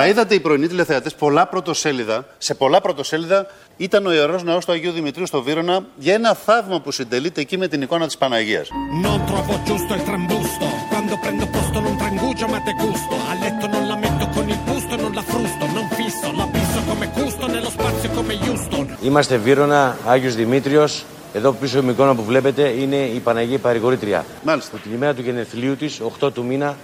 Τα 0.00 0.06
είδατε 0.06 0.34
οι 0.34 0.40
πρωινοί 0.40 0.66
τηλεθεατές 0.66 1.14
πολλά 1.14 1.46
πρωτοσέλιδα. 1.46 2.26
Σε 2.38 2.54
πολλά 2.54 2.80
πρωτοσέλιδα 2.80 3.46
ήταν 3.76 4.06
ο 4.06 4.12
ιερός 4.12 4.42
ναός 4.42 4.64
του 4.64 4.72
Αγίου 4.72 4.92
Δημητρίου 4.92 5.26
στο 5.26 5.42
Βύρονα 5.42 5.84
για 5.96 6.14
ένα 6.14 6.34
θαύμα 6.34 6.80
που 6.80 6.90
συντελείται 6.90 7.40
εκεί 7.40 7.58
με 7.58 7.68
την 7.68 7.82
εικόνα 7.82 8.06
της 8.06 8.16
Παναγίας. 8.16 8.68
Non 9.04 9.20
trovo 9.28 9.54
giusto 9.68 9.92
il 9.98 10.02
trambusto. 10.08 10.64
Quando 10.92 11.14
prendo 11.22 11.46
posto 11.56 11.78
non 11.86 11.94
trangugio 12.02 12.46
ma 12.52 12.58
te 12.66 12.72
gusto. 12.84 13.14
A 13.30 13.34
letto 13.42 13.66
non 13.74 13.82
la 13.90 13.96
metto 14.04 14.24
con 14.34 14.44
il 14.54 14.60
busto, 14.68 14.94
non 15.02 15.12
la 15.18 15.24
frusto. 15.32 15.64
Non 15.76 15.86
fisso, 15.98 16.26
la 16.40 16.46
pisso 16.54 16.78
come 16.88 17.06
gusto 17.18 17.44
nello 17.54 17.70
spazio 17.76 18.08
come 18.16 18.32
Houston. 18.46 18.84
Είμαστε 19.02 19.36
Βύρονα, 19.36 19.96
Άγιος 20.06 20.34
Δημήτριος. 20.34 21.04
Εδώ 21.32 21.52
πίσω 21.52 21.78
η 21.78 21.88
εικόνα 21.88 22.14
που 22.14 22.24
βλέπετε 22.24 22.62
είναι 22.68 22.96
η 22.96 23.18
Παναγία 23.18 23.58
Παρηγορήτρια. 23.58 24.24
Μάλιστα. 24.42 24.70
Που 24.70 24.78
την 24.78 24.92
ημέρα 24.92 25.14
του 25.14 25.22
γενεθλίου 25.22 25.76
της, 25.76 26.00
8 26.00 26.32
του 26.32 26.44
μήνα, 26.44 26.76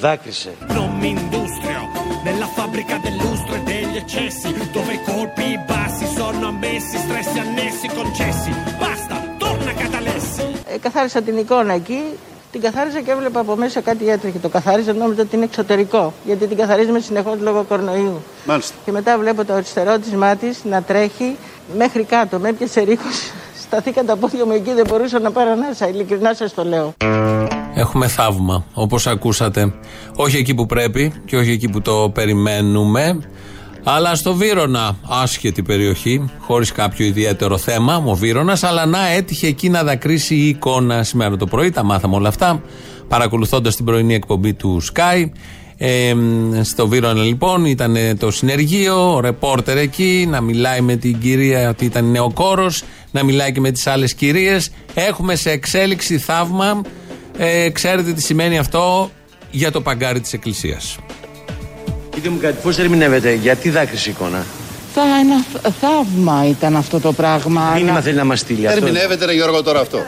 δάκρυσε. 0.00 0.52
Fabbrica 2.82 2.98
del 2.98 3.16
lustro 3.16 3.54
e 3.54 3.60
degli 3.60 3.96
eccessi. 3.96 4.48
Dove 4.72 4.92
i 4.92 5.00
colpi 5.04 5.58
bassi 5.66 6.06
sono 6.16 6.46
ammessi, 6.48 6.96
stress 6.98 7.36
annessi 7.36 7.88
concessi. 7.88 8.50
Basta, 8.78 9.14
torna 9.38 9.72
Catalessi. 9.74 10.46
Ε, 10.66 10.78
καθάρισα 10.78 11.22
την 11.22 11.36
εικόνα 11.38 11.72
εκεί, 11.72 12.02
την 12.52 12.60
καθάρισα 12.60 13.00
και 13.00 13.10
έβλεπα 13.10 13.40
από 13.40 13.56
μέσα 13.56 13.80
κάτι 13.80 14.08
έτρεχε. 14.08 14.38
Το 14.38 14.48
καθάριζα, 14.48 14.92
νόμιζα 14.92 15.22
ότι 15.22 15.36
είναι 15.36 15.44
εξωτερικό, 15.44 16.12
γιατί 16.24 16.46
την 16.46 16.56
καθαρίζουμε 16.56 17.00
συνεχώς 17.00 17.40
λόγω 17.40 17.64
κορονοϊού. 17.68 18.22
Μάλιστα. 18.44 18.74
Και 18.84 18.92
μετά 18.92 19.18
βλέπω 19.18 19.44
το 19.44 19.52
αριστερό 19.52 19.98
της 19.98 20.12
μάτι 20.12 20.54
να 20.62 20.82
τρέχει 20.82 21.36
μέχρι 21.76 22.04
κάτω. 22.04 22.38
Με 22.38 22.48
έπιασε 22.48 22.80
ρίχο. 22.80 23.08
Σταθήκα 23.64 24.04
τα 24.04 24.16
πόδια 24.16 24.44
μου 24.44 24.52
εκεί, 24.52 24.72
δεν 24.72 24.84
μπορούσα 24.88 25.18
να 25.18 25.30
πάρω 25.30 25.50
ανάσα. 25.50 25.88
Ειλικρινά 25.88 26.34
σας 26.34 26.54
το 26.54 26.64
λέω. 26.64 26.94
Έχουμε 27.74 28.08
θαύμα, 28.08 28.64
όπως 28.74 29.06
ακούσατε. 29.06 29.74
Όχι 30.16 30.36
εκεί 30.36 30.54
που 30.54 30.66
πρέπει 30.66 31.12
και 31.24 31.36
όχι 31.36 31.50
εκεί 31.50 31.68
που 31.68 31.82
το 31.82 32.10
περιμένουμε. 32.14 33.18
Αλλά 33.84 34.14
στο 34.14 34.34
Βύρονα, 34.34 34.96
άσχετη 35.08 35.62
περιοχή, 35.62 36.30
χωρίς 36.38 36.72
κάποιο 36.72 37.06
ιδιαίτερο 37.06 37.58
θέμα, 37.58 37.96
ο 38.06 38.14
Βύρονα, 38.14 38.58
αλλά 38.62 38.86
να 38.86 39.08
έτυχε 39.08 39.46
εκεί 39.46 39.68
να 39.68 39.82
δακρύσει 39.84 40.34
η 40.34 40.48
εικόνα 40.48 41.02
σήμερα 41.02 41.36
το 41.36 41.46
πρωί. 41.46 41.70
Τα 41.70 41.82
μάθαμε 41.82 42.14
όλα 42.14 42.28
αυτά, 42.28 42.62
παρακολουθώντας 43.08 43.76
την 43.76 43.84
πρωινή 43.84 44.14
εκπομπή 44.14 44.54
του 44.54 44.82
Sky. 44.94 45.24
Ε, 45.76 46.14
στο 46.62 46.88
Βύρονα 46.88 47.22
λοιπόν 47.22 47.64
ήταν 47.64 47.96
το 48.18 48.30
συνεργείο, 48.30 49.14
ο 49.14 49.20
ρεπόρτερ 49.20 49.76
εκεί, 49.76 50.26
να 50.30 50.40
μιλάει 50.40 50.80
με 50.80 50.96
την 50.96 51.18
κυρία 51.18 51.68
ότι 51.68 51.84
ήταν 51.84 52.10
νεοκόρος, 52.10 52.82
να 53.10 53.24
μιλάει 53.24 53.52
και 53.52 53.60
με 53.60 53.70
τις 53.70 53.86
άλλες 53.86 54.14
κυρίες. 54.14 54.70
Έχουμε 54.94 55.34
σε 55.34 55.50
εξέλιξη 55.50 56.18
θαύμα. 56.18 56.80
Ε, 57.36 57.70
ξέρετε 57.70 58.12
τι 58.12 58.22
σημαίνει 58.22 58.58
αυτό 58.58 59.10
για 59.50 59.70
το 59.70 59.80
παγκάρι 59.80 60.20
της 60.20 60.32
Εκκλησίας. 60.32 60.96
Πείτε 62.14 62.28
μου 62.28 62.38
κάτι, 62.40 62.56
πώς 62.62 62.78
ερμηνεύετε, 62.78 63.32
γιατί 63.32 63.70
δάκρυσε 63.70 64.08
η 64.08 64.12
εικόνα. 64.18 64.44
Θα 64.94 65.02
ένα 65.20 65.36
θ- 65.52 65.72
θαύμα 65.80 66.46
ήταν 66.48 66.76
αυτό 66.76 67.00
το 67.00 67.12
πράγμα. 67.12 67.70
Μήνυμα 67.74 67.90
αλλά- 67.92 68.00
θέλει 68.00 68.16
να 68.16 68.24
μας 68.24 68.38
στείλει 68.40 68.66
αυτό. 68.68 68.86
Ερμηνεύεται, 68.86 69.24
ρε 69.24 69.32
Γιώργο, 69.32 69.62
τώρα 69.62 69.80
αυτό. 69.80 69.98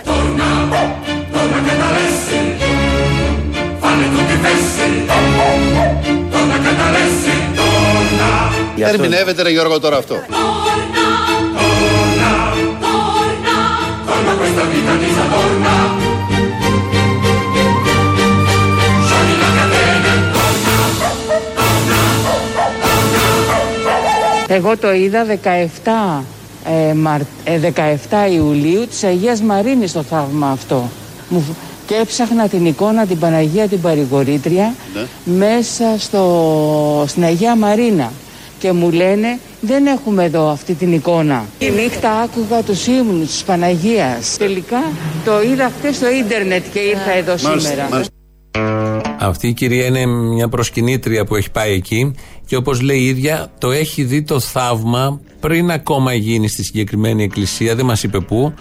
Γι' 8.76 8.82
αυτό- 8.84 9.02
Ερμηνεύεται, 9.02 9.42
ρε 9.42 9.50
Γιώργο, 9.50 9.80
τώρα 9.80 9.96
αυτό. 9.96 10.16
Εγώ 24.48 24.76
το 24.76 24.92
είδα 24.92 25.24
17, 25.24 26.22
ε, 26.90 26.92
Μαρ- 26.94 27.20
ε, 27.44 27.58
17 27.58 28.26
Ιουλίου 28.32 28.86
της 28.86 29.04
Αγίας 29.04 29.40
Μαρίνης 29.40 29.92
το 29.92 30.02
θαύμα 30.02 30.50
αυτό. 30.50 30.90
Μου, 31.28 31.40
φ- 31.40 31.56
και 31.86 31.94
έψαχνα 31.94 32.48
την 32.48 32.66
εικόνα 32.66 33.06
την 33.06 33.18
Παναγία 33.18 33.68
την 33.68 33.80
Παρηγορήτρια 33.80 34.74
μέσα 35.24 35.84
στο, 35.98 37.04
στην 37.08 37.24
Αγία 37.24 37.56
Μαρίνα. 37.56 38.12
Και 38.58 38.72
μου 38.72 38.90
λένε 38.90 39.38
δεν 39.60 39.86
έχουμε 39.86 40.24
εδώ 40.24 40.48
αυτή 40.48 40.74
την 40.74 40.92
εικόνα. 40.92 41.44
Τη 41.58 41.70
νύχτα 41.70 42.10
άκουγα 42.10 42.62
τους 42.62 42.86
ύμνους 42.86 43.28
της 43.28 43.42
Παναγίας. 43.42 44.36
Τελικά 44.38 44.82
το 45.24 45.42
είδα 45.42 45.70
χθες 45.78 45.96
στο 45.96 46.10
ίντερνετ 46.10 46.64
και 46.72 46.78
ήρθα 46.78 47.10
εδώ 47.12 47.36
σήμερα. 47.36 47.88
Μάλιστα. 47.90 48.13
Αυτή 49.26 49.48
η 49.48 49.52
κυρία 49.52 49.86
είναι 49.86 50.06
μια 50.06 50.48
προσκυνήτρια 50.48 51.24
που 51.24 51.36
έχει 51.36 51.50
πάει 51.50 51.72
εκεί 51.72 52.14
και 52.46 52.56
όπως 52.56 52.80
λέει 52.80 52.98
η 52.98 53.06
ίδια 53.06 53.52
το 53.58 53.70
έχει 53.70 54.04
δει 54.04 54.22
το 54.22 54.40
θαύμα 54.40 55.20
πριν 55.40 55.70
ακόμα 55.70 56.14
γίνει 56.14 56.48
στη 56.48 56.64
συγκεκριμένη 56.64 57.22
εκκλησία, 57.22 57.74
δεν 57.74 57.84
μας 57.84 58.02
είπε 58.02 58.20
πού, 58.20 58.54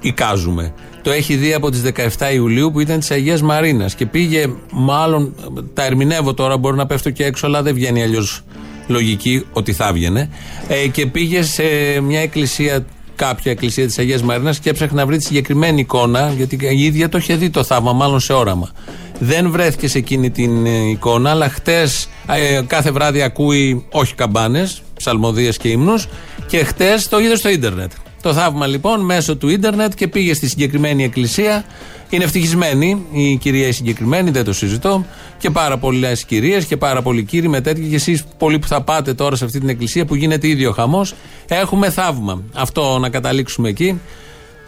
εικάζουμε. 0.00 0.74
Το 1.02 1.10
έχει 1.10 1.34
δει 1.34 1.54
από 1.54 1.70
τις 1.70 1.82
17 2.18 2.34
Ιουλίου 2.34 2.70
που 2.70 2.80
ήταν 2.80 2.98
της 2.98 3.10
Αγίας 3.10 3.42
Μαρίνας 3.42 3.94
και 3.94 4.06
πήγε 4.06 4.46
μάλλον, 4.72 5.34
τα 5.74 5.84
ερμηνεύω 5.84 6.34
τώρα 6.34 6.56
μπορεί 6.56 6.76
να 6.76 6.86
πέφτω 6.86 7.10
και 7.10 7.24
έξω 7.24 7.46
αλλά 7.46 7.62
δεν 7.62 7.74
βγαίνει 7.74 8.02
αλλιώς 8.02 8.42
λογική 8.86 9.46
ότι 9.52 9.72
θα 9.72 9.88
έβγαινε 9.88 10.30
ε, 10.68 10.88
και 10.88 11.06
πήγε 11.06 11.42
σε 11.42 11.62
μια 12.02 12.20
εκκλησία 12.20 12.84
κάποια 13.16 13.52
εκκλησία 13.52 13.86
της 13.86 13.98
Αγίας 13.98 14.22
Μαρίνας 14.22 14.58
και 14.58 14.70
έψαχνε 14.70 15.00
να 15.00 15.06
βρει 15.06 15.16
τη 15.16 15.24
συγκεκριμένη 15.24 15.80
εικόνα 15.80 16.32
γιατί 16.36 16.58
η 16.60 16.84
ίδια 16.84 17.08
το 17.08 17.18
είχε 17.18 17.36
δει 17.36 17.50
το 17.50 17.64
θαύμα 17.64 17.92
μάλλον 17.92 18.20
σε 18.20 18.32
όραμα 18.32 18.70
δεν 19.18 19.50
βρέθηκες 19.50 19.90
σε 19.90 19.98
εκείνη 19.98 20.30
την 20.30 20.66
ε, 20.66 20.88
εικόνα 20.88 21.30
αλλά 21.30 21.48
χτες 21.48 22.08
ε, 22.26 22.60
κάθε 22.66 22.90
βράδυ 22.90 23.22
ακούει 23.22 23.86
όχι 23.90 24.14
καμπάνες 24.14 24.82
ψαλμοδίες 24.96 25.56
και 25.56 25.68
ύμνους 25.68 26.08
και 26.46 26.64
χτες 26.64 27.08
το 27.08 27.18
είδες 27.18 27.38
στο 27.38 27.48
ίντερνετ 27.48 27.92
το 28.24 28.32
θαύμα 28.32 28.66
λοιπόν 28.66 29.00
μέσω 29.00 29.36
του 29.36 29.48
ίντερνετ 29.48 29.94
και 29.94 30.08
πήγε 30.08 30.34
στη 30.34 30.48
συγκεκριμένη 30.48 31.04
εκκλησία. 31.04 31.64
Είναι 32.10 32.24
ευτυχισμένη 32.24 33.06
η 33.12 33.36
κυρία 33.36 33.68
η 33.68 33.72
συγκεκριμένη, 33.72 34.30
δεν 34.30 34.44
το 34.44 34.52
συζητώ. 34.52 35.04
Και 35.38 35.50
πάρα 35.50 35.78
πολλές 35.78 36.24
κυρίες 36.24 36.64
και 36.64 36.76
πάρα 36.76 37.02
πολλοί 37.02 37.24
κύριοι 37.24 37.48
με 37.48 37.60
τέτοια. 37.60 37.88
Και 37.88 37.94
εσείς 37.94 38.24
πολλοί 38.38 38.58
που 38.58 38.66
θα 38.66 38.82
πάτε 38.82 39.14
τώρα 39.14 39.36
σε 39.36 39.44
αυτή 39.44 39.58
την 39.60 39.68
εκκλησία 39.68 40.04
που 40.04 40.14
γίνεται 40.14 40.48
ίδιο 40.48 40.72
χαμός. 40.72 41.14
Έχουμε 41.48 41.90
θαύμα. 41.90 42.42
Αυτό 42.54 42.98
να 42.98 43.08
καταλήξουμε 43.08 43.68
εκεί. 43.68 44.00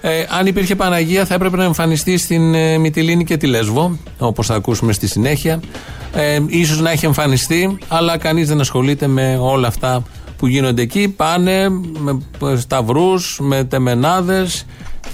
Ε, 0.01 0.25
αν 0.39 0.47
υπήρχε 0.47 0.75
Παναγία, 0.75 1.25
θα 1.25 1.35
έπρεπε 1.35 1.57
να 1.57 1.65
εμφανιστεί 1.65 2.19
στην 2.19 2.55
ε, 2.55 2.79
Μυτιλίνη 2.79 3.25
και 3.25 3.37
τη 3.37 3.47
Λέσβο, 3.47 3.99
όπως 4.19 4.47
θα 4.47 4.55
ακούσουμε 4.55 4.93
στη 4.93 5.07
συνέχεια. 5.07 5.61
Ε, 6.15 6.39
ίσως 6.47 6.81
να 6.81 6.91
έχει 6.91 7.07
εμφανιστεί, 7.07 7.79
αλλά 7.89 8.19
κανείς 8.19 8.49
δεν 8.49 8.61
ασχολείται 8.61 9.07
με 9.07 9.39
όλα 9.41 9.69
αυτά 9.69 10.03
που 10.37 10.47
γίνονται 10.47 10.83
εκεί. 10.83 11.09
Πάνε 11.09 11.69
με 11.99 12.19
σταυρούς, 12.57 13.39
με 13.43 13.65
τεμενάδες 13.65 14.67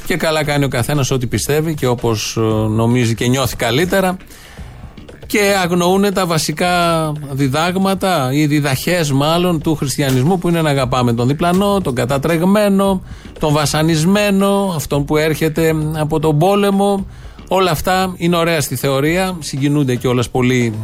και 0.06 0.16
καλά 0.16 0.44
κάνει 0.44 0.64
ο 0.64 0.68
καθένας 0.68 1.10
ό,τι 1.10 1.26
πιστεύει 1.26 1.74
και 1.74 1.86
όπως 1.86 2.38
νομίζει 2.68 3.14
και 3.14 3.26
νιώθει 3.26 3.56
καλύτερα 3.56 4.16
και 5.32 5.56
αγνοούν 5.62 6.12
τα 6.14 6.26
βασικά 6.26 7.12
διδάγματα 7.30 8.32
ή 8.32 8.46
διδαχές 8.46 9.12
μάλλον 9.12 9.60
του 9.60 9.74
χριστιανισμού 9.74 10.38
που 10.38 10.48
είναι 10.48 10.62
να 10.62 10.70
αγαπάμε 10.70 11.12
τον 11.12 11.28
διπλανό, 11.28 11.80
τον 11.80 11.94
κατατρεγμένο, 11.94 13.02
τον 13.38 13.52
βασανισμένο, 13.52 14.72
αυτόν 14.76 15.04
που 15.04 15.16
έρχεται 15.16 15.74
από 15.98 16.20
τον 16.20 16.38
πόλεμο. 16.38 17.06
Όλα 17.48 17.70
αυτά 17.70 18.14
είναι 18.16 18.36
ωραία 18.36 18.60
στη 18.60 18.76
θεωρία, 18.76 19.36
συγκινούνται 19.38 19.96
κιόλας 19.96 20.28
πολύ 20.28 20.74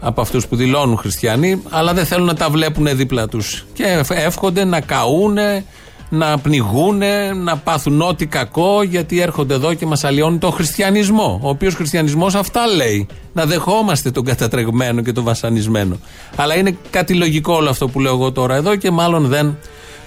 από 0.00 0.20
αυτούς 0.20 0.46
που 0.46 0.56
δηλώνουν 0.56 0.96
χριστιανοί, 0.96 1.62
αλλά 1.70 1.92
δεν 1.92 2.04
θέλουν 2.04 2.26
να 2.26 2.34
τα 2.34 2.50
βλέπουν 2.50 2.96
δίπλα 2.96 3.28
τους. 3.28 3.66
Και 3.72 4.02
εύχονται 4.08 4.64
να 4.64 4.80
καούνε, 4.80 5.64
να 6.08 6.38
πνιγούνε, 6.38 7.32
να 7.32 7.56
πάθουν 7.56 8.00
ό,τι 8.00 8.26
κακό, 8.26 8.82
γιατί 8.82 9.20
έρχονται 9.20 9.54
εδώ 9.54 9.74
και 9.74 9.86
μας 9.86 10.04
αλλοιώνουν 10.04 10.38
τον 10.38 10.52
χριστιανισμό. 10.52 11.40
Ο 11.42 11.48
οποίος 11.48 11.74
χριστιανισμός 11.74 12.34
αυτά 12.34 12.66
λέει. 12.66 13.06
Να 13.32 13.44
δεχόμαστε 13.44 14.10
τον 14.10 14.24
κατατρεγμένο 14.24 15.02
και 15.02 15.12
τον 15.12 15.24
βασανισμένο. 15.24 15.98
Αλλά 16.36 16.56
είναι 16.56 16.76
κάτι 16.90 17.14
λογικό 17.14 17.54
όλο 17.54 17.68
αυτό 17.68 17.88
που 17.88 18.00
λέω 18.00 18.12
εγώ 18.12 18.32
τώρα 18.32 18.54
εδώ 18.54 18.76
και 18.76 18.90
μάλλον 18.90 19.26
δεν 19.26 19.56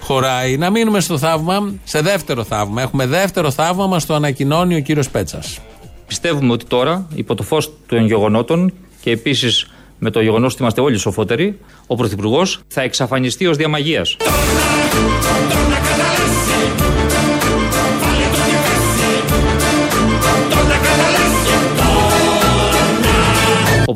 χωράει. 0.02 0.58
Να 0.58 0.70
μείνουμε 0.70 1.00
στο 1.00 1.18
θαύμα, 1.18 1.74
σε 1.84 2.02
δεύτερο 2.02 2.44
θαύμα. 2.44 2.82
Έχουμε 2.82 3.06
δεύτερο 3.06 3.52
θαύμα, 3.52 3.88
μας 3.88 4.06
το 4.06 4.14
ανακοινώνει 4.14 4.76
ο 4.76 4.80
κύριος 4.80 5.10
Πέτσας. 5.10 5.60
Πιστεύουμε 6.08 6.52
ότι 6.52 6.66
τώρα, 6.66 7.08
υπό 7.14 7.36
το 7.36 7.44
φως 7.44 7.72
των 7.88 8.06
γεγονότων 8.06 8.74
και 9.02 9.12
επίσης 9.12 9.68
με 10.00 10.10
το 10.10 10.22
γεγονός 10.22 10.54
ότι 10.54 10.62
είμαστε 10.62 10.82
όλοι 10.82 10.98
σοφότεροι, 10.98 11.60
ο 11.88 11.96
Πρωθυπουργός 11.96 12.60
θα 12.68 12.82
εξαφανιστεί 12.82 13.48
ως 13.48 13.58
διαμαγείας. 13.58 14.18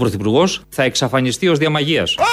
Πρωθυπουργός 0.06 0.62
θα 0.70 0.84
εξαφανιστεί 0.84 1.48
ως 1.48 1.58
διαμαγείας. 1.58 2.16
Ο 2.18 2.24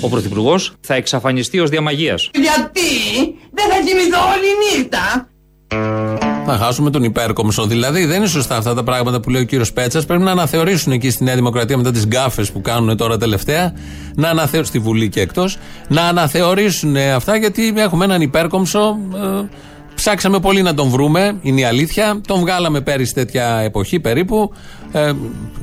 Ο 0.00 0.08
Πρωθυπουργός 0.08 0.72
θα 0.80 0.94
εξαφανιστεί 0.94 1.60
ως 1.60 1.70
διαμαγείας. 1.70 2.30
Γιατί 2.32 2.90
δεν 3.52 3.68
θα 3.68 3.78
κοιμηθώ 3.86 4.18
όλη 4.18 4.76
νύχτα. 4.78 5.28
Θα 6.48 6.56
χάσουμε 6.56 6.90
τον 6.90 7.04
υπέρκομσο. 7.04 7.66
Δηλαδή 7.66 8.04
δεν 8.04 8.16
είναι 8.16 8.26
σωστά 8.26 8.56
αυτά 8.56 8.74
τα 8.74 8.82
πράγματα 8.82 9.20
που 9.20 9.30
λέει 9.30 9.42
ο 9.42 9.44
κύριος 9.44 9.72
Πέτσας. 9.72 10.06
Πρέπει 10.06 10.22
να 10.22 10.30
αναθεωρήσουν 10.30 10.92
εκεί 10.92 11.10
στη 11.10 11.24
Νέα 11.24 11.34
Δημοκρατία 11.34 11.76
μετά 11.76 11.90
τις 11.92 12.06
γκάφες 12.06 12.50
που 12.50 12.60
κάνουν 12.60 12.96
τώρα 12.96 13.18
τελευταία. 13.18 13.72
Να 14.14 14.28
αναθεωρήσουν 14.28 14.64
στη 14.64 14.78
Βουλή 14.78 15.08
και 15.08 15.20
εκτός. 15.20 15.58
Να 15.88 16.02
αναθεωρήσουν 16.02 16.96
αυτά 16.96 17.36
γιατί 17.36 17.74
έχουμε 17.76 18.04
έναν 18.04 18.20
υπέρκομσο. 18.20 18.98
Ε, 19.14 19.44
ψάξαμε 19.96 20.40
πολύ 20.40 20.62
να 20.62 20.74
τον 20.74 20.88
βρούμε, 20.88 21.38
είναι 21.42 21.60
η 21.60 21.64
αλήθεια. 21.64 22.20
Τον 22.26 22.40
βγάλαμε 22.40 22.80
πέρυσι 22.80 23.14
τέτοια 23.14 23.58
εποχή 23.58 24.00
περίπου. 24.00 24.52
Ε, 24.92 25.12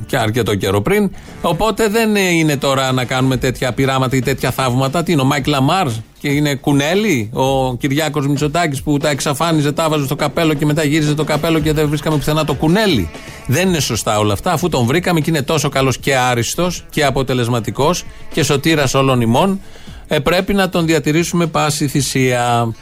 και 0.06 0.16
αρκετό 0.16 0.54
καιρό 0.54 0.80
πριν. 0.80 1.10
Οπότε 1.40 1.88
δεν 1.88 2.16
είναι 2.16 2.56
τώρα 2.56 2.92
να 2.92 3.04
κάνουμε 3.04 3.36
τέτοια 3.36 3.72
πειράματα 3.72 4.16
ή 4.16 4.20
τέτοια 4.20 4.50
θαύματα. 4.50 5.02
Τι 5.02 5.12
είναι 5.12 5.20
ο 5.20 5.24
Μάικλ 5.24 5.50
Λαμάρ 5.50 5.86
και 6.18 6.28
είναι 6.28 6.54
κουνέλι, 6.54 7.30
ο 7.32 7.76
Κυριάκος 7.76 8.26
Μητσοτάκης 8.26 8.82
που 8.82 8.98
τα 8.98 9.08
εξαφάνιζε, 9.08 9.72
τα 9.72 9.88
βάζε 9.88 10.04
στο 10.04 10.16
καπέλο 10.16 10.54
και 10.54 10.66
μετά 10.66 10.84
γύριζε 10.84 11.14
το 11.14 11.24
καπέλο 11.24 11.58
και 11.58 11.72
δεν 11.72 11.88
βρίσκαμε 11.88 12.16
πουθενά 12.16 12.44
το 12.44 12.54
κουνέλι. 12.54 13.10
Δεν 13.46 13.68
είναι 13.68 13.80
σωστά 13.80 14.18
όλα 14.18 14.32
αυτά, 14.32 14.52
αφού 14.52 14.68
τον 14.68 14.86
βρήκαμε 14.86 15.20
και 15.20 15.30
είναι 15.30 15.42
τόσο 15.42 15.68
καλός 15.68 15.98
και 15.98 16.16
άριστος 16.16 16.84
και 16.90 17.04
αποτελεσματικός 17.04 18.04
και 18.32 18.42
σωτήρας 18.42 18.94
όλων 18.94 19.20
ημών, 19.20 19.60
ε, 20.08 20.18
πρέπει 20.18 20.54
να 20.54 20.68
τον 20.68 20.86
διατηρήσουμε 20.86 21.46
πάση 21.46 21.88
θυσία. 21.88 22.74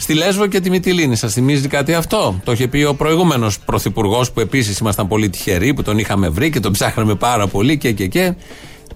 Στη 0.00 0.14
Λέσβο 0.14 0.46
και 0.46 0.60
τη 0.60 0.70
Μυτιλίνη. 0.70 1.16
Σας 1.16 1.32
θυμίζει 1.32 1.68
κάτι 1.68 1.94
αυτό; 1.94 2.40
Το 2.44 2.52
είχε 2.52 2.68
πει 2.68 2.82
ο 2.82 2.94
προηγούμενος 2.94 3.58
πρωθυπουργός 3.58 4.32
που 4.32 4.40
επίσης 4.40 4.78
ήμασταν 4.78 5.08
πολύ 5.08 5.30
τυχεροί 5.30 5.74
που 5.74 5.82
τον 5.82 5.98
είχαμε 5.98 6.28
βρει 6.28 6.50
και 6.50 6.60
τον 6.60 6.72
ψάχναμε 6.72 7.14
πάρα 7.14 7.46
πολύ 7.46 7.78
και 7.78 7.92
και 7.92 8.06
και. 8.06 8.34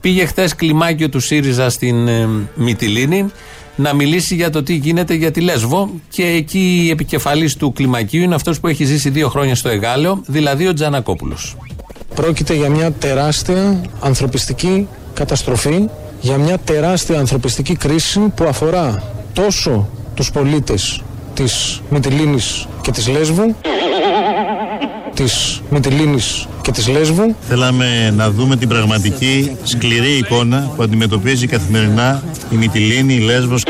Πήγε 0.01 0.25
χθες 0.27 0.55
κλιμάκιο 0.55 1.09
του 1.09 1.21
ΣΥΡΙΖΑ 1.21 1.71
στην 1.71 2.09
ε, 2.09 2.29
Μυτιλίνη 2.55 3.31
να 3.77 3.95
μιλήσει 3.95 4.35
για 4.35 4.51
το 4.51 4.63
τι 4.63 4.75
γίνεται 4.75 5.15
για 5.15 5.31
τη 5.31 5.41
Λέσβο 5.41 5.91
και 6.09 6.23
εκεί 6.23 6.83
η 6.85 6.91
επικεφαλής 6.91 7.57
του 7.57 7.73
κλιμακίου 7.73 8.23
είναι 8.23 8.35
αυτός 8.35 8.61
που 8.61 8.69
έχει 8.69 8.85
ζήσει 8.85 9.11
δύο 9.11 9.29
χρόνια 9.29 9.55
στο 9.55 9.69
Εγάλεο, 9.69 10.23
δηλαδή 10.27 10.67
ο 10.67 10.73
Τζανακόπουλος. 10.73 11.57
Πρόκειται 12.15 12.55
για 12.55 12.69
μια 12.69 12.93
τεράστια 12.93 13.81
ανθρωπιστική 14.01 14.89
καταστροφή, 15.15 15.89
για 16.21 16.37
μια 16.37 16.59
τεράστια 16.59 17.19
ανθρωπιστική 17.19 17.77
κρίση 17.77 18.21
που 18.21 18.45
αφορά 18.45 19.03
τόσο 19.33 19.89
τους 20.15 20.31
πολίτες 20.31 21.03
της 21.35 21.81
Μυτιλίνης 21.91 22.67
και 22.81 22.91
της 22.91 23.09
Λέσβου 23.09 23.57
της 25.15 25.63
Μυτιλίνης 25.71 26.47
και 26.63 26.71
της 26.71 26.89
Λέσβου. 26.89 27.37
Θέλαμε 27.49 28.13
να 28.17 28.31
δούμε 28.31 28.57
την 28.57 28.69
πραγματική 28.69 29.57
σκληρή 29.63 30.17
εικόνα 30.17 30.71
που 30.77 30.83
αντιμετωπίζει 30.83 31.47
καθημερινά 31.47 32.23
η 32.51 32.57
Μυτιλίνη, 32.57 33.15
η 33.15 33.19
Λέσβος. 33.19 33.63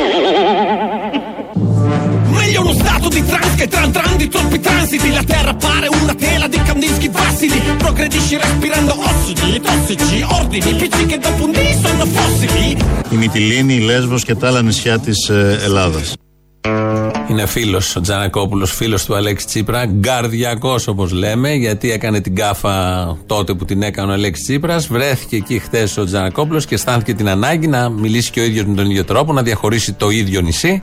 Meglio 2.39 2.61
uno 2.67 2.75
stato 2.83 3.09
di 3.17 3.23
trans 3.31 3.53
che 3.61 3.67
tran 3.75 3.91
tran 3.97 4.17
di 4.21 4.27
troppi 4.35 4.59
transiti 4.67 5.09
La 5.19 5.25
terra 5.33 5.55
pare 5.67 5.87
una 6.01 6.15
tela 6.25 6.47
di 6.53 6.59
Kandinsky 6.69 7.09
vassili 7.19 7.59
Progredisci 7.85 8.37
respirando 8.45 8.93
ossidi, 9.11 9.61
tossici, 9.67 10.19
ordini 10.41 10.71
Picci 10.81 11.05
che 11.11 11.19
dopo 11.25 11.45
un 11.47 11.53
dì 11.57 11.69
sono 11.85 12.05
fossili 12.17 12.77
Η 13.11 13.17
Μυτιλίνη, 13.17 13.75
η 13.75 13.79
Λέσβος 13.81 14.25
και 14.25 14.35
τα 14.35 14.47
άλλα 14.47 14.63
νησιά 14.63 14.99
της 14.99 15.29
ε, 15.29 15.59
Ελλάδας. 15.63 16.15
Είναι 17.31 17.47
φίλος 17.47 17.97
ο 17.97 18.01
Τζανακόπουλος, 18.01 18.73
φίλος 18.73 19.05
του 19.05 19.15
Αλέξη 19.15 19.47
Τσίπρα, 19.47 19.87
γκαρδιακός 19.87 20.87
όπως 20.87 21.13
λέμε, 21.13 21.55
γιατί 21.55 21.91
έκανε 21.91 22.21
την 22.21 22.35
κάφα 22.35 23.07
τότε 23.27 23.55
που 23.55 23.65
την 23.65 23.83
έκανε 23.83 24.11
ο 24.11 24.15
Αλέξης 24.15 24.45
Τσίπρας. 24.45 24.87
Βρέθηκε 24.87 25.37
εκεί 25.37 25.59
χθε 25.59 25.89
ο 25.99 26.05
Τζανακόπουλος 26.05 26.67
και 26.67 26.75
αισθάνθηκε 26.75 27.15
την 27.15 27.29
ανάγκη 27.29 27.67
να 27.67 27.89
μιλήσει 27.89 28.31
και 28.31 28.41
ο 28.41 28.45
ίδιος 28.45 28.65
με 28.65 28.75
τον 28.75 28.91
ίδιο 28.91 29.05
τρόπο, 29.05 29.33
να 29.33 29.43
διαχωρίσει 29.43 29.93
το 29.93 30.11
ίδιο 30.11 30.41
νησί. 30.41 30.83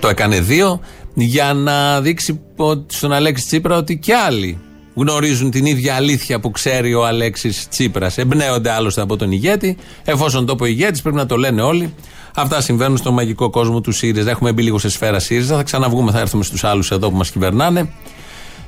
Το 0.00 0.08
έκανε 0.08 0.40
δύο, 0.40 0.80
για 1.14 1.52
να 1.52 2.00
δείξει 2.00 2.40
στον 2.86 3.12
Αλέξη 3.12 3.46
Τσίπρα 3.46 3.76
ότι 3.76 3.98
και 3.98 4.14
άλλοι 4.14 4.58
γνωρίζουν 4.98 5.50
την 5.50 5.66
ίδια 5.66 5.94
αλήθεια 5.94 6.40
που 6.40 6.50
ξέρει 6.50 6.94
ο 6.94 7.06
Αλέξης 7.06 7.68
Τσίπρας. 7.68 8.18
Εμπνέονται 8.18 8.70
άλλωστε 8.70 9.00
από 9.00 9.16
τον 9.16 9.32
ηγέτη. 9.32 9.76
Εφόσον 10.04 10.46
το 10.46 10.52
είπε 10.52 10.62
ο 10.62 10.66
ηγέτης, 10.66 11.02
πρέπει 11.02 11.16
να 11.16 11.26
το 11.26 11.36
λένε 11.36 11.62
όλοι. 11.62 11.94
Αυτά 12.34 12.60
συμβαίνουν 12.60 12.96
στον 12.96 13.14
μαγικό 13.14 13.50
κόσμο 13.50 13.80
του 13.80 13.92
ΣΥΡΙΖΑ. 13.92 14.30
Έχουμε 14.30 14.52
μπει 14.52 14.62
λίγο 14.62 14.78
σε 14.78 14.90
σφαίρα 14.90 15.18
ΣΥΡΙΖΑ. 15.18 15.56
Θα 15.56 15.62
ξαναβγούμε, 15.62 16.12
θα 16.12 16.20
έρθουμε 16.20 16.44
στους 16.44 16.64
άλλους 16.64 16.90
εδώ 16.90 17.10
που 17.10 17.16
μας 17.16 17.30
κυβερνάνε. 17.30 17.88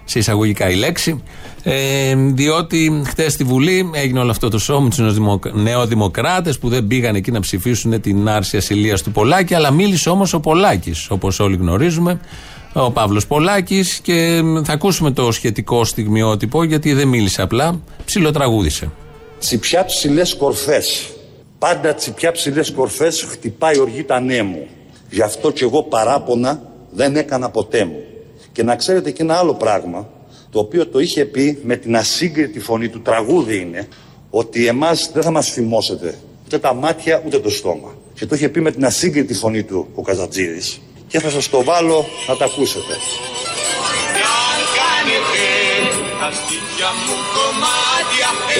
Σε 0.04 0.18
εισαγωγικά 0.18 0.70
η 0.70 0.74
λέξη. 0.74 1.22
Ε, 1.62 2.14
διότι 2.16 3.02
χτε 3.06 3.28
στη 3.28 3.44
Βουλή 3.44 3.90
έγινε 3.94 4.18
όλο 4.18 4.30
αυτό 4.30 4.48
το 4.48 4.58
σώμα 4.58 4.80
με 4.80 4.88
τους 4.88 5.18
νεοδημοκράτες 5.52 6.58
που 6.58 6.68
δεν 6.68 6.86
πήγαν 6.86 7.14
εκεί 7.14 7.30
να 7.30 7.40
ψηφίσουν 7.40 8.00
την 8.00 8.28
άρση 8.28 8.56
ασυλίας 8.56 9.02
του 9.02 9.12
Πολάκη. 9.12 9.54
Αλλά 9.54 9.70
μίλησε 9.70 10.10
όμως 10.10 10.32
ο 10.32 10.40
Πολάκης, 10.40 11.10
όπως 11.10 11.40
όλοι 11.40 11.56
γνωρίζουμε. 11.56 12.20
Ο 12.72 12.90
Παύλος 12.90 13.26
Πολάκης 13.26 14.00
και 14.00 14.43
θα 14.64 14.72
ακούσουμε 14.72 15.11
το 15.11 15.32
σχετικό 15.32 15.84
στιγμιότυπο 15.84 16.64
γιατί 16.64 16.93
δεν 16.93 17.08
μίλησε 17.08 17.43
απλά, 17.43 17.81
ψιλοτραγούδισε. 18.05 18.90
Τσιπιά 19.38 19.84
ψηλές 19.84 20.34
κορφές 20.34 21.11
Πάντα 21.61 21.94
τσιπιά 21.94 22.32
ψηλές 22.32 22.70
κορφές 22.70 23.22
χτυπάει 23.22 23.78
οργή 23.78 24.05
τα 24.05 24.20
νέμου. 24.20 24.67
Γι' 25.11 25.22
αυτό 25.22 25.50
κι 25.50 25.62
εγώ 25.62 25.82
παράπονα 25.82 26.62
δεν 26.90 27.17
έκανα 27.17 27.50
ποτέ 27.50 27.84
μου. 27.84 28.02
Και 28.52 28.62
να 28.62 28.76
ξέρετε 28.76 29.11
και 29.11 29.23
ένα 29.23 29.34
άλλο 29.34 29.55
πράγμα, 29.55 30.08
το 30.50 30.58
οποίο 30.58 30.87
το 30.87 30.99
είχε 30.99 31.25
πει 31.25 31.61
με 31.64 31.76
την 31.76 31.96
ασύγκριτη 31.96 32.61
φωνή 32.61 32.88
του 32.88 33.02
τραγούδι 33.02 33.61
είναι, 33.61 33.88
ότι 34.31 34.66
εμάς 34.66 35.11
δεν 35.12 35.23
θα 35.23 35.31
μας 35.31 35.50
φημώσετε 35.50 36.14
ούτε 36.44 36.58
τα 36.58 36.75
μάτια 36.75 37.23
ούτε 37.26 37.38
το 37.38 37.50
στόμα. 37.50 37.94
Και 38.14 38.26
το 38.26 38.34
είχε 38.34 38.49
πει 38.49 38.61
με 38.61 38.70
την 38.70 38.84
ασύγκριτη 38.84 39.34
φωνή 39.34 39.62
του 39.62 39.88
ο 39.94 40.02
Καζατζίδης. 40.02 40.81
Και 41.10 41.20
θα 41.20 41.30
σας 41.30 41.48
το 41.48 41.64
βάλω 41.64 42.06
να 42.28 42.36
τα 42.36 42.44
ακούσετε. 42.44 42.96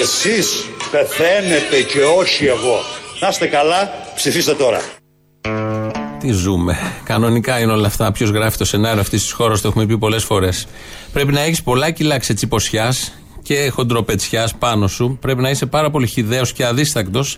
Εσείς 0.01 0.65
πεθαίνετε 0.91 1.81
και 1.81 2.03
όχι 2.03 2.45
εγώ. 2.45 2.79
Να 3.19 3.27
είστε 3.27 3.47
καλά, 3.47 3.93
ψηφίστε 4.15 4.53
τώρα. 4.53 4.81
Τι 6.19 6.31
ζούμε. 6.31 6.77
Κανονικά 7.03 7.59
είναι 7.59 7.71
όλα 7.71 7.87
αυτά. 7.87 8.11
Ποιος 8.11 8.29
γράφει 8.29 8.57
το 8.57 8.65
σενάριο 8.65 9.01
αυτής 9.01 9.21
της 9.21 9.31
χώρας, 9.31 9.61
το 9.61 9.67
έχουμε 9.67 9.85
πει 9.85 9.97
πολλές 9.97 10.23
φορές. 10.23 10.67
Πρέπει 11.13 11.31
να 11.31 11.41
έχεις 11.41 11.63
πολλά 11.63 11.91
κιλά 11.91 12.17
ξετσιποσιάς 12.17 13.13
και 13.41 13.69
χοντροπετσιάς 13.69 14.55
πάνω 14.55 14.87
σου. 14.87 15.17
Πρέπει 15.21 15.41
να 15.41 15.49
είσαι 15.49 15.65
πάρα 15.65 15.89
πολύ 15.89 16.07
χιδαίος 16.07 16.53
και 16.53 16.65
αδίστακτος 16.65 17.37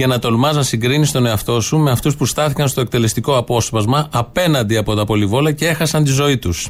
για 0.00 0.08
να 0.08 0.18
τολμάς 0.18 0.56
να 0.56 0.62
συγκρίνεις 0.62 1.10
τον 1.12 1.26
εαυτό 1.26 1.60
σου 1.60 1.78
με 1.78 1.90
αυτούς 1.90 2.16
που 2.16 2.26
στάθηκαν 2.26 2.68
στο 2.68 2.80
εκτελεστικό 2.80 3.36
απόσπασμα 3.36 4.08
απέναντι 4.10 4.76
από 4.76 4.94
τα 4.94 5.04
πολυβόλα 5.04 5.52
και 5.52 5.66
έχασαν 5.66 6.04
τη 6.04 6.10
ζωή 6.10 6.38
τους. 6.38 6.68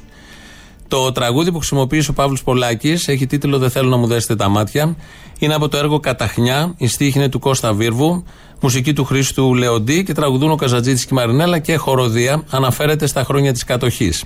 Το 0.89 1.13
τραγούδι 1.13 1.53
που 1.53 1.59
χρησιμοποίησε 1.59 2.11
ο 2.11 2.15
Παύλος 2.15 2.43
Πολάκης 2.43 3.09
έχει 3.09 3.27
τίτλο 3.27 3.59
Δεν 3.59 3.71
θέλω 3.71 3.89
να 3.89 3.97
μου 3.97 4.07
δέσετε 4.07 4.37
τα 4.37 4.49
μάτια. 4.49 4.97
Είναι 5.39 5.55
από 5.55 5.69
το 5.69 5.77
έργο 5.77 6.01
Καταχνιά. 6.01 6.75
Η 6.77 6.87
στίχη 6.87 7.19
είναι 7.19 7.29
του 7.29 7.39
Κώστα 7.39 7.73
Βίρβου. 7.73 8.25
Μουσική 8.61 8.93
του 8.93 9.05
Χρήστου 9.05 9.55
Λεοντή 9.55 10.05
και 10.05 10.13
τραγουδούν 10.13 10.51
ο 10.51 10.57
Καζατζήτης 10.57 11.03
και 11.05 11.09
η 11.13 11.17
Μαρινέλα 11.17 11.59
και 11.59 11.77
χοροδία. 11.77 12.45
Αναφέρεται 12.51 13.07
στα 13.07 13.25
χρόνια 13.25 13.53
της 13.53 13.65
κατοχής. 13.65 14.25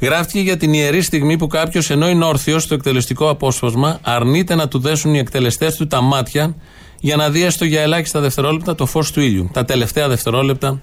Γράφτηκε 0.00 0.40
για 0.40 0.56
την 0.56 0.72
ιερή 0.72 1.02
στιγμή 1.02 1.36
που 1.36 1.46
κάποιος 1.46 1.90
ενώ 1.90 2.08
είναι 2.08 2.24
όρθιος 2.24 2.62
στο 2.62 2.74
εκτελεστικό 2.74 3.28
απόσπασμα 3.28 3.98
αρνείται 4.02 4.54
να 4.54 4.68
του 4.68 4.78
δέσουν 4.78 5.14
οι 5.14 5.18
εκτελεστές 5.18 5.76
του 5.76 5.86
τα 5.86 6.00
μάτια 6.00 6.54
για 7.00 7.16
να 7.16 7.30
δει 7.30 7.42
έστω 7.42 7.64
για 7.64 7.80
ελάχιστα 7.80 8.20
δευτερόλεπτα 8.20 8.74
το 8.74 8.86
φως 8.86 9.12
του 9.12 9.20
ήλιου. 9.20 9.50
Τα 9.52 9.64
τελευταία 9.64 10.08
δευτερόλεπτα 10.08 10.80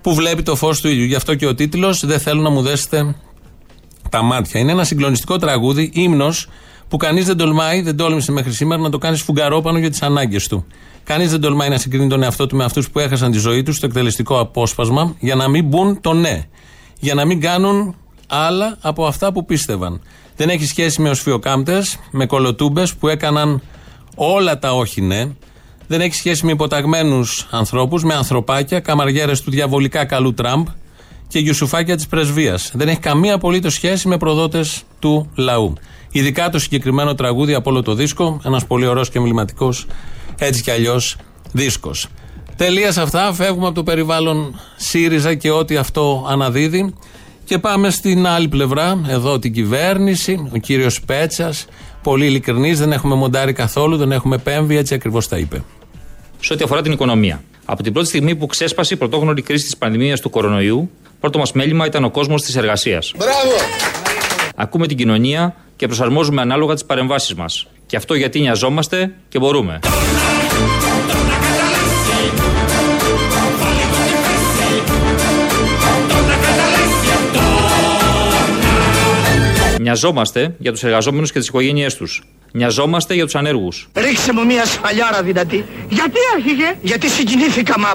που 0.00 0.14
βλέπει 0.14 0.42
το 0.42 0.56
φως 0.56 0.80
του 0.80 0.88
ήλιου. 0.88 1.04
Γι' 1.04 1.14
αυτό 1.14 1.34
και 1.34 1.46
ο 1.46 1.54
τίτλος 1.54 2.06
Δεν 2.06 2.20
θέλω 2.20 2.40
να 2.40 2.50
μου 2.50 2.62
δέσετε 2.62 3.14
τα 4.10 4.22
μάτια. 4.22 4.60
Είναι 4.60 4.72
ένα 4.72 4.84
συγκλονιστικό 4.84 5.36
τραγούδι, 5.36 5.90
ύμνος, 5.94 6.48
που 6.88 6.96
κανείς 6.96 7.26
δεν 7.26 7.36
τολμάει, 7.36 7.82
δεν 7.82 7.96
τόλμησε 7.96 8.32
μέχρι 8.32 8.52
σήμερα 8.52 8.82
να 8.82 8.90
το 8.90 8.98
κάνει 8.98 9.16
σφουγγαρό 9.16 9.60
πάνω 9.60 9.78
για 9.78 9.90
τις 9.90 10.02
ανάγκες 10.02 10.48
του. 10.48 10.66
Κανείς 11.04 11.30
δεν 11.30 11.40
τολμάει 11.40 11.68
να 11.68 11.78
συγκρίνει 11.78 12.08
τον 12.08 12.22
εαυτό 12.22 12.46
του 12.46 12.56
με 12.56 12.64
αυτούς 12.64 12.90
που 12.90 12.98
έχασαν 12.98 13.30
τη 13.30 13.38
ζωή 13.38 13.62
τους 13.62 13.76
στο 13.76 13.86
εκτελεστικό 13.86 14.40
απόσπασμα 14.40 15.14
για 15.18 15.34
να 15.34 15.48
μην 15.48 15.64
μπουν 15.64 16.00
το 16.00 16.12
ναι. 16.12 16.44
Για 17.00 17.14
να 17.14 17.24
μην 17.24 17.40
κάνουν 17.40 17.94
άλλα 18.26 18.76
από 18.80 19.06
αυτά 19.06 19.32
που 19.32 19.44
πίστευαν. 19.44 20.00
Δεν 20.36 20.48
έχει 20.48 20.66
σχέση 20.66 21.02
με 21.02 21.08
οσφιοκάμπτες, 21.08 21.98
με 22.10 22.26
κολοτούμπες 22.26 22.94
που 22.94 23.08
έκαναν 23.08 23.62
όλα 24.16 24.58
τα 24.58 24.74
όχι 24.74 25.00
ναι. 25.00 25.28
Δεν 25.86 26.00
έχει 26.00 26.14
σχέση 26.14 26.46
με 26.46 26.52
υποταγμένους 26.52 27.46
ανθρώπους, 27.50 28.04
με 28.04 28.14
ανθρωπάκια, 28.14 28.80
καμαριέρες 28.80 29.40
του 29.42 29.50
διαβολικά 29.50 30.04
καλού 30.04 30.34
Τραμπ, 30.34 30.66
και 31.28 31.38
γιουσουφάκια 31.38 31.96
της 31.96 32.06
πρεσβείας. 32.06 32.70
Δεν 32.74 32.88
έχει 32.88 32.98
καμία 32.98 33.34
απολύτως 33.34 33.74
σχέση 33.74 34.08
με 34.08 34.16
προδότες 34.16 34.82
του 34.98 35.30
λαού. 35.34 35.72
Ειδικά 36.10 36.50
το 36.50 36.58
συγκεκριμένο 36.58 37.14
τραγούδι 37.14 37.54
από 37.54 37.70
όλο 37.70 37.82
το 37.82 37.94
δίσκο, 37.94 38.40
ένας 38.44 38.66
πολύ 38.66 38.86
ωραίος 38.86 39.10
και 39.10 39.18
εμβληματικός 39.18 39.86
έτσι 40.38 40.62
κι 40.62 40.70
αλλιώς 40.70 41.16
δίσκος. 41.52 42.06
Τελείας 42.56 42.94
σε 42.94 43.02
αυτά. 43.02 43.32
Φεύγουμε 43.32 43.66
από 43.66 43.74
το 43.74 43.82
περιβάλλον 43.82 44.60
ΣΥΡΙΖΑ 44.76 45.34
και 45.34 45.50
ό,τι 45.50 45.76
αυτό 45.76 46.26
αναδίδει. 46.28 46.94
Και 47.44 47.58
πάμε 47.58 47.90
στην 47.90 48.26
άλλη 48.26 48.48
πλευρά, 48.48 49.00
εδώ 49.08 49.38
την 49.38 49.52
κυβέρνηση, 49.52 50.48
ο 50.54 50.56
κύριος 50.58 51.00
Πέτσας, 51.00 51.66
πολύ 52.06 52.26
ειλικρινή, 52.26 52.74
δεν 52.74 52.92
έχουμε 52.92 53.14
μοντάρει 53.14 53.52
καθόλου, 53.52 53.96
δεν 53.96 54.12
έχουμε 54.12 54.38
πέμβει, 54.38 54.76
έτσι 54.76 54.94
ακριβώς 54.94 55.28
τα 55.28 55.38
είπε. 55.38 55.62
Σε 56.40 56.52
ό,τι 56.52 56.64
αφορά 56.64 56.82
την 56.82 56.92
οικονομία. 56.92 57.42
Από 57.64 57.82
την 57.82 57.92
πρώτη 57.92 58.08
στιγμή 58.08 58.34
που 58.34 58.46
ξέσπασε 58.46 58.94
η 58.94 58.96
πρωτόγνωρη 58.96 59.42
κρίση 59.42 59.64
της 59.64 59.76
πανδημίας 59.76 60.20
του 60.20 60.30
κορονοϊού, 60.30 60.90
πρώτο 61.20 61.38
μας 61.38 61.52
μέλημα 61.52 61.86
ήταν 61.86 62.04
ο 62.04 62.10
κόσμος 62.10 62.42
της 62.42 62.56
εργασίας. 62.56 63.12
Μπράβο! 63.16 63.56
Ακούμε 64.56 64.86
την 64.86 64.96
κοινωνία 64.96 65.54
και 65.76 65.86
προσαρμόζουμε 65.86 66.40
ανάλογα 66.40 66.74
τις 66.74 66.84
παρεμβάσεις 66.84 67.34
μας. 67.34 67.66
Και 67.86 67.96
αυτό 67.96 68.14
γιατί 68.14 68.40
νοιαζόμαστε 68.40 69.14
και 69.28 69.38
μπορούμε. 69.38 69.78
Νοιαζόμαστε 79.96 80.54
για 80.58 80.72
τους 80.72 80.82
εργαζόμενους 80.84 81.32
και 81.32 81.38
τις 81.38 81.48
οικογένειές 81.48 81.94
τους. 81.94 82.22
Νοιαζόμαστε 82.52 83.14
για 83.14 83.24
τους 83.24 83.34
ανέργους. 83.34 83.88
Ρίξε 83.94 84.32
μου 84.32 84.46
μια 84.46 84.64
σφαλιάρα 84.64 85.22
δυνατή. 85.22 85.64
Γιατί 85.88 86.18
άρχιγε; 86.34 86.76
Γιατί 86.82 87.08
συγκινήθηκα 87.08 87.78
μα. 87.78 87.90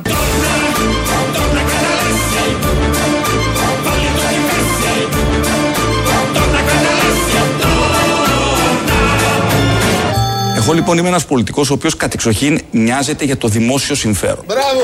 Εγώ 10.56 10.74
λοιπόν 10.74 10.98
είμαι 10.98 11.08
ένας 11.08 11.26
πολιτικός 11.26 11.70
ο 11.70 11.74
οποίος 11.74 11.96
κατεξοχήν 11.96 12.60
νοιάζεται 12.72 13.26
για 13.26 13.38
το 13.38 13.48
δημόσιο 13.48 13.96
συμφέρον. 13.96 14.44
Μπράβο! 14.48 14.82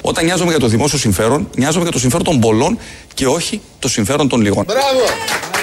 Όταν 0.00 0.24
νοιάζομαι 0.24 0.50
για 0.50 0.60
το 0.60 0.66
δημόσιο 0.66 0.98
συμφέρον, 0.98 1.48
νοιάζομαι 1.56 1.82
για 1.82 1.92
το 1.92 1.98
συμφέρον 1.98 2.24
των 2.24 2.40
πολλών 2.40 2.78
και 3.14 3.26
όχι 3.26 3.60
το 3.78 3.88
συμφέρον 3.88 4.28
των 4.28 4.40
λίγων. 4.40 4.64
Μπράβο! 4.64 5.59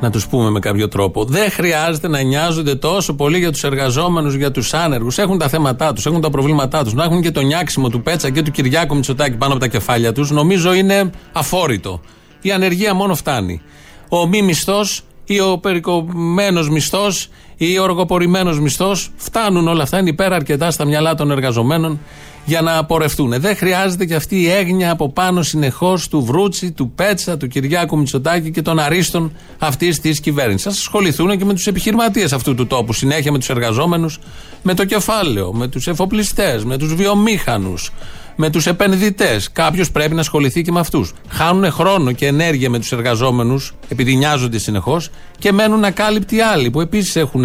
Να 0.00 0.10
τους 0.10 0.26
πούμε 0.26 0.50
με 0.50 0.58
κάποιο 0.58 0.88
τρόπο. 0.88 1.24
Δεν 1.24 1.50
χρειάζεται 1.50 2.08
να 2.08 2.20
νοιάζονται 2.20 2.74
τόσο 2.74 3.14
πολύ 3.14 3.38
για 3.38 3.52
τους 3.52 3.64
εργαζόμενους, 3.64 4.34
για 4.34 4.50
τους 4.50 4.74
άνεργους. 4.74 5.18
Έχουν 5.18 5.38
τα 5.38 5.48
θέματα 5.48 5.92
τους, 5.92 6.06
έχουν 6.06 6.20
τα 6.20 6.30
προβλήματά 6.30 6.84
τους. 6.84 6.92
Να 6.94 7.04
έχουν 7.04 7.20
και 7.20 7.30
το 7.30 7.40
νιάξιμο 7.40 7.88
του 7.88 8.02
Πέτσα 8.02 8.30
και 8.30 8.42
του 8.42 8.50
Κυριάκου 8.50 8.94
Μητσοτάκη 8.94 9.36
πάνω 9.36 9.52
από 9.52 9.60
τα 9.60 9.68
κεφάλια 9.68 10.12
τους, 10.12 10.30
νομίζω 10.30 10.72
είναι 10.72 11.10
αφόρητο. 11.32 12.00
Η 12.40 12.52
ανεργία 12.52 12.94
μόνο 12.94 13.14
φτάνει. 13.14 13.60
Ο 14.08 14.26
μη 14.26 14.42
μισθός 14.42 15.02
ή 15.24 15.40
ο 15.40 15.58
περικομμένο 15.58 16.62
μισθός 16.62 17.28
ή 17.56 17.78
ο 17.78 17.82
οργοπορημένος 17.82 18.60
μισθός 18.60 19.10
φτάνουν 19.16 19.68
όλα 19.68 19.82
αυτά. 19.82 19.98
Είναι 19.98 20.08
υπέρα 20.08 20.34
αρκετά 20.34 20.70
στα 20.70 20.84
μυαλά 20.84 21.14
των 21.14 21.30
εργαζομένων 21.30 22.00
για 22.48 22.60
να 22.60 22.76
απορρευτούν. 22.76 23.40
Δεν 23.40 23.56
χρειάζεται 23.56 24.04
και 24.04 24.14
αυτή 24.14 24.40
η 24.40 24.50
έγνοια 24.50 24.90
από 24.90 25.08
πάνω 25.08 25.42
συνεχώς 25.42 26.08
του 26.08 26.24
Βρούτσι, 26.24 26.72
του 26.72 26.90
Πέτσα, 26.90 27.36
του 27.36 27.48
Κυριάκου 27.48 27.98
Μητσοτάκη 27.98 28.50
και 28.50 28.62
των 28.62 28.78
αρίστων 28.78 29.32
αυτής 29.58 30.00
της 30.00 30.20
κυβέρνησης. 30.20 30.66
Α 30.66 30.70
ασχοληθούν 30.70 31.38
και 31.38 31.44
με 31.44 31.54
τους 31.54 31.66
επιχειρηματίες 31.66 32.32
αυτού 32.32 32.54
του 32.54 32.66
τόπου. 32.66 32.92
Συνέχεια 32.92 33.32
με 33.32 33.38
τους 33.38 33.48
εργαζόμενους, 33.48 34.18
με 34.62 34.74
το 34.74 34.84
κεφάλαιο, 34.84 35.52
με 35.52 35.68
τους 35.68 35.86
εφοπλιστές, 35.86 36.64
με 36.64 36.76
τους 36.76 36.94
βιομήχανους, 36.94 37.92
με 38.36 38.50
τους 38.50 38.66
επενδυτές. 38.66 39.52
Κάποιος 39.52 39.90
πρέπει 39.90 40.14
να 40.14 40.20
ασχοληθεί 40.20 40.62
και 40.62 40.72
με 40.72 40.80
αυτούς. 40.80 41.12
Χάνουν 41.28 41.72
χρόνο 41.72 42.12
και 42.12 42.26
ενέργεια 42.26 42.70
με 42.70 42.78
τους 42.78 42.92
εργαζόμενους, 42.92 43.74
επειδή 43.88 44.16
νοιάζονται 44.16 44.58
συνεχώς, 44.58 45.10
και 45.38 45.52
μένουν 45.52 45.84
ακάλυπτοι 45.84 46.40
άλλοι 46.40 46.70
που 46.70 46.80
επίσης 46.80 47.16
έχουν 47.16 47.44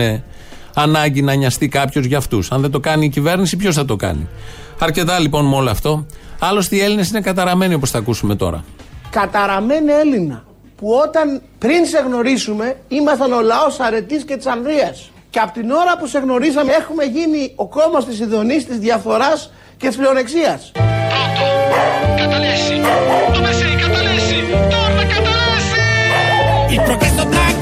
ανάγκη 0.74 1.22
να 1.22 1.34
νοιαστεί 1.34 1.68
κάποιος 1.68 2.06
για 2.06 2.18
αυτούς. 2.18 2.52
Αν 2.52 2.62
δεν 2.62 2.72
το 2.72 2.80
κάνει 2.80 3.06
η 3.06 3.10
κυβέρνηση, 3.10 3.58
ποιος 3.58 3.76
θα 3.76 3.86
το 3.86 3.96
κάνει; 3.96 4.28
Αρκετά 4.84 5.20
λοιπόν 5.20 5.46
με 5.46 5.56
όλο 5.56 5.70
αυτό. 5.70 6.06
Άλλωστε 6.40 6.76
οι 6.76 6.80
Έλληνες 6.80 7.10
είναι 7.10 7.22
καταραμένοι 7.22 7.74
όπως 7.74 7.90
θα 7.92 7.98
ακούσουμε 7.98 8.36
τώρα. 8.36 8.64
Καταραμένη 9.10 9.92
Έλληνα 9.92 10.44
που 10.76 10.88
όταν 11.04 11.42
πριν 11.58 11.86
σε 11.86 12.00
γνωρίσουμε 12.08 12.78
ήμασταν 12.88 13.32
ο 13.34 13.42
λαός 13.42 13.80
αρετής 13.80 14.24
και 14.24 14.36
της 14.36 14.46
Ανδρείας. 14.46 15.12
Και 15.30 15.40
από 15.40 15.54
την 15.54 15.72
ώρα 15.72 15.98
που 16.00 16.08
σε 16.08 16.20
γνωρίσαμε 16.20 16.72
έχουμε 16.74 17.04
γίνει 17.04 17.54
ο 17.56 17.68
κόμμα 17.68 18.04
της 18.04 18.20
ειδονής, 18.20 18.66
της 18.66 18.78
διαφοράς 18.78 19.52
και 19.78 19.88
της 19.88 19.98
πλεονεξίας. 19.98 20.72
Il 26.76 26.82
progresso 26.90 27.24
tragarsi 27.34 27.44
passo 27.44 27.50
e 27.50 27.53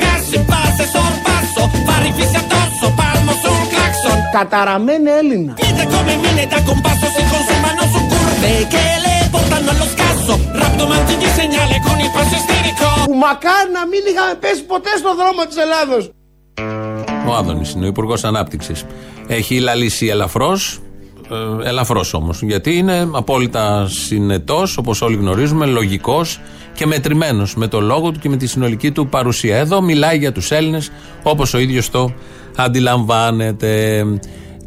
passo 12.15 12.35
isterico. 12.41 12.87
Που 13.05 13.13
μακάρι 13.13 13.71
να 13.71 13.83
μην 13.91 14.01
είχαμε 14.09 14.33
πέσει 14.39 14.63
ποτέ 14.63 14.89
στον 14.97 15.15
δρόμο 15.15 15.45
της 15.47 15.57
Ελλάδος. 15.57 16.11
Ο 17.27 17.33
Άδωνης 17.33 17.71
είναι 17.71 17.85
ο 17.85 17.87
Υπουργός 17.87 18.23
Ανάπτυξης. 18.23 18.85
Έχει 19.27 19.59
λαλήσει 19.59 20.07
ελαφρώς, 20.07 20.79
ε, 21.31 21.67
ελαφρώς 21.67 22.13
όμως. 22.13 22.41
Γιατί 22.41 22.77
είναι 22.77 23.09
απόλυτα 23.11 23.87
συνετός, 23.89 24.77
όπως 24.77 25.01
όλοι 25.01 25.15
γνωρίζουμε, 25.15 25.65
λογικός 25.65 26.39
και 26.73 26.85
μετρημένος 26.85 27.55
με 27.55 27.67
το 27.67 27.81
λόγο 27.81 28.11
του 28.11 28.19
και 28.19 28.29
με 28.29 28.37
τη 28.37 28.47
συνολική 28.47 28.91
του 28.91 29.07
παρουσία. 29.07 29.57
Εδώ 29.57 29.81
μιλάει 29.81 30.17
για 30.17 30.31
τους 30.31 30.51
Έλληνες 30.51 30.91
όπως 31.23 31.53
ο 31.53 31.59
ίδιος 31.59 31.89
το 31.89 32.11
αντιλαμβάνεται. 32.55 34.05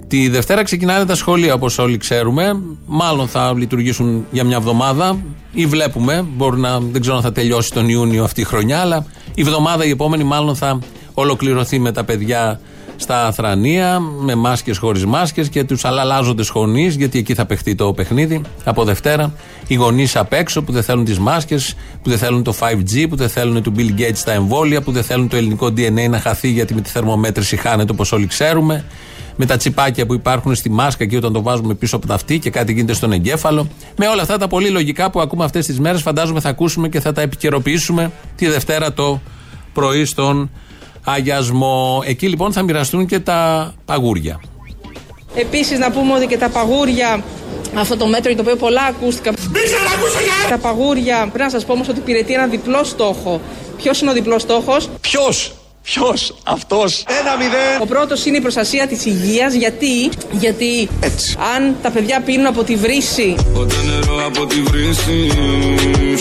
Τη 0.09 0.29
Δευτέρα 0.29 0.63
ξεκινάνε 0.63 1.05
τα 1.05 1.15
σχολεία 1.15 1.55
όπως 1.55 1.79
όλοι 1.79 1.97
ξέρουμε. 1.97 2.61
Μάλλον 2.87 3.29
θα 3.29 3.55
λειτουργήσουν 3.57 4.27
για 4.31 4.45
μια 4.45 4.57
εβδομάδα 4.57 5.19
ή 5.53 5.67
βλέπουμε. 5.67 6.25
Μπορεί 6.37 6.61
να 6.61 6.81
δεν 6.81 7.01
ξέρω 7.01 7.17
αν 7.17 7.23
θα 7.23 7.33
τελειώσει 7.33 7.73
τον 7.73 7.89
Ιούνιο 7.89 8.25
αυτή 8.25 8.41
η 8.41 8.45
χρονιά, 8.45 8.81
αλλά 8.81 9.07
η 9.35 9.41
εβδομάδα 9.41 9.85
η 9.85 9.91
επόμενη 9.91 10.25
μάλλον 10.25 10.57
θα 10.57 10.79
ολοκληρωθεί 11.15 11.79
με 11.79 11.93
τα 11.93 12.05
παιδιά 12.05 12.61
στα 12.97 13.27
Αθρανία, 13.27 14.01
με 14.01 14.35
μάσκες 14.35 14.79
χωρίς 14.79 15.07
μάσκες 15.07 15.49
και 15.49 15.65
τους 15.65 15.85
αλλάζοντες 15.85 16.49
γονείς, 16.49 16.95
γιατί 16.95 17.19
εκεί 17.19 17.35
θα 17.35 17.47
παιχτεί 17.47 17.75
το 17.75 17.93
παιχνίδι 17.93 18.41
από 18.65 18.85
Δευτέρα. 18.85 19.33
Οι 19.67 19.75
γονείς 19.75 20.17
απ' 20.17 20.33
έξω 20.33 20.63
που 20.63 20.73
δεν 20.73 20.83
θέλουν 20.83 21.05
τις 21.05 21.19
μάσκες, 21.19 21.75
που 22.03 22.09
δεν 22.09 22.19
θέλουν 22.19 22.43
το 22.43 22.53
5G, 22.53 23.07
που 23.09 23.17
δεν 23.17 23.29
θέλουν 23.29 23.63
του 23.63 23.73
Bill 23.77 24.01
Gates 24.01 24.19
τα 24.25 24.33
εμβόλια, 24.33 24.83
που 24.83 24.93
δεν 24.93 25.03
θέλουν 25.03 25.29
το 25.29 25.37
ελληνικό 25.37 25.67
DNA 25.67 26.09
να 26.11 26.21
χαθεί 26.21 26.51
γιατί 26.51 26.75
με 26.75 26.81
τη 26.81 26.91
θερμομέτρηση 26.91 27.57
χάνεται 27.57 27.93
όπως 27.93 28.13
όλοι 28.13 28.27
ξέρουμε. 28.27 28.85
Με 29.37 29.47
τα 29.47 29.57
τσιπάκια 29.57 30.07
που 30.07 30.15
υπάρχουν 30.15 30.55
στη 30.55 30.71
μάσκα 30.71 31.05
και 31.05 31.17
όταν 31.17 31.33
το 31.33 31.43
βάζουμε 31.43 31.75
πίσω 31.75 31.97
από 31.97 32.07
τα 32.07 32.15
αυτή 32.15 32.39
και 32.39 32.51
κάτι 32.51 32.73
γίνεται 32.73 32.93
στον 32.93 33.13
εγκέφαλο. 33.13 33.69
Με 33.97 34.07
όλα 34.07 34.23
αυτά 34.23 34.39
τα 34.39 34.47
πολύ 34.49 34.69
λογικά 34.69 35.11
που 35.11 35.21
ακούμε 35.21 35.45
αυτές 35.45 35.67
τις 35.67 35.81
μέρες, 35.81 36.03
φαντάζομαι 36.03 36.41
θα 36.41 36.49
ακούσουμε 36.49 36.89
και 36.89 37.01
θα 37.01 37.13
τα 37.13 37.21
επικαιροποιήσουμε 37.21 38.13
τη 38.37 38.49
Δευτέρα 38.49 38.93
το 38.93 39.21
πρωί 39.73 40.05
στον 40.05 40.51
αγιασμό. 41.05 42.03
Εκεί 42.07 42.29
λοιπόν 42.29 42.53
θα 42.53 42.63
μοιραστούν 42.63 43.07
και 43.07 43.19
τα 43.19 43.73
παγούρια. 43.85 44.41
Επίσης 45.35 45.79
να 45.79 45.91
πούμε 45.91 46.15
ότι 46.15 46.27
και 46.27 46.39
τα 46.39 46.49
παγούρια 46.49 47.23
αυτό 47.75 47.97
το 47.97 48.07
μέτρο 48.07 48.33
για 48.33 48.43
το 48.43 48.51
οποίο 48.51 48.67
πολλά 48.67 48.83
ακούστηκαν. 48.83 49.35
Τα 50.49 50.59
παγούρια, 50.59 51.19
πρέπει 51.19 51.39
να 51.39 51.51
σας 51.51 51.65
πω 51.65 51.73
όμως 51.73 51.89
ότι 51.89 51.99
υπηρετεί 51.99 52.33
ένα 52.33 52.47
διπλό 52.47 52.85
στόχο. 52.85 53.41
Ποιος 53.77 54.01
είναι 54.01 54.11
ο 54.11 54.15
διπλός 54.15 54.43
στόχος; 54.43 54.89
Ποιος, 55.01 55.55
ποιος, 55.89 56.35
αυτός; 56.45 57.05
Ένα 57.21 57.37
μηδέν. 57.37 57.81
Ο 57.81 57.87
πρώτος 57.87 58.25
είναι 58.27 58.37
η 58.37 58.41
προστασία 58.41 58.87
της 58.87 59.05
υγείας. 59.05 59.55
Γιατί, 59.55 60.11
γιατί 60.31 60.89
Έτσι. 61.01 61.37
αν 61.55 61.77
τα 61.83 61.91
παιδιά 61.91 62.21
πίνουν 62.21 62.47
από 62.47 62.65
τη 62.65 62.75
βρύση, 62.77 63.35
Ποτέ 63.55 63.77
νερό 63.87 64.27
από 64.27 64.47
τη 64.47 64.61
βρύση 64.63 65.17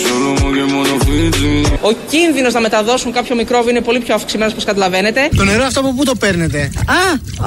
Σολομό 0.07 0.51
και 0.55 0.73
μόνο 0.73 0.93
φύτσι 1.05 1.77
ο 1.81 1.91
κίνδυνος 2.09 2.53
να 2.53 2.59
μεταδώσουν 2.59 3.11
κάποιο 3.11 3.35
μικρόβιο 3.35 3.69
είναι 3.69 3.81
πολύ 3.81 3.99
πιο 3.99 4.13
αυξημένος 4.15 4.51
όπως 4.51 4.63
καταλαβαίνετε. 4.65 5.29
Το 5.37 5.43
νερό 5.43 5.63
αυτό 5.63 5.79
από 5.79 5.93
πού 5.93 6.03
το 6.03 6.15
παίρνετε; 6.15 6.59
Α, 6.85 7.01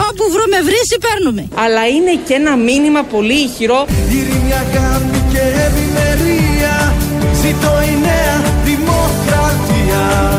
όπου 0.08 0.24
βρούμε 0.30 0.60
βρύση 0.62 0.96
παίρνουμε. 1.00 1.48
Αλλά 1.54 1.86
είναι 1.86 2.18
και 2.26 2.34
ένα 2.34 2.56
μήνυμα 2.56 3.02
πολύ 3.02 3.32
ηχηρό 3.32 3.86
Ειρήνη, 4.10 4.52
αγάπη 4.52 5.18
και 5.32 5.38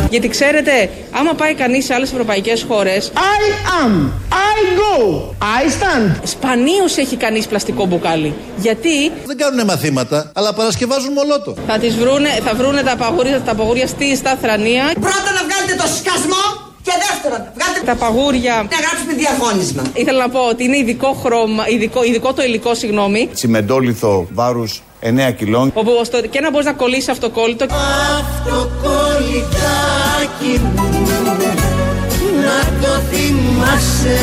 γιατί 0.10 0.28
ξέρετε, 0.28 0.90
άμα 1.12 1.34
πάει 1.34 1.54
κανείς 1.54 1.86
σε 1.86 1.94
άλλες 1.94 2.12
ευρωπαϊκές 2.12 2.66
χώρες, 2.68 3.12
I 3.16 3.42
am, 3.86 3.92
I 4.30 4.58
go, 4.82 5.04
I 5.40 5.66
stand. 5.66 6.16
σπανίως 6.24 6.98
έχει 6.98 7.16
κανείς 7.16 7.48
πλαστικό 7.48 7.86
μπουκάλι. 7.86 8.34
Γιατί; 8.58 9.12
Δεν 9.26 9.38
κάνουν 9.38 9.66
μαθήματα, 9.66 10.32
αλλά 10.36 10.54
παρασκευάζουν 10.54 11.12
μολότο. 11.14 11.56
θα, 11.68 11.78
τις 11.78 11.96
βρούνε, 11.96 12.30
θα 12.46 12.54
βρούνε 12.54 12.82
τα 12.82 12.96
παγούρια, 12.96 13.42
τα 13.42 13.56
παγούρια 13.56 13.88
στη 13.88 14.16
στα 14.16 14.38
θρανία. 14.42 14.84
Πρώτα 15.00 15.32
να 15.38 15.42
βγάλετε 15.48 15.76
το 15.78 15.88
σκασμό 15.98 16.66
και 16.84 16.92
δεύτερον, 17.10 17.48
βγάλετε 17.58 17.86
Τα 17.86 17.96
παγούρια. 17.96 18.56
να 18.72 18.78
γράψουμε 18.78 19.14
διαγώνισμα. 19.14 19.84
Ήθελα 19.94 20.20
να 20.26 20.30
πω 20.30 20.40
ότι 20.40 20.64
είναι 20.64 20.78
ειδικό 20.78 21.14
χρώμα, 21.24 21.68
ειδικό, 21.68 22.04
ειδικό 22.04 22.34
το 22.34 22.44
υλικό, 22.44 22.76
συγγνώμη. 22.76 23.30
Τσιμεντόλιθο 23.34 24.28
βάρους 24.34 24.82
9 25.00 25.32
κιλών. 25.38 25.72
Όπου 25.74 25.92
ώστε 26.00 26.28
και 26.30 26.40
να 26.40 26.52
μπορείς 26.52 26.66
να 26.66 26.74
κολλήσεις 26.74 27.10
αυτοκόλλητο. 27.10 27.66
Αυτοκολλητάκι 28.20 30.62
μου 30.76 30.92
Να 32.42 32.60
το 32.82 33.02
θυμάσαι 33.12 34.18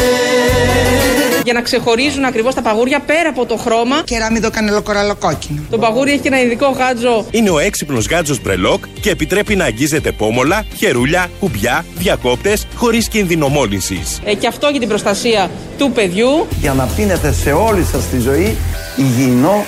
Για 1.45 1.52
να 1.52 1.62
ξεχωρίζουν 1.62 2.25
ακριβώς 2.25 2.54
τα 2.54 2.62
παγούρια 2.62 3.00
πέρα 3.00 3.28
από 3.28 3.47
το 3.47 3.57
χρώμα. 3.57 4.02
Κεράμιδο 4.04 4.50
κανελοκοραλοκόκκινο. 4.50 5.62
Το 5.71 5.78
παγούρι 5.78 6.11
έχει 6.11 6.21
και 6.21 6.28
ένα 6.28 6.43
ειδικό 6.43 6.69
γάτζο. 6.69 7.26
Είναι 7.31 7.50
ο 7.50 7.59
έξυπνος 7.59 8.07
γάτζο 8.07 8.35
μπρελόκ 8.43 8.85
και 9.00 9.11
επιτρέπει 9.11 9.57
να 9.57 9.64
αγγίζετε 9.64 10.12
πόμολα, 10.12 10.64
χερούλια, 10.76 11.31
κουμπιά, 11.40 11.85
διακόπτες 11.95 12.66
χωρίς 12.76 13.09
κίνδυνο 13.09 13.49
μόλυνσης. 13.49 14.21
Ε, 14.25 14.35
και 14.35 14.47
αυτό 14.47 14.69
για 14.69 14.81
την 14.81 14.88
προστασία 14.88 15.50
του 15.78 15.90
παιδιού. 15.90 16.47
Για 16.61 16.73
να 16.73 16.85
πίνετε 16.97 17.33
σε 17.33 17.52
όλη 17.52 17.85
σας 17.93 18.04
τη 18.04 18.19
ζωή 18.19 18.57
υγιεινό, 18.97 19.64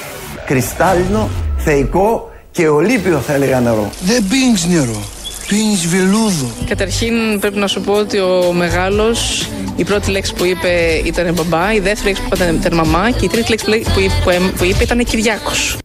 κρυστάλλινο, 0.47 1.29
θεϊκό 1.57 2.31
και 2.51 2.69
ολύπιο 2.69 3.19
θα 3.19 3.35
έλεγα 3.35 3.61
νερό. 3.61 3.91
Δεν 4.01 4.25
πίνεις 4.29 4.67
νερό, 4.67 5.03
πίνεις 5.49 5.87
βελούδο. 5.87 6.51
Καταρχήν 6.67 7.15
πρέπει 7.41 7.59
να 7.59 7.67
σου 7.67 7.81
πω 7.81 7.93
ότι 7.93 8.19
ο 8.19 8.53
μεγάλος 8.53 9.49
η 9.77 9.85
πρώτη 9.85 10.11
λέξη 10.11 10.35
που 10.35 10.45
είπε 10.45 11.01
ήταν 11.05 11.35
μπαμπά, 11.35 11.73
η 11.73 11.81
δεύτερη 11.81 12.07
λέξη 12.07 12.23
που 12.23 12.29
είπε 12.35 12.59
ήταν 12.67 12.75
μαμά 12.75 13.11
και 13.11 13.25
η 13.25 13.29
τρίτη 13.29 13.51
λέξη 13.51 13.93
που 13.93 14.01
είπε, 14.01 14.41
που 14.57 14.65
είπε 14.65 14.83
ήταν 14.83 15.05
Κυριάκος. 15.05 15.79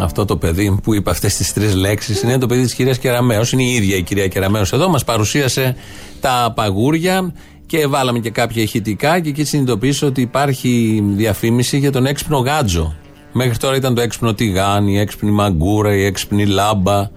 Αυτό 0.00 0.24
το 0.24 0.36
παιδί 0.36 0.78
που 0.82 0.94
είπε 0.94 1.10
αυτές 1.10 1.36
τις 1.36 1.52
τρεις 1.52 1.74
λέξεις 1.74 2.22
είναι 2.22 2.38
το 2.38 2.46
παιδί 2.46 2.62
της 2.62 2.74
κυρίας 2.74 2.98
Κεραμέως. 2.98 3.52
Είναι 3.52 3.62
η 3.62 3.74
ίδια 3.74 3.96
η 3.96 4.02
κυρία 4.02 4.28
Κεραμέως 4.28 4.72
εδώ. 4.72 4.88
Μας 4.88 5.04
παρουσίασε 5.04 5.76
τα 6.20 6.52
παγούρια 6.54 7.32
και 7.66 7.86
βάλαμε 7.86 8.18
και 8.18 8.30
κάποια 8.30 8.62
ηχητικά 8.62 9.20
και 9.20 9.28
εκεί 9.28 9.44
συνειδητοποίησα 9.44 10.06
ότι 10.06 10.20
υπάρχει 10.20 11.02
διαφήμιση 11.16 11.78
για 11.78 11.92
τον 11.92 12.06
έξυπνο 12.06 12.38
γάτζο. 12.38 12.94
Μέχρι 13.32 13.56
τώρα 13.56 13.76
ήταν 13.76 13.94
το 13.94 14.00
έξυπνο 14.00 14.34
τηγάνι, 14.34 14.92
η 14.92 14.98
έξυπνη 14.98 15.30
μαγκούρα, 15.30 15.94
η 15.94 16.04
έξυπνη 16.04 16.46
λάμπα, 16.46 17.10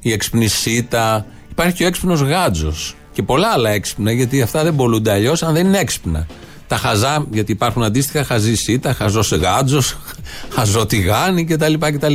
η 0.00 0.12
έξυπνη 0.12 0.46
σίτα. 0.46 1.26
Υπάρχει 1.50 1.74
και 1.74 1.84
ο 1.84 1.86
έξυπνος 1.86 2.20
γάτζος. 2.20 2.96
Και 3.12 3.22
πολλά 3.22 3.48
άλλα 3.48 3.70
έξυπνα, 3.70 4.12
γιατί 4.12 4.42
αυτά 4.42 4.62
δεν 4.62 4.74
πολλούνται 4.74 5.12
αλλιώς 5.12 5.42
αν 5.42 5.54
δεν 5.54 5.66
είναι 5.66 5.78
έξυπνα. 5.78 6.26
Τα 6.66 6.76
χαζά, 6.76 7.26
γιατί 7.30 7.52
υπάρχουν 7.52 7.82
αντίστοιχα 7.82 8.24
χαζή 8.24 8.54
σίτα, 8.54 8.92
χαζό 8.92 9.36
γάτζος, 9.36 9.96
χαζό 10.54 10.86
τηγάνι 10.86 11.44
κτλ, 11.44 11.74
κτλ. 11.78 12.14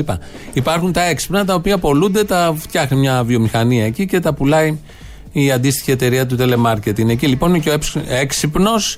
Υπάρχουν 0.53 0.91
τα 0.91 1.03
έξυπνα 1.03 1.45
τα 1.45 1.53
οποία 1.53 1.77
πολλούνται, 1.77 2.23
τα 2.23 2.53
φτιάχνει 2.57 2.97
μια 2.97 3.23
βιομηχανία 3.23 3.85
εκεί 3.85 4.05
και 4.05 4.19
τα 4.19 4.33
πουλάει 4.33 4.77
η 5.31 5.51
αντίστοιχη 5.51 5.91
εταιρεία 5.91 6.25
του 6.25 6.35
telemarketing. 6.39 7.09
Εκεί 7.09 7.27
λοιπόν 7.27 7.49
είναι 7.49 7.59
και 7.59 7.69
ο 7.69 7.77
έξυπνος 8.07 8.97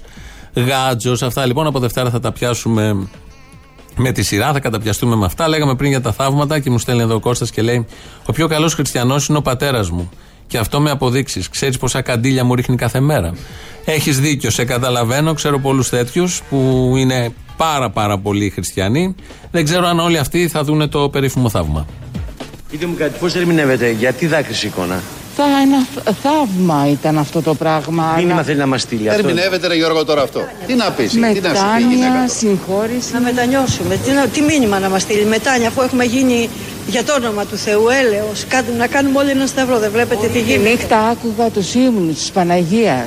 γάτζος. 0.53 1.23
Αυτά 1.23 1.45
λοιπόν 1.45 1.67
από 1.67 1.79
Δευτέρα 1.79 2.09
θα 2.09 2.19
τα 2.19 2.31
πιάσουμε 2.31 3.07
με 3.95 4.11
τη 4.11 4.23
σειρά, 4.23 4.51
θα 4.51 4.59
καταπιαστούμε 4.59 5.15
με 5.15 5.25
αυτά. 5.25 5.47
Λέγαμε 5.47 5.75
πριν 5.75 5.89
για 5.89 6.01
τα 6.01 6.11
θαύματα 6.11 6.59
και 6.59 6.69
μου 6.69 6.79
στέλνει 6.79 7.01
εδώ 7.01 7.15
ο 7.15 7.19
Κώστας 7.19 7.51
και 7.51 7.61
λέει: 7.61 7.85
Ο 8.25 8.31
πιο 8.31 8.47
καλός 8.47 8.73
χριστιανός 8.73 9.27
είναι 9.27 9.37
ο 9.37 9.41
πατέρας 9.41 9.89
μου. 9.89 10.09
Και 10.47 10.57
αυτό 10.57 10.79
με 10.81 10.89
αποδείξεις. 10.89 11.49
Ξέρεις 11.49 11.77
πόσα 11.77 12.01
καντήλια 12.01 12.43
μου 12.43 12.55
ρίχνει 12.55 12.75
κάθε 12.75 12.99
μέρα. 12.99 13.33
Έχεις 13.85 14.19
δίκιο, 14.19 14.49
σε 14.49 14.65
καταλαβαίνω. 14.65 15.33
Ξέρω 15.33 15.59
πολλούς 15.59 15.89
τέτοιους 15.89 16.41
που 16.49 16.91
είναι 16.97 17.33
πάρα 17.57 17.89
πάρα 17.89 18.17
πολύ 18.17 18.49
χριστιανοί. 18.49 19.15
Δεν 19.51 19.63
ξέρω 19.63 19.87
αν 19.87 19.99
όλοι 19.99 20.17
αυτοί 20.17 20.47
θα 20.47 20.63
δουν 20.63 20.89
το 20.89 21.09
περίφημο 21.09 21.49
θαύμα. 21.49 21.85
Πείτε 22.71 22.85
μου 22.85 22.95
κάτι, 22.97 23.19
πώς 23.19 23.35
ερμηνεύετε, 23.35 23.91
γιατί 23.91 24.27
δάκρυσε 24.27 24.67
εικόνα; 24.67 25.01
Θα 25.35 25.43
ένα 25.43 25.87
θαύμα 26.23 26.87
ήταν 26.91 27.17
αυτό 27.17 27.41
το 27.41 27.55
πράγμα. 27.55 28.13
Μήνυμα 28.15 28.33
αλλά... 28.33 28.43
θέλει 28.43 28.57
να 28.57 28.67
μας 28.67 28.81
στείλει 28.81 29.09
αυτό. 29.09 29.27
Ερμηνεύεται, 29.27 29.67
ρε 29.67 29.75
Γιώργο, 29.75 30.05
τώρα 30.05 30.21
αυτό. 30.21 30.47
Τι 30.67 30.73
να 30.73 30.91
πεις, 30.91 31.11
τι 31.11 31.19
να 31.19 31.27
σου 31.27 31.33
πει, 31.33 32.31
συγχώρηση. 32.37 33.13
Να 33.13 33.19
μετανιώσουμε. 33.19 33.95
Τι, 33.95 34.29
τι 34.33 34.41
μήνυμα 34.41 34.79
να 34.79 34.89
μας 34.89 35.01
στείλει, 35.01 35.25
μετάνια, 35.25 35.67
αφού 35.67 35.81
έχουμε 35.81 36.03
γίνει 36.03 36.49
για 36.87 37.03
το 37.03 37.13
όνομα 37.13 37.45
του 37.45 37.57
Θεού, 37.57 37.89
έλεος, 37.89 38.45
να 38.77 38.87
κάνουμε 38.87 39.19
όλοι 39.19 39.29
ένα 39.29 39.45
σταυρό, 39.45 39.79
δεν 39.79 39.91
βλέπετε 39.91 40.27
τι 40.27 40.39
γίνεται. 40.39 40.69
Νύχτα 40.69 40.97
άκουγα 40.97 41.49
τους 41.49 41.73
ύμνους 41.73 42.15
της 42.15 42.31
Παναγίας. 42.31 43.05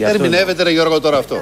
Ερμηνεύεται 0.00 0.62
ρε 0.62 0.70
Γιώργο 0.70 1.00
τώρα 1.00 1.18
αυτό. 1.18 1.36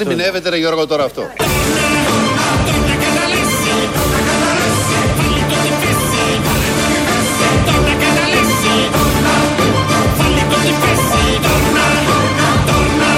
Ερμηνεύεται 0.00 0.48
ρε 0.48 0.56
Γιώργο 0.56 0.86
τώρα 0.86 1.04
αυτό. 1.04 1.22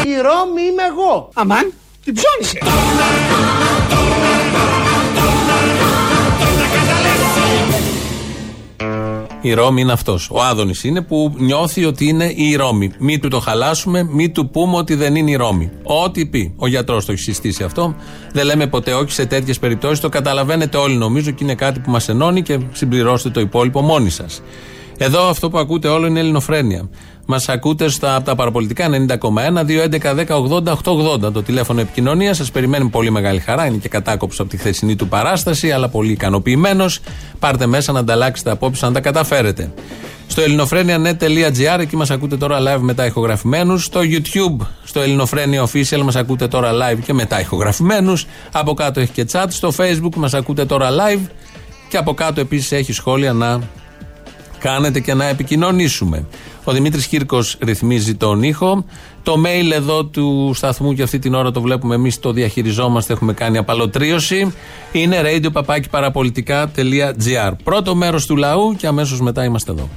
Η 0.04 0.20
Ρώμη 0.20 0.62
είμαι 0.62 0.82
εγώ. 0.82 1.30
Αμάν, 1.34 1.72
την 2.04 2.14
ψώνισε. 2.14 2.58
Η 9.40 9.52
Ρώμη 9.52 9.80
είναι 9.80 9.92
αυτός. 9.92 10.28
Ο 10.32 10.42
Άδωνης 10.42 10.84
είναι 10.84 11.00
που 11.00 11.34
νιώθει 11.36 11.84
ότι 11.84 12.06
είναι 12.06 12.32
η 12.36 12.54
Ρώμη. 12.56 12.90
Μη 12.98 13.18
του 13.18 13.28
το 13.28 13.40
χαλάσουμε, 13.40 14.02
μη 14.02 14.30
του 14.30 14.50
πούμε 14.50 14.76
ότι 14.76 14.94
δεν 14.94 15.16
είναι 15.16 15.30
η 15.30 15.34
Ρώμη. 15.34 15.70
Ό,τι 15.82 16.26
πει. 16.26 16.54
Ο 16.56 16.66
γιατρός 16.66 17.04
το 17.04 17.12
έχει 17.12 17.20
συστήσει 17.20 17.62
αυτό. 17.62 17.94
Δεν 18.32 18.44
λέμε 18.44 18.66
ποτέ 18.66 18.92
όχι 18.92 19.12
σε 19.12 19.26
τέτοιες 19.26 19.58
περιπτώσεις. 19.58 20.00
Το 20.00 20.08
καταλαβαίνετε 20.08 20.76
όλοι 20.76 20.96
νομίζω 20.96 21.30
και 21.30 21.44
είναι 21.44 21.54
κάτι 21.54 21.80
που 21.80 21.90
μας 21.90 22.08
ενώνει 22.08 22.42
και 22.42 22.58
συμπληρώστε 22.72 23.30
το 23.30 23.40
υπόλοιπο 23.40 23.80
μόνοι 23.80 24.10
σας. 24.10 24.42
Εδώ 24.98 25.28
αυτό 25.28 25.50
που 25.50 25.58
ακούτε 25.58 25.88
όλο 25.88 26.06
είναι 26.06 26.20
ελληνοφρένεια. 26.20 26.88
Μας 27.30 27.48
ακούτε 27.48 27.88
στα, 27.88 28.14
από 28.14 28.24
τα 28.24 28.34
παραπολιτικά 28.34 28.88
90,1, 28.90 29.64
211, 29.64 30.14
10, 30.14 30.26
80, 30.26 30.72
880. 31.26 31.32
Το 31.32 31.42
τηλέφωνο 31.42 31.80
επικοινωνίας 31.80 32.36
σας 32.36 32.50
περιμένει 32.50 32.88
πολύ 32.88 33.10
μεγάλη 33.10 33.38
χαρά. 33.38 33.66
Είναι 33.66 33.76
και 33.76 33.88
κατάκοψο 33.88 34.42
από 34.42 34.50
τη 34.50 34.56
χθεσινή 34.56 34.96
του 34.96 35.08
παράσταση, 35.08 35.70
αλλά 35.70 35.88
πολύ 35.88 36.12
ικανοποιημένος. 36.12 37.00
Πάρτε 37.38 37.66
μέσα 37.66 37.92
να 37.92 37.98
ανταλλάξετε 37.98 38.50
απόψεις 38.50 38.82
αν 38.82 38.92
τα 38.92 39.00
καταφέρετε. 39.00 39.72
Στο 40.26 40.40
ελληνοφρένια.net.gr 40.40 41.78
εκεί 41.78 41.96
μας 41.96 42.10
ακούτε 42.10 42.36
τώρα 42.36 42.58
live 42.60 42.80
μετά 42.80 43.06
ηχογραφημένους. 43.06 43.84
Στο 43.84 44.00
YouTube, 44.00 44.66
στο 44.84 45.00
Ελληνοφρένια 45.00 45.66
Official 45.66 46.00
μας 46.02 46.16
ακούτε 46.16 46.48
τώρα 46.48 46.72
live 46.72 46.98
και 47.04 47.12
μετά 47.12 47.40
ηχογραφημένους. 47.40 48.26
Από 48.52 48.74
κάτω 48.74 49.00
έχει 49.00 49.12
και 49.12 49.26
chat. 49.32 49.46
Στο 49.48 49.72
Facebook 49.76 50.14
μας 50.16 50.34
ακούτε 50.34 50.64
τώρα 50.64 50.88
live. 50.90 51.26
Και 51.88 51.96
από 51.96 52.14
κάτω 52.14 52.40
επίσης 52.40 52.72
έχει 52.72 52.92
σχόλια 52.92 53.32
να 53.32 53.60
κάνετε 54.58 55.00
και 55.00 55.14
να 55.14 55.24
επικοινωνήσουμε. 55.24 56.24
Ο 56.64 56.72
Δημήτρης 56.72 57.06
Κύρκος 57.06 57.58
ρυθμίζει 57.64 58.14
τον 58.14 58.42
ήχο. 58.42 58.84
Το 59.22 59.34
mail 59.44 59.72
εδώ 59.72 60.04
του 60.04 60.52
σταθμού 60.54 60.92
και 60.92 61.02
αυτή 61.02 61.18
την 61.18 61.34
ώρα 61.34 61.50
το 61.50 61.60
βλέπουμε 61.60 61.94
εμείς, 61.94 62.18
το 62.18 62.32
διαχειριζόμαστε, 62.32 63.12
έχουμε 63.12 63.32
κάνει 63.32 63.58
απαλωτρίωση. 63.58 64.54
Είναι 64.92 65.20
radio 65.24 65.48
Πρώτο 67.64 67.94
μέρος 67.94 68.26
του 68.26 68.36
λαού 68.36 68.74
και 68.78 68.86
αμέσως 68.86 69.20
μετά 69.20 69.44
είμαστε 69.44 69.70
εδώ. 69.72 69.88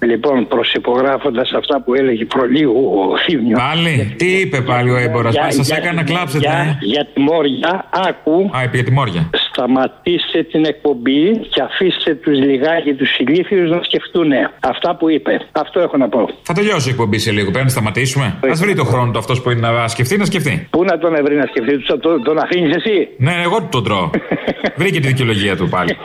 Λοιπόν, 0.00 0.48
προσυπογράφοντας 0.48 1.52
αυτά 1.52 1.82
που 1.82 1.94
έλεγε 1.94 2.24
προλίγου 2.24 2.92
ο 3.12 3.18
Θήμιος. 3.18 3.60
Πάλι, 3.60 4.14
τι 4.16 4.26
είπε 4.26 4.60
πάλι 4.60 4.90
ο 4.90 4.96
έμπορας, 4.96 5.34
σας 5.48 5.70
έκανε 5.70 5.96
να 5.96 6.02
κλάψετε. 6.02 6.38
Για, 6.38 6.52
ε; 6.52 6.78
για 6.80 7.06
τη 7.14 7.20
Μόρια, 7.20 7.88
άκου. 8.08 8.50
Α, 8.56 8.62
είπε 8.62 8.76
για 8.76 8.84
τη 8.84 8.90
Μόρια. 8.90 9.30
Σταματήστε 9.56 10.42
την 10.52 10.64
εκπομπή 10.64 11.22
και 11.52 11.60
αφήστε 11.68 12.14
τους 12.14 12.38
λιγάκι 12.38 12.92
τους 12.94 13.18
ηλίθιους 13.18 13.70
να 13.70 13.80
σκεφτούν 13.82 14.30
αυτά 14.60 14.96
που 14.96 15.10
είπε. 15.10 15.40
Αυτό 15.52 15.80
έχω 15.80 15.96
να 15.96 16.08
πω. 16.08 16.28
Θα 16.42 16.52
τελειώσει 16.52 16.88
η 16.88 16.90
εκπομπή 16.90 17.18
σε 17.18 17.30
λίγο. 17.30 17.50
Πρέπει 17.50 17.64
να 17.64 17.70
σταματήσουμε. 17.70 18.24
Α 18.24 18.54
βρει 18.54 18.74
το 18.74 18.84
χρόνο 18.84 19.10
του 19.12 19.18
αυτός 19.18 19.42
που 19.42 19.50
είναι 19.50 19.60
να 19.68 19.88
σκεφτεί, 19.88 20.16
να 20.16 20.24
σκεφτεί. 20.24 20.66
Πού 20.70 20.84
να 20.84 20.98
τον 20.98 21.12
βρει 21.24 21.36
να 21.36 21.46
σκεφτεί, 21.46 21.98
τον, 22.00 22.22
τον 22.22 22.38
αφήνεις 22.38 22.76
εσύ; 22.76 23.08
Ναι, 23.18 23.34
εγώ 23.44 23.68
τον 23.70 23.84
τρώω. 23.84 24.10
Βρήκε 24.80 25.00
τη 25.00 25.06
δικαιολογία 25.06 25.56
του 25.56 25.68
πάλι. 25.68 25.96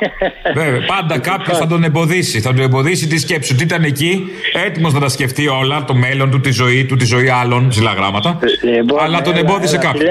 Βέβαια, 0.54 0.86
πάντα 0.86 1.20
κάποιος 1.32 1.58
θα 1.58 1.68
τον 1.68 1.84
εμποδίσει. 1.84 2.40
Θα 2.40 2.54
τον 2.54 2.64
εμποδίσει 2.64 3.08
τη 3.08 3.20
σκέψη 3.20 3.56
του. 3.56 3.64
Ήταν 3.64 3.84
εκεί, 3.84 4.28
έτοιμος 4.66 4.94
να 4.94 5.00
τα 5.00 5.10
σκεφτεί 5.10 5.48
όλα, 5.48 5.84
το 5.88 5.94
μέλλον 5.96 6.32
του, 6.32 6.40
τη 6.40 6.52
ζωή 6.52 6.86
του, 6.86 6.96
τη 6.96 7.06
ζωή 7.06 7.30
άλλων, 7.30 7.68
ψηλά 7.68 7.94
γράμματα. 7.94 8.40
Λοιπόν, 8.64 9.00
αλλά 9.04 9.22
τον 9.22 9.36
εμπόδισε 9.38 9.78
κάποιο. 9.78 10.08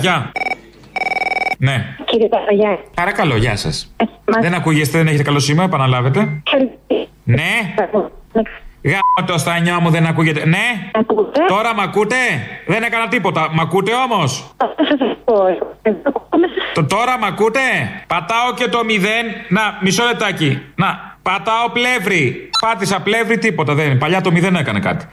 Γεια. 0.00 0.32
Ναι. 1.58 1.96
Κύριε 2.04 2.28
Παπαγιά. 2.28 2.78
Παρακαλώ, 2.94 3.36
γεια 3.36 3.56
σας. 3.56 3.94
Δεν 4.40 4.54
ακούγεστε, 4.54 4.98
δεν 4.98 5.06
έχετε 5.06 5.22
καλό 5.22 5.38
σήμα, 5.38 5.62
επαναλάβετε. 5.64 6.42
ναι. 7.24 7.74
Γάμο 8.86 9.26
το 9.26 9.38
στανιό 9.38 9.80
μου 9.80 9.90
δεν 9.90 10.06
ακούγεται. 10.06 10.46
Ναι. 10.46 10.90
Ακούτε; 10.92 11.40
Τώρα 11.48 11.74
μ' 11.74 11.80
ακούτε; 11.80 12.16
Δεν 12.66 12.82
έκανα 12.82 13.08
τίποτα. 13.08 13.48
Μ' 13.52 13.60
ακούτε 13.60 13.92
όμως; 13.94 14.50
Το 16.74 16.84
τώρα 16.84 17.18
μ' 17.18 17.24
ακούτε; 17.24 17.60
Πατάω 18.06 18.54
και 18.56 18.68
το 18.68 18.84
μηδέν. 18.84 19.26
Να, 19.48 19.60
μισό 19.80 20.04
λεπτάκι. 20.04 20.62
Να, 20.74 21.18
πατάω 21.22 21.70
πλεύρη. 21.72 22.50
Πάτησα 22.60 23.00
πλεύρη, 23.00 23.38
τίποτα 23.38 23.74
δεν 23.74 23.86
είναι. 23.86 23.94
Παλιά 23.94 24.20
το 24.20 24.30
μηδέν 24.30 24.56
έκανε 24.56 24.80
κάτι. 24.80 25.06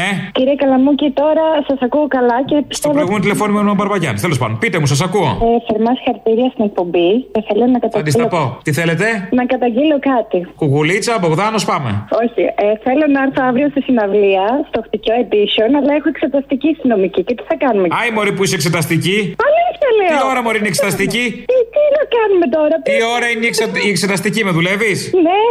Ναι. 0.00 0.10
Κύριε 0.38 0.54
Καλαμούκη, 0.62 1.08
τώρα 1.22 1.44
σας 1.68 1.78
ακούω 1.86 2.06
καλά 2.16 2.38
και 2.48 2.56
Στο 2.58 2.66
πιστεύω. 2.72 2.92
προηγούμενο 2.94 3.22
τηλεφώνημα 3.24 3.60
με 3.62 3.68
τον 3.72 3.76
Μπαρμπαγιάννη. 3.80 4.18
Τέλος 4.26 4.38
πάντων, 4.42 4.56
πείτε 4.62 4.76
μου, 4.80 4.86
σας 4.92 5.00
ακούω. 5.06 5.30
Ε, 5.46 5.48
θερμά 5.68 5.90
συγχαρητήρια 5.96 6.48
στην 6.54 6.64
εκπομπή 6.68 7.10
και 7.34 7.40
θέλω 7.48 7.64
να 7.74 7.78
καταγγείλω. 7.84 8.00
Αντισταπώ. 8.04 8.42
Τι 8.66 8.70
θέλετε, 8.78 9.06
Να 9.38 9.44
καταγγείλω 9.52 9.96
κάτι. 10.12 10.38
Κουκουλίτσα, 10.60 11.12
Μπογδάνος, 11.20 11.64
πάμε. 11.70 11.90
Όχι, 12.22 12.42
ε, 12.64 12.66
θέλω 12.86 13.04
να 13.14 13.20
έρθω 13.26 13.40
αύριο 13.50 13.68
στη 13.72 13.80
συναυλία, 13.88 14.46
στο 14.68 14.78
χτυκιό 14.86 15.14
edition, 15.24 15.70
αλλά 15.78 15.90
έχω 15.98 16.08
εξεταστική 16.14 16.70
στη 16.78 16.86
νομική. 16.94 17.20
Και 17.26 17.34
τι 17.38 17.42
θα 17.50 17.56
κάνουμε; 17.64 17.86
Άι, 18.00 18.10
Μωρή 18.16 18.32
που 18.36 18.42
είσαι 18.44 18.56
εξεταστική. 18.60 19.16
Αλήθεια 19.48 19.81
λέω. 19.98 20.10
Τι 20.12 20.18
ώρα, 20.30 20.40
Μωρή, 20.44 20.58
είναι 20.60 20.70
εξεταστική; 20.74 21.24
Τι, 21.50 21.56
τι 21.74 21.82
να 21.98 22.02
κάνουμε 22.16 22.46
τώρα. 22.56 22.74
Τι 22.88 22.96
ώρα 23.16 23.26
είναι 23.32 23.44
η, 23.48 23.50
εξε- 23.52 23.76
η 23.86 23.88
εξεταστική, 23.94 24.40
με 24.48 24.52
δουλεύεις; 24.58 24.98
Ναι, 25.26 25.42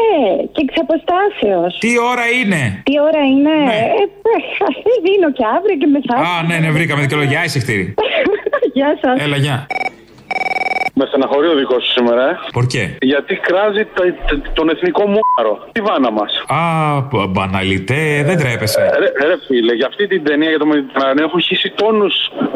και 0.54 0.62
εξ 0.65 0.73
αποστάσεως. 0.86 1.71
Τι 1.84 1.91
ώρα 2.12 2.25
είναι; 2.39 2.62
Τι 2.88 2.93
ώρα 3.08 3.21
είναι; 3.34 3.56
Ε, 3.75 3.80
ε, 4.01 4.06
δίνω 5.06 5.30
και 5.38 5.45
αύριο 5.56 5.75
και 5.82 5.88
μεθαύριο. 5.93 6.30
Α, 6.32 6.36
ναι, 6.49 6.58
ναι, 6.63 6.69
βρήκαμε 6.77 7.01
δικαιολογία. 7.06 7.39
Άι, 7.43 7.49
χτύρι. 7.63 7.86
Γεια 8.77 8.89
σας. 9.01 9.15
Έλα, 9.25 9.38
γεια. 9.45 9.58
Με 11.02 11.08
στεναχωρεί 11.10 11.48
ο 11.48 11.56
δικός 11.62 11.82
σου 11.86 11.92
σήμερα, 11.98 12.24
ε. 12.30 12.34
Πορκέ. 12.58 12.84
Γιατί 13.02 13.34
κράζει 13.48 13.84
τα- 13.96 14.04
τα- 14.28 14.42
τον 14.54 14.70
εθνικό 14.70 15.04
μούαρο. 15.14 15.54
Τη 15.72 15.82
βάνα 15.82 16.12
μας. 16.12 16.32
Α, 16.48 16.60
π- 17.10 17.28
μπαναλιτέ, 17.34 18.24
δεν 18.26 18.38
τρέπεσαι. 18.38 18.82
Ρε, 19.02 19.10
ρε 19.28 19.36
φίλε, 19.48 19.74
για 19.74 19.88
αυτή 19.88 20.08
την 20.08 20.24
ταινία 20.24 20.50
για 20.50 20.60
το 20.60 20.66
Μεδiterráneo 20.72 21.24
έχω 21.28 21.40
χύσει 21.40 21.70
τόνους 21.76 22.14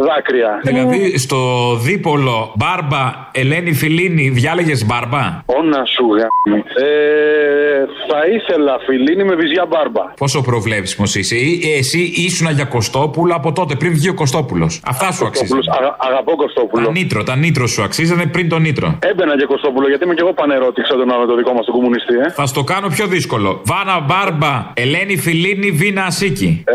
δάκρυα. 0.07 0.59
Δηλαδή, 0.63 1.17
στο 1.17 1.39
δίπολο 1.87 2.53
Μπάρμπα 2.55 3.03
Ελένη 3.31 3.73
Φιλίνη, 3.73 4.29
διάλεγες 4.29 4.85
Μπάρμπα; 4.85 5.23
Όνα 5.45 5.85
σου 5.85 6.05
γάμι. 6.19 6.59
Ε, 6.87 7.85
θα 8.09 8.19
ήθελα 8.35 8.79
φιλίνη 8.85 9.23
με 9.23 9.35
βυζιά 9.35 9.65
μπάρμπα. 9.69 10.01
Πόσο 10.01 10.41
προβλέψιμος 10.41 11.15
είσαι. 11.15 11.35
Ή- 11.35 11.61
Εσύ 11.77 11.99
ήσουν 12.15 12.49
για 12.51 12.65
Κωστόπουλο 12.65 13.33
από 13.35 13.51
τότε, 13.51 13.75
πριν 13.75 13.93
βγει 13.93 14.09
ο 14.09 14.13
Κωστόπουλος. 14.13 14.81
Αυτά 14.85 15.11
σου 15.11 15.25
αξίζουν. 15.25 15.55
Κωστόπουλος, 15.57 15.67
αγα- 15.77 15.95
αγαπώ 15.99 16.35
Κωστόπουλο. 16.35 16.85
Τα 16.85 16.91
νήτρο, 16.91 17.23
τα 17.23 17.35
νήτρο 17.35 17.67
σου 17.67 17.83
αξίζανε 17.83 18.25
πριν 18.35 18.49
τον 18.49 18.61
νήτρο. 18.61 18.99
Έμπαινα 18.99 19.37
και 19.37 19.45
Κωστόπουλο 19.45 19.87
γιατί 19.87 20.03
είμαι 20.03 20.13
και 20.13 20.21
εγώ 20.21 20.33
πανερώτηξα 20.33 20.93
τον 20.95 21.11
άλλο 21.13 21.25
το 21.25 21.35
δικό 21.35 21.53
μας 21.53 21.65
τον 21.65 21.73
κομμουνιστή, 21.75 22.15
ε. 22.25 22.29
Θα 22.29 22.45
στο 22.45 22.63
κάνω 22.63 22.87
πιο 22.87 23.05
δύσκολο. 23.07 23.61
Βάνα 23.65 23.99
Μπάρμπα, 23.99 24.71
Ελένη 24.73 25.17
Φιλίνη, 25.17 25.71
Βίνα 25.71 26.03
Ασίκη. 26.03 26.63
Ε, 26.67 26.73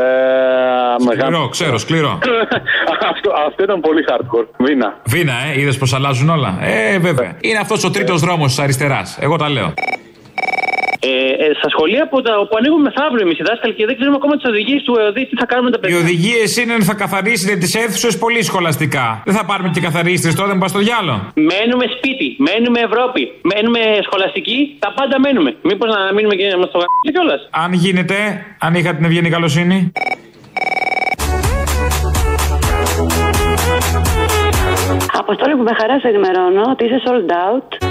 μεγάλο. 1.04 1.30
Σκληρό, 1.30 1.48
ξέρω, 1.48 1.78
σκληρό. 1.78 2.18
αυτό, 3.12 3.30
αυτό 3.46 3.62
ήταν 3.62 3.80
πολύ 3.80 4.04
hardcore. 4.08 4.46
Βίνα. 4.58 5.00
Βίνα, 5.06 5.32
ε, 5.54 5.60
είδες 5.60 5.78
πως 5.78 5.94
αλλάζουν 5.94 6.28
όλα. 6.28 6.58
Ε, 6.60 6.98
βέβαια. 6.98 7.36
Είναι 7.40 7.58
αυτός 7.58 7.84
ο 7.84 7.90
τρίτος 7.90 8.20
δρόμος 8.20 8.48
της 8.48 8.58
αριστεράς. 8.58 9.18
Εγώ 9.20 9.36
τα 9.36 9.48
λέω. 9.48 9.72
Ε, 11.02 11.08
ε, 11.44 11.46
στα 11.58 11.68
σχολεία 11.74 12.02
που, 12.10 12.16
τα, 12.26 12.32
που 12.48 12.54
ανοίγουν 12.60 12.80
μεθαύριο 12.86 13.22
εμείς 13.26 13.38
οι 13.40 13.44
δάσκαλοι 13.48 13.74
και 13.78 13.84
δεν 13.88 13.94
ξέρουμε 13.98 14.16
ακόμα 14.20 14.34
τις 14.38 14.46
οδηγίες 14.52 14.80
του 14.86 14.92
ΕΟΔΗ, 15.00 15.22
τι 15.30 15.36
θα 15.42 15.46
κάνουμε 15.52 15.70
τα 15.74 15.78
Οι 15.78 15.80
παιδιά. 15.82 15.98
οδηγίες 16.04 16.48
είναι 16.60 16.72
ότι 16.78 16.86
θα 16.92 16.96
καθαρίσετε 17.02 17.54
τις 17.62 17.72
αίθουσες 17.80 18.14
πολύ 18.24 18.42
σχολαστικά. 18.50 19.06
Δεν 19.28 19.34
θα 19.38 19.44
πάρουμε 19.50 19.68
και 19.74 19.80
καθαρίστρες 19.88 20.34
τότε, 20.40 20.52
μπα 20.58 20.66
στο 20.74 20.80
διάλο. 20.86 21.14
Μένουμε 21.50 21.84
σπίτι, 21.96 22.26
μένουμε 22.48 22.78
Ευρώπη, 22.88 23.22
μένουμε 23.50 23.80
σχολαστική, 24.06 24.58
τα 24.84 24.88
πάντα 24.98 25.16
μένουμε. 25.24 25.50
Μήπως 25.68 25.88
να 25.94 26.00
μείνουμε 26.16 26.34
και 26.38 26.46
να 26.54 26.58
μας 26.62 26.70
το 26.74 26.78
γράψει 26.82 27.10
κιόλας. 27.14 27.40
Αν 27.64 27.70
γίνεται, 27.82 28.16
αν 28.66 28.72
είχα 28.78 28.90
την 28.96 29.04
ευγενή 29.08 29.28
καλοσύνη. 29.36 29.78
Αποστόλη 35.22 35.54
που 35.56 35.62
με 35.62 35.74
χαράς 35.80 36.00
σε 36.00 36.08
ενημερώνω 36.08 36.62
ότι 36.72 36.84
είσαι 36.84 37.00
sold 37.06 37.30
out. 37.44 37.89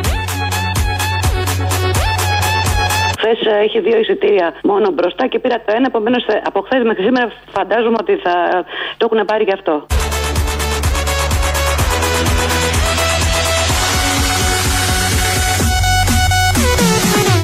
Χθες 3.19 3.39
είχε 3.65 3.79
δύο 3.79 3.97
εισιτήρια 3.99 4.53
μόνο 4.63 4.91
μπροστά 4.91 5.27
και 5.27 5.39
πήρα 5.39 5.55
το 5.65 5.71
ένα. 5.75 5.86
Επομένως, 5.88 6.25
από 6.43 6.60
χθες 6.62 6.84
μέχρι 6.84 7.03
σήμερα 7.03 7.32
φαντάζομαι 7.51 7.97
ότι 7.99 8.15
θα 8.15 8.34
το 8.97 9.10
έχουν 9.12 9.25
πάρει 9.25 9.45
και 9.45 9.53
αυτό. 9.53 9.86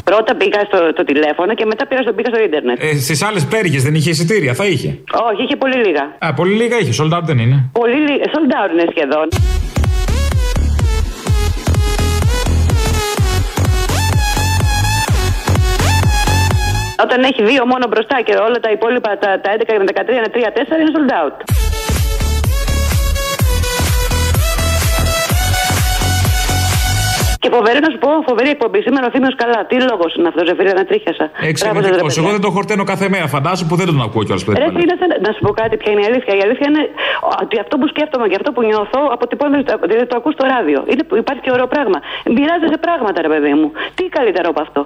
Πρώτα 0.04 0.36
πήγα 0.36 0.60
στο 0.66 0.94
το 0.94 1.04
τηλέφωνο 1.04 1.54
και 1.54 1.66
μετά 1.66 1.88
πήρα 1.88 2.02
στο, 2.02 2.14
πήγα 2.14 2.30
στο 2.34 2.42
ίντερνετ. 2.44 2.78
Ε, 2.84 2.98
Στις 3.00 3.24
άλλες 3.24 3.46
πέργες 3.46 3.84
δεν 3.84 3.96
είχε 3.96 4.10
εισιτήρια, 4.10 4.54
θα 4.54 4.66
είχε; 4.66 4.88
Όχι, 5.32 5.44
είχε 5.44 5.56
πολύ 5.56 5.76
λίγα. 5.76 6.16
Α, 6.20 6.34
πολύ 6.34 6.54
λίγα 6.56 6.78
είχε, 6.80 7.04
sold 7.04 7.18
out 7.18 7.24
δεν 7.24 7.38
είναι; 7.38 7.70
Πολύ 7.72 7.96
λίγα. 7.96 8.24
Sold 8.34 8.52
out 8.60 8.72
είναι 8.74 8.86
σχεδόν. 8.90 9.28
Όταν 17.04 17.24
έχει 17.24 17.44
δύο 17.44 17.66
μόνο 17.66 17.88
μπροστά 17.88 18.22
και 18.22 18.34
όλα 18.36 18.60
τα 18.60 18.72
υπόλοιπα, 18.72 19.18
τα, 19.18 19.40
τα 19.42 19.50
11 19.58 19.64
με 19.80 19.86
13 20.06 20.10
είναι 20.10 20.32
3-4, 20.34 20.38
είναι 20.82 20.92
sold 20.96 21.12
out. 21.22 21.36
Και 27.44 27.50
φοβερή 27.58 27.80
να 27.86 27.90
σου 27.94 28.00
πω, 28.04 28.10
φοβερή 28.30 28.50
εκπομπή. 28.56 28.80
Σήμερα 28.88 29.06
ο 29.10 29.12
Θήμιος 29.14 29.36
καλά. 29.44 29.60
Τι 29.70 29.76
λόγος 29.90 30.12
είναι 30.18 30.28
αυτός, 30.32 30.44
Ζεφύρια, 30.50 30.74
να 30.80 30.84
τρίχιασα. 30.90 31.26
Εξαιρετικό. 31.52 32.08
Εγώ 32.22 32.30
δεν 32.38 32.42
το 32.48 32.52
χορταίνω 32.56 32.84
κάθε 32.92 33.08
μέρα, 33.14 33.28
φαντάζομαι 33.36 33.68
που 33.70 33.76
δεν 33.82 33.86
τον 33.92 33.98
ακούω 34.08 34.24
κιόλας 34.28 34.44
που 34.46 34.52
δεν 34.52 34.60
Ρε, 34.60 34.66
παλεύει. 34.66 34.82
φίλε, 34.82 34.96
θα- 35.02 35.20
να 35.26 35.32
σου 35.36 35.42
πω 35.46 35.52
κάτι, 35.62 35.74
ποια 35.82 35.92
είναι 35.92 36.02
η 36.06 36.08
αλήθεια. 36.12 36.34
Η 36.40 36.42
αλήθεια 36.48 36.66
είναι 36.70 36.84
ότι 37.44 37.56
αυτό 37.64 37.74
που 37.80 37.88
σκέφτομαι 37.94 38.26
και 38.30 38.38
αυτό 38.40 38.50
που 38.56 38.62
νιώθω 38.70 39.00
αποτυπώνεται, 39.16 39.72
δηλαδή 39.90 40.06
το 40.12 40.16
ακούς 40.20 40.34
στο 40.38 40.46
ράδιο. 40.54 40.80
Είναι, 40.92 41.04
υπάρχει 41.24 41.42
και 41.46 41.52
ωραίο 41.58 41.68
πράγμα. 41.74 41.98
Μοιράζεσαι 42.36 42.78
πράγματα, 42.86 43.18
ρε 43.26 43.30
παιδί 43.34 43.54
μου. 43.60 43.68
Τι 43.98 44.04
καλύτερο 44.18 44.48
από 44.54 44.62
αυτό. 44.66 44.82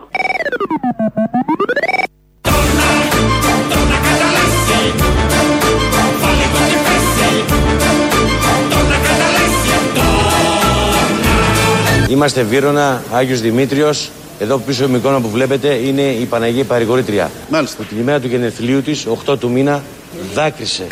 Είμαστε 12.10 12.44
Βύρονα, 12.44 13.02
Άγιος 13.12 13.42
Δημήτριος. 13.42 14.10
Εδώ 14.40 14.58
πίσω 14.58 14.88
η 14.90 14.94
εικόνα 14.96 15.20
που 15.22 15.30
βλέπετε 15.30 15.68
είναι 15.74 16.02
η 16.02 16.26
Παναγία 16.26 16.64
Παρηγορήτρια. 16.64 17.32
Μάλιστα. 17.50 17.78
Που 17.78 17.84
την 17.84 18.00
ημέρα 18.00 18.20
του 18.20 18.28
γενεθλίου 18.28 18.82
της, 18.82 19.06
8 19.06 19.38
του 19.38 19.50
μήνα, 19.50 19.84
δάκρυσε. 20.34 20.88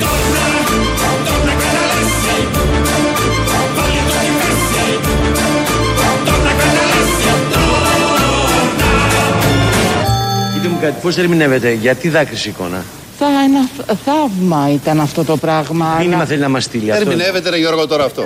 Πείτε 10.53 10.67
μου 10.67 10.77
κάτι, 10.81 10.95
πώς 11.01 11.17
ερμηνεύετε, 11.17 11.71
γιατί 11.71 12.09
δάκρυσε 12.09 12.47
η 12.47 12.51
εικόνα; 12.55 12.83
Θα 13.19 13.25
ένα 13.25 13.59
θ- 13.77 13.97
θαύμα 14.05 14.69
ήταν 14.73 14.99
αυτό 14.99 15.23
το 15.23 15.37
πράγμα. 15.37 15.95
Μήνυμα 15.97 16.15
αλλά- 16.15 16.25
θέλει 16.25 16.41
να 16.41 16.49
μας 16.49 16.63
στείλει 16.63 16.91
αυτό. 16.91 17.09
Ερμηνεύεται, 17.09 17.49
ρε 17.49 17.57
Γιώργο, 17.57 17.87
τώρα 17.87 18.03
αυτό. 18.03 18.23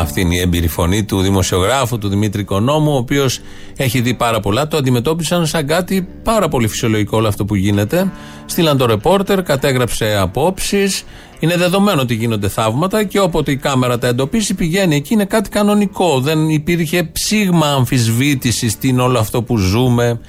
Αυτή 0.00 0.20
είναι 0.20 0.34
η 0.34 0.38
έμπειρη 0.38 0.68
φωνή 0.68 1.04
του 1.04 1.20
δημοσιογράφου, 1.20 1.98
του 1.98 2.08
Δημήτρη 2.08 2.44
Κονόμου, 2.44 2.92
ο 2.92 2.96
οποίος 2.96 3.40
έχει 3.76 4.00
δει 4.00 4.14
πάρα 4.14 4.40
πολλά. 4.40 4.68
Το 4.68 4.76
αντιμετώπισαν 4.76 5.46
σαν 5.46 5.66
κάτι 5.66 6.08
πάρα 6.22 6.48
πολύ 6.48 6.68
φυσιολογικό 6.68 7.16
όλο 7.16 7.28
αυτό 7.28 7.44
που 7.44 7.54
γίνεται. 7.54 8.10
Στείλαν 8.46 8.76
το 8.76 8.86
ρεπόρτερ, 8.86 9.42
κατέγραψε 9.42 10.16
απόψεις. 10.20 11.04
Είναι 11.40 11.56
δεδομένο 11.56 12.00
ότι 12.00 12.14
γίνονται 12.14 12.48
θαύματα 12.48 13.04
και 13.04 13.20
όποτε 13.20 13.50
η 13.50 13.56
κάμερα 13.56 13.98
τα 13.98 14.06
εντοπίσει 14.06 14.54
πηγαίνει 14.54 14.96
εκεί. 14.96 15.12
Είναι 15.12 15.24
κάτι 15.24 15.48
κανονικό. 15.50 16.20
Δεν 16.20 16.48
υπήρχε 16.48 17.04
ψήγμα 17.12 17.66
αμφισβήτησης 17.66 18.72
στην 18.72 19.00
όλο 19.00 19.18
αυτό 19.18 19.42
που 19.42 19.56
ζούμε. 19.56 20.20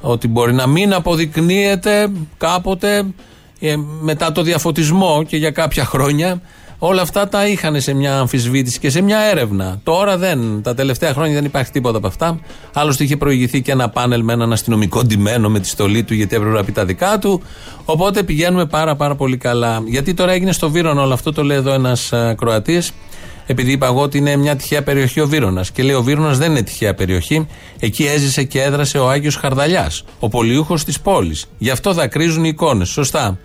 Ότι 0.00 0.28
μπορεί 0.28 0.52
να 0.52 0.66
μην 0.66 0.94
αποδεικνύεται 0.94 2.12
κάποτε 2.38 3.04
ε, 3.60 3.76
μετά 4.00 4.32
το 4.32 4.42
διαφωτισμό 4.42 5.24
και 5.28 5.36
για 5.36 5.50
κάποια 5.50 5.84
χρόνια. 5.84 6.40
Όλα 6.84 7.02
αυτά 7.02 7.28
τα 7.28 7.46
είχαν 7.46 7.80
σε 7.80 7.94
μια 7.94 8.18
αμφισβήτηση 8.18 8.78
και 8.78 8.90
σε 8.90 9.00
μια 9.00 9.18
έρευνα. 9.18 9.80
Τώρα 9.84 10.16
δεν. 10.16 10.62
Τα 10.62 10.74
τελευταία 10.74 11.12
χρόνια 11.12 11.34
δεν 11.34 11.44
υπάρχει 11.44 11.70
τίποτα 11.70 11.96
από 11.96 12.06
αυτά. 12.06 12.40
Άλλωστε 12.72 13.04
είχε 13.04 13.16
προηγηθεί 13.16 13.62
και 13.62 13.72
ένα 13.72 13.88
πάνελ 13.88 14.22
με 14.22 14.32
έναν 14.32 14.52
αστυνομικό 14.52 15.02
ντυμένο 15.02 15.48
με 15.48 15.60
τη 15.60 15.68
στολή 15.68 16.02
του 16.02 16.14
γιατί 16.14 16.36
έπρεπε 16.36 16.54
να 16.54 16.64
πει 16.64 16.72
τα 16.72 16.84
δικά 16.84 17.18
του. 17.18 17.42
Οπότε 17.84 18.22
πηγαίνουμε 18.22 18.66
πάρα 18.66 18.96
πάρα 18.96 19.14
πολύ 19.14 19.36
καλά. 19.36 19.82
Γιατί 19.86 20.14
τώρα 20.14 20.32
έγινε 20.32 20.52
στο 20.52 20.70
Βύρονα 20.70 21.02
όλο 21.02 21.12
αυτό, 21.12 21.32
το 21.32 21.42
λέει 21.42 21.56
εδώ 21.56 21.72
ένας 21.72 22.12
Κροατής. 22.36 22.92
Επειδή 23.46 23.72
είπα 23.72 23.86
εγώ 23.86 24.00
ότι 24.00 24.18
είναι 24.18 24.36
μια 24.36 24.56
τυχαία 24.56 24.82
περιοχή 24.82 25.20
ο 25.20 25.26
Βύρονα. 25.26 25.64
Και 25.72 25.82
λέει 25.82 25.94
ο 25.94 26.02
Βύρονα 26.02 26.32
δεν 26.32 26.50
είναι 26.50 26.62
τυχαία 26.62 26.94
περιοχή. 26.94 27.46
Εκεί 27.78 28.04
έζησε 28.04 28.42
και 28.42 28.62
έδρασε 28.62 28.98
ο 28.98 29.10
Άγιος 29.10 29.36
Χαρδαλιάς, 29.36 30.04
ο 30.18 30.28
πολιούχος 30.28 30.84
της 30.84 31.00
πόλης. 31.00 31.46
Γι' 31.58 31.70
αυτό 31.70 31.92
δακρύζουν 31.92 32.44
οι 32.44 32.48
εικόνες. 32.52 32.88
Σωστά. 32.88 33.38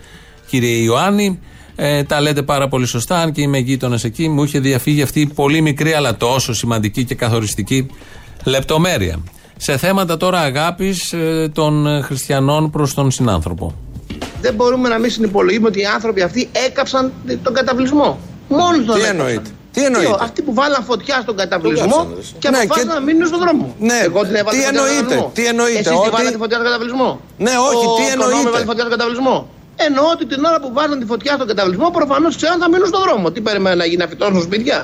Κύριε 0.49 0.75
Ιωάννη, 0.75 1.39
ε, 1.79 2.03
τα 2.03 2.21
λέτε 2.21 2.41
πάρα 2.41 2.67
πολύ 2.67 2.85
σωστά. 2.85 3.17
Αν 3.19 3.31
και 3.31 3.41
είμαι 3.41 3.57
γείτονας 3.57 4.03
εκεί, 4.03 4.29
μου 4.29 4.43
είχε 4.43 4.59
διαφύγει 4.59 5.01
αυτή 5.01 5.19
η 5.21 5.27
πολύ 5.27 5.61
μικρή 5.61 5.93
αλλά 5.93 6.17
τόσο 6.17 6.53
σημαντική 6.53 7.03
και 7.05 7.15
καθοριστική 7.15 7.87
λεπτομέρεια. 8.43 9.19
Σε 9.57 9.77
θέματα 9.77 10.17
τώρα 10.17 10.39
αγάπης 10.39 11.13
των 11.53 11.87
ε, 11.87 12.01
χριστιανών 12.01 12.69
προς 12.71 12.93
τον 12.93 13.11
συνάνθρωπο. 13.11 13.73
Δεν 14.41 14.53
μπορούμε 14.53 14.89
να 14.89 14.97
μην 14.99 15.11
συνυπολογίσουμε 15.11 15.67
ότι 15.67 15.79
οι 15.79 15.85
άνθρωποι 15.85 16.21
αυτοί 16.21 16.49
έκαψαν 16.67 17.11
τον 17.43 17.53
καταβλισμό. 17.53 18.19
Μόνο 18.49 18.61
τον 18.77 18.85
Τι 18.85 18.91
έκαψαν. 18.91 19.09
εννοείται; 19.19 19.49
Τι 19.71 19.83
εννοείται; 19.85 20.07
Τι, 20.11 20.15
Αυτοί 20.21 20.41
που 20.41 20.53
βάλαν 20.53 20.83
φωτιά 20.83 21.19
στον 21.21 21.35
καταβλισμό 21.35 21.95
κάψανε, 21.97 22.15
και 22.39 22.49
Ναι, 22.49 22.57
αποφάσισαν 22.57 22.87
και- 22.89 22.93
να 22.99 22.99
μείνουν 23.05 23.27
στον 23.27 23.39
δρόμο. 23.39 23.75
Ναι, 23.79 23.99
Εγώ 24.09 24.19
την 24.27 24.35
έβαλα 24.35 24.57
τι 24.57 24.63
φωτιά 24.63 24.67
στον 24.67 24.75
εννοείται, 24.75 25.01
καταβλισμό. 25.01 25.31
τι 25.33 25.43
εννοείται, 25.51 25.79
Εσείς 25.79 25.91
τη 25.91 25.97
ότι- 25.97 26.09
βάλατε 26.15 26.37
φωτιά 26.43 26.57
στον 26.59 26.67
καταβλισμό. 26.69 27.09
Ναι, 27.45 27.53
όχι, 27.69 27.85
Ο 27.91 27.93
τι 27.97 28.03
Κονόμου 28.03 28.11
εννοείται; 28.15 28.47
έβαλε 28.49 28.65
φωτιά 28.71 28.83
στον 28.85 28.93
καταβλισμό. 28.97 29.35
Εννοώ 29.79 30.05
ότι 30.11 30.25
την 30.25 30.43
ώρα 30.43 30.59
που 30.59 30.73
βάζαν 30.73 30.99
τη 30.99 31.05
φωτιά 31.05 31.33
στον 31.33 31.47
καταβλισμό, 31.47 31.89
προφανώς 31.89 32.35
ξέραν 32.35 32.59
θα 32.59 32.69
μείνουν 32.69 32.87
στον 32.87 33.01
δρόμο. 33.01 33.31
Τι 33.31 33.41
περιμένουν 33.41 33.77
να 33.77 33.85
γίνει 33.85 33.97
να 33.97 34.07
φυτώσουν 34.07 34.41
σπίτια; 34.41 34.83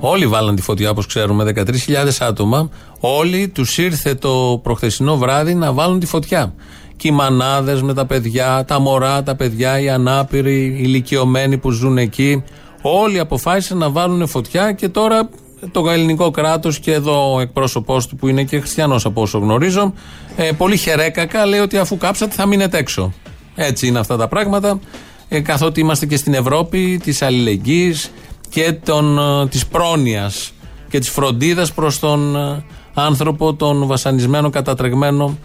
Όλοι 0.00 0.26
βάλαν 0.26 0.56
τη 0.56 0.62
φωτιά 0.62 0.90
όπως 0.90 1.06
ξέρουμε, 1.06 1.52
13.000 1.56 1.72
άτομα. 2.20 2.70
Όλοι 3.00 3.48
τους 3.48 3.78
ήρθε 3.78 4.14
το 4.14 4.60
προχθεσινό 4.62 5.16
βράδυ 5.16 5.54
να 5.54 5.72
βάλουν 5.72 6.00
τη 6.00 6.06
φωτιά. 6.06 6.54
Και 6.96 7.08
οι 7.08 7.10
μανάδες 7.10 7.82
με 7.82 7.94
τα 7.94 8.06
παιδιά, 8.06 8.64
τα 8.66 8.78
μωρά, 8.78 9.22
τα 9.22 9.36
παιδιά, 9.36 9.80
οι 9.80 9.88
ανάπηροι, 9.88 10.64
οι 10.64 10.78
ηλικιωμένοι 10.80 11.58
που 11.58 11.70
ζουν 11.70 11.98
εκεί. 11.98 12.44
Όλοι 12.82 13.18
αποφάσισαν 13.18 13.78
να 13.78 13.90
βάλουν 13.90 14.28
φωτιά 14.28 14.72
και 14.72 14.88
τώρα 14.88 15.28
το 15.72 15.90
ελληνικό 15.90 16.30
κράτος 16.30 16.78
και 16.78 16.92
εδώ 16.92 17.34
ο 17.34 17.40
εκπρόσωπός 17.40 18.06
του 18.06 18.16
που 18.16 18.28
είναι 18.28 18.44
και 18.44 18.58
χριστιανός 18.58 19.04
από 19.04 19.22
όσο 19.22 19.38
γνωρίζω, 19.38 19.94
ε, 20.36 20.50
πολύ 20.56 20.76
χερέκακα 20.76 21.46
λέει 21.46 21.60
ότι 21.60 21.78
αφού 21.78 21.96
κάψατε 21.96 22.34
θα 22.34 22.46
μείνετε 22.46 22.78
έξω. 22.78 23.12
Έτσι 23.54 23.86
είναι 23.86 23.98
αυτά 23.98 24.16
τα 24.16 24.28
πράγματα. 24.28 24.80
Ε, 25.28 25.40
καθότι 25.40 25.80
είμαστε 25.80 26.06
και 26.06 26.16
στην 26.16 26.34
Ευρώπη 26.34 27.00
της 27.02 27.22
αλληλεγγύης 27.22 28.10
και 28.48 28.72
των, 28.72 29.18
ε, 29.18 29.46
της 29.48 29.66
πρόνοιας 29.66 30.52
και 30.88 30.98
της 30.98 31.08
φροντίδας 31.08 31.72
προς 31.72 31.98
τον 31.98 32.36
ε, 32.36 32.64
άνθρωπο, 32.94 33.54
τον 33.54 33.86
βασανισμένο, 33.86 34.50
κατατρεγμένο 34.50 35.38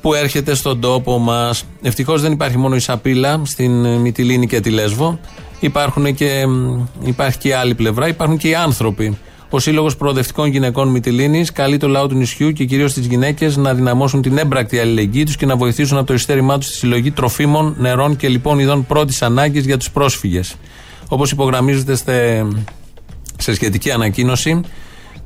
που 0.00 0.14
έρχεται 0.14 0.54
στον 0.54 0.80
τόπο 0.80 1.18
μας. 1.18 1.64
Ευτυχώς 1.82 2.20
δεν 2.20 2.32
υπάρχει 2.32 2.58
μόνο 2.58 2.74
η 2.74 2.78
σαπίλα 2.78 3.40
στην 3.44 3.84
ε, 3.84 3.96
Μυτιλίνη 3.96 4.46
και 4.46 4.60
τη 4.60 4.70
Λέσβο. 4.70 5.18
Υπάρχουν 5.60 6.14
και, 6.14 6.46
υπάρχει 7.04 7.38
και 7.38 7.48
η 7.48 7.52
άλλη 7.52 7.74
πλευρά, 7.74 8.08
υπάρχουν 8.08 8.36
και 8.36 8.48
οι 8.48 8.54
άνθρωποι. 8.54 9.18
Ο 9.52 9.58
Σύλλογος 9.58 9.96
Προοδευτικών 9.96 10.48
Γυναικών 10.48 10.88
Μυτιλίνης 10.88 11.52
καλεί 11.52 11.76
το 11.76 11.88
λαό 11.88 12.06
του 12.06 12.14
νησιού 12.14 12.52
και 12.52 12.64
κυρίως 12.64 12.92
τις 12.92 13.06
γυναίκες 13.06 13.56
να 13.56 13.74
δυναμώσουν 13.74 14.22
την 14.22 14.38
έμπρακτη 14.38 14.78
αλληλεγγύη 14.78 15.24
τους 15.24 15.36
και 15.36 15.46
να 15.46 15.56
βοηθήσουν 15.56 15.96
από 15.98 16.06
το 16.06 16.14
ειστέρημά 16.14 16.58
τους 16.58 16.66
στη 16.66 16.76
συλλογή 16.76 17.10
τροφίμων, 17.10 17.74
νερών 17.78 18.16
και 18.16 18.28
λοιπόν 18.28 18.58
ειδών 18.58 18.86
πρώτης 18.86 19.22
ανάγκης 19.22 19.66
για 19.66 19.76
τους 19.76 19.90
πρόσφυγες. 19.90 20.56
Όπως 21.08 21.30
υπογραμμίζεται 21.30 21.94
στε, 21.96 22.46
σε 23.36 23.54
σχετική 23.54 23.90
ανακοίνωση 23.90 24.60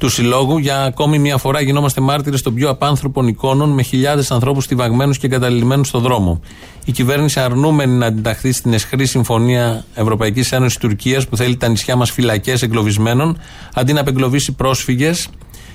του 0.04 0.10
Συλλόγου, 0.10 0.58
για 0.58 0.82
ακόμη 0.82 1.18
μια 1.18 1.36
φορά 1.36 1.60
γινόμαστε 1.60 2.00
μάρτυρες 2.00 2.42
των 2.42 2.54
πιο 2.54 2.68
απάνθρωπων 2.68 3.26
εικόνων 3.26 3.70
με 3.70 3.82
χιλιάδες 3.82 4.30
ανθρώπους 4.30 4.64
στιβαγμένους 4.64 5.18
και 5.18 5.26
εγκαταλειμμένους 5.26 5.88
στο 5.88 5.98
δρόμο. 5.98 6.40
Η 6.84 6.92
κυβέρνηση 6.92 7.40
αρνούμενη 7.40 7.92
να 7.92 8.06
αντιταχθεί 8.06 8.52
στην 8.52 8.72
εσχρή 8.72 9.06
συμφωνία 9.06 9.84
Ευρωπαϊκής 9.94 10.52
Ένωσης 10.52 10.78
Τουρκίας 10.78 11.28
που 11.28 11.36
θέλει 11.36 11.56
τα 11.56 11.68
νησιά 11.68 11.96
μας 11.96 12.10
φυλακές 12.10 12.62
εγκλωβισμένων, 12.62 13.38
αντί 13.74 13.92
να 13.92 14.00
απεγκλωβίσει 14.00 14.52
πρόσφυγες 14.52 15.28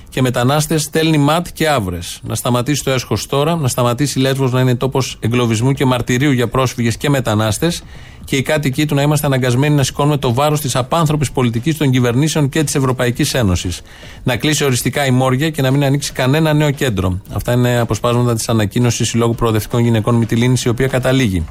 και 0.08 0.22
μετανάστες, 0.22 0.82
στέλνει 0.82 1.18
ματ 1.18 1.46
και 1.52 1.68
άβρες. 1.68 2.20
Να 2.22 2.34
σταματήσει 2.34 2.84
το 2.84 2.90
έσχος 2.90 3.26
τώρα, 3.26 3.56
να 3.56 3.68
σταματήσει 3.68 4.18
η 4.18 4.22
Λέσβος 4.22 4.52
να 4.52 4.60
είναι 4.60 4.74
τόπος 4.74 5.18
εγκλωβισμού 5.20 5.72
και 5.72 5.84
μαρτυρίου 5.84 6.30
για 6.30 6.48
πρόσφυγες 6.48 6.96
και 6.96 7.10
μετανάστες 7.10 7.82
και 8.30 8.36
οι 8.36 8.42
κάτοικοι 8.42 8.86
του 8.86 8.94
να 8.94 9.02
είμαστε 9.02 9.26
αναγκασμένοι 9.26 9.74
να 9.74 9.82
σηκώνουμε 9.82 10.16
το 10.16 10.34
βάρος 10.34 10.60
της 10.60 10.76
απάνθρωπης 10.76 11.30
πολιτικής 11.32 11.76
των 11.76 11.90
κυβερνήσεων 11.90 12.48
και 12.48 12.64
της 12.64 12.74
Ευρωπαϊκής 12.74 13.34
Ένωσης. 13.34 13.82
Να 14.22 14.36
κλείσει 14.36 14.64
οριστικά 14.64 15.06
η 15.06 15.10
Μόρια 15.10 15.50
και 15.50 15.62
να 15.62 15.70
μην 15.70 15.84
ανοίξει 15.84 16.12
κανένα 16.12 16.52
νέο 16.52 16.70
κέντρο. 16.70 17.20
Αυτά 17.32 17.52
είναι 17.52 17.78
αποσπάσματα 17.78 18.34
της 18.34 18.48
ανακοίνωσης 18.48 19.08
Συλλόγου 19.08 19.34
Προοδευτικών 19.34 19.82
Γυναικών 19.82 20.14
Μυτιλίνης, 20.14 20.64
η 20.64 20.68
οποία 20.68 20.86
καταλήγει. 20.86 21.44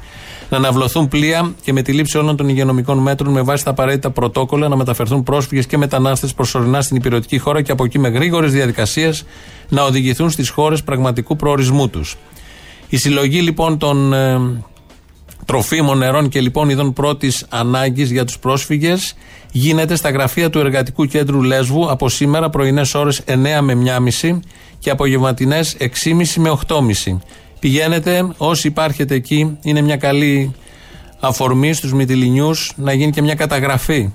Να 0.48 0.56
αναβλωθούν 0.56 1.08
πλοία 1.08 1.54
και 1.62 1.72
με 1.72 1.82
τη 1.82 1.92
λήψη 1.92 2.18
όλων 2.18 2.36
των 2.36 2.48
υγειονομικών 2.48 2.98
μέτρων 2.98 3.32
με 3.32 3.42
βάση 3.42 3.64
τα 3.64 3.70
απαραίτητα 3.70 4.10
πρωτόκολλα 4.10 4.68
να 4.68 4.76
μεταφερθούν 4.76 5.22
πρόσφυγες 5.22 5.66
και 5.66 5.76
μετανάστες 5.76 6.34
προσωρινά 6.34 6.82
στην 6.82 6.96
υπηρετική 6.96 7.38
χώρα 7.38 7.62
και 7.62 7.72
από 7.72 7.84
εκεί 7.84 7.98
με 7.98 8.08
γρήγορες 8.08 8.52
διαδικασίες 8.52 9.24
να 9.68 9.82
οδηγηθούν 9.82 10.30
στις 10.30 10.48
χώρες 10.48 10.82
πραγματικού 10.82 11.36
προορισμού 11.36 11.88
τους. 11.88 12.16
Η 12.88 12.96
συλλογή 12.96 13.40
λοιπόν 13.40 13.78
των 13.78 14.12
ε, 14.12 14.40
τροφίμων, 15.44 15.98
νερών 15.98 16.28
και 16.28 16.40
λοιπόν 16.40 16.68
ειδών 16.68 16.92
πρώτης 16.92 17.46
ανάγκης 17.48 18.10
για 18.10 18.24
τους 18.24 18.38
πρόσφυγες 18.38 19.14
γίνεται 19.52 19.96
στα 19.96 20.10
γραφεία 20.10 20.50
του 20.50 20.58
Εργατικού 20.58 21.04
Κέντρου 21.04 21.42
Λέσβου 21.42 21.90
από 21.90 22.08
σήμερα 22.08 22.50
πρωινές 22.50 22.94
ώρες 22.94 23.22
9 23.26 23.34
με 23.60 23.78
1.30 24.22 24.38
και 24.78 24.90
απογευματινές 24.90 25.76
6.30 25.78 25.88
με 26.36 26.58
8.30. 26.66 27.18
Πηγαίνετε, 27.60 28.32
όσοι 28.36 28.66
υπάρχετε 28.66 29.14
εκεί, 29.14 29.58
είναι 29.62 29.80
μια 29.80 29.96
καλή 29.96 30.54
αφορμή 31.20 31.72
στους 31.72 31.92
Μυτιλινιούς 31.92 32.72
να 32.76 32.92
γίνει 32.92 33.12
και 33.12 33.22
μια 33.22 33.34
καταγραφή 33.34 34.12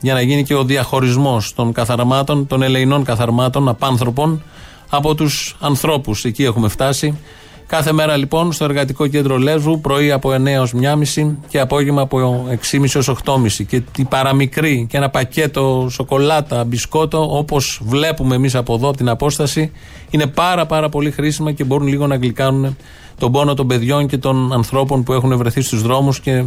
για 0.00 0.14
να 0.14 0.20
γίνει 0.20 0.42
και 0.42 0.54
ο 0.54 0.64
διαχωρισμός 0.64 1.54
των 1.54 1.72
καθαρμάτων, 1.72 2.46
των 2.46 2.62
ελεηνών 2.62 3.04
καθαρμάτων, 3.04 3.68
απάνθρωπων 3.68 4.42
από 4.90 5.14
τους 5.14 5.56
ανθρώπους. 5.60 6.24
Εκεί 6.24 6.44
έχουμε 6.44 6.68
φτάσει. 6.68 7.18
Κάθε 7.66 7.92
μέρα 7.92 8.16
λοιπόν 8.16 8.52
στο 8.52 8.64
εργατικό 8.64 9.06
κέντρο 9.06 9.38
Λέσβου, 9.38 9.80
πρωί 9.80 10.10
από 10.10 10.34
9 10.34 10.46
έως 10.46 10.72
1.30 11.16 11.34
και 11.48 11.60
απόγευμα 11.60 12.00
από 12.00 12.46
6.30 12.72 12.94
έως 12.94 13.10
8.30. 13.24 13.66
Και 13.66 13.80
την 13.80 14.08
παραμικρή 14.08 14.86
και 14.90 14.96
ένα 14.96 15.10
πακέτο 15.10 15.88
σοκολάτα, 15.90 16.64
μπισκότο, 16.64 17.36
όπως 17.38 17.80
βλέπουμε 17.82 18.34
εμείς 18.34 18.54
από 18.54 18.74
εδώ 18.74 18.88
από 18.88 18.96
την 18.96 19.08
απόσταση, 19.08 19.72
είναι 20.10 20.26
πάρα 20.26 20.66
πάρα 20.66 20.88
πολύ 20.88 21.10
χρήσιμα 21.10 21.52
και 21.52 21.64
μπορούν 21.64 21.86
λίγο 21.86 22.06
να 22.06 22.16
γλυκάνουν 22.16 22.76
τον 23.18 23.32
πόνο 23.32 23.54
των 23.54 23.66
παιδιών 23.66 24.06
και 24.06 24.18
των 24.18 24.52
ανθρώπων 24.52 25.02
που 25.02 25.12
έχουν 25.12 25.36
βρεθεί 25.36 25.60
στους 25.60 25.82
δρόμους 25.82 26.20
και 26.20 26.44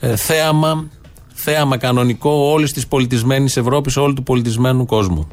ε, 0.00 0.16
θέαμα, 0.16 0.88
θέαμα 1.34 1.76
κανονικό 1.76 2.30
όλης 2.30 2.72
της 2.72 2.86
πολιτισμένης 2.86 3.56
Ευρώπης, 3.56 3.96
όλου 3.96 4.14
του 4.14 4.22
πολιτισμένου 4.22 4.86
κόσμου. 4.86 5.28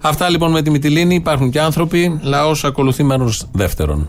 Αυτά 0.00 0.28
λοιπόν 0.28 0.50
με 0.50 0.62
τη 0.62 0.70
Μυτιλίνη. 0.70 1.14
Υπάρχουν 1.14 1.50
και 1.50 1.60
άνθρωποι. 1.60 2.18
Λαός 2.22 2.64
ακολουθεί 2.64 3.02
μέρος 3.02 3.46
δεύτερον. 3.52 4.08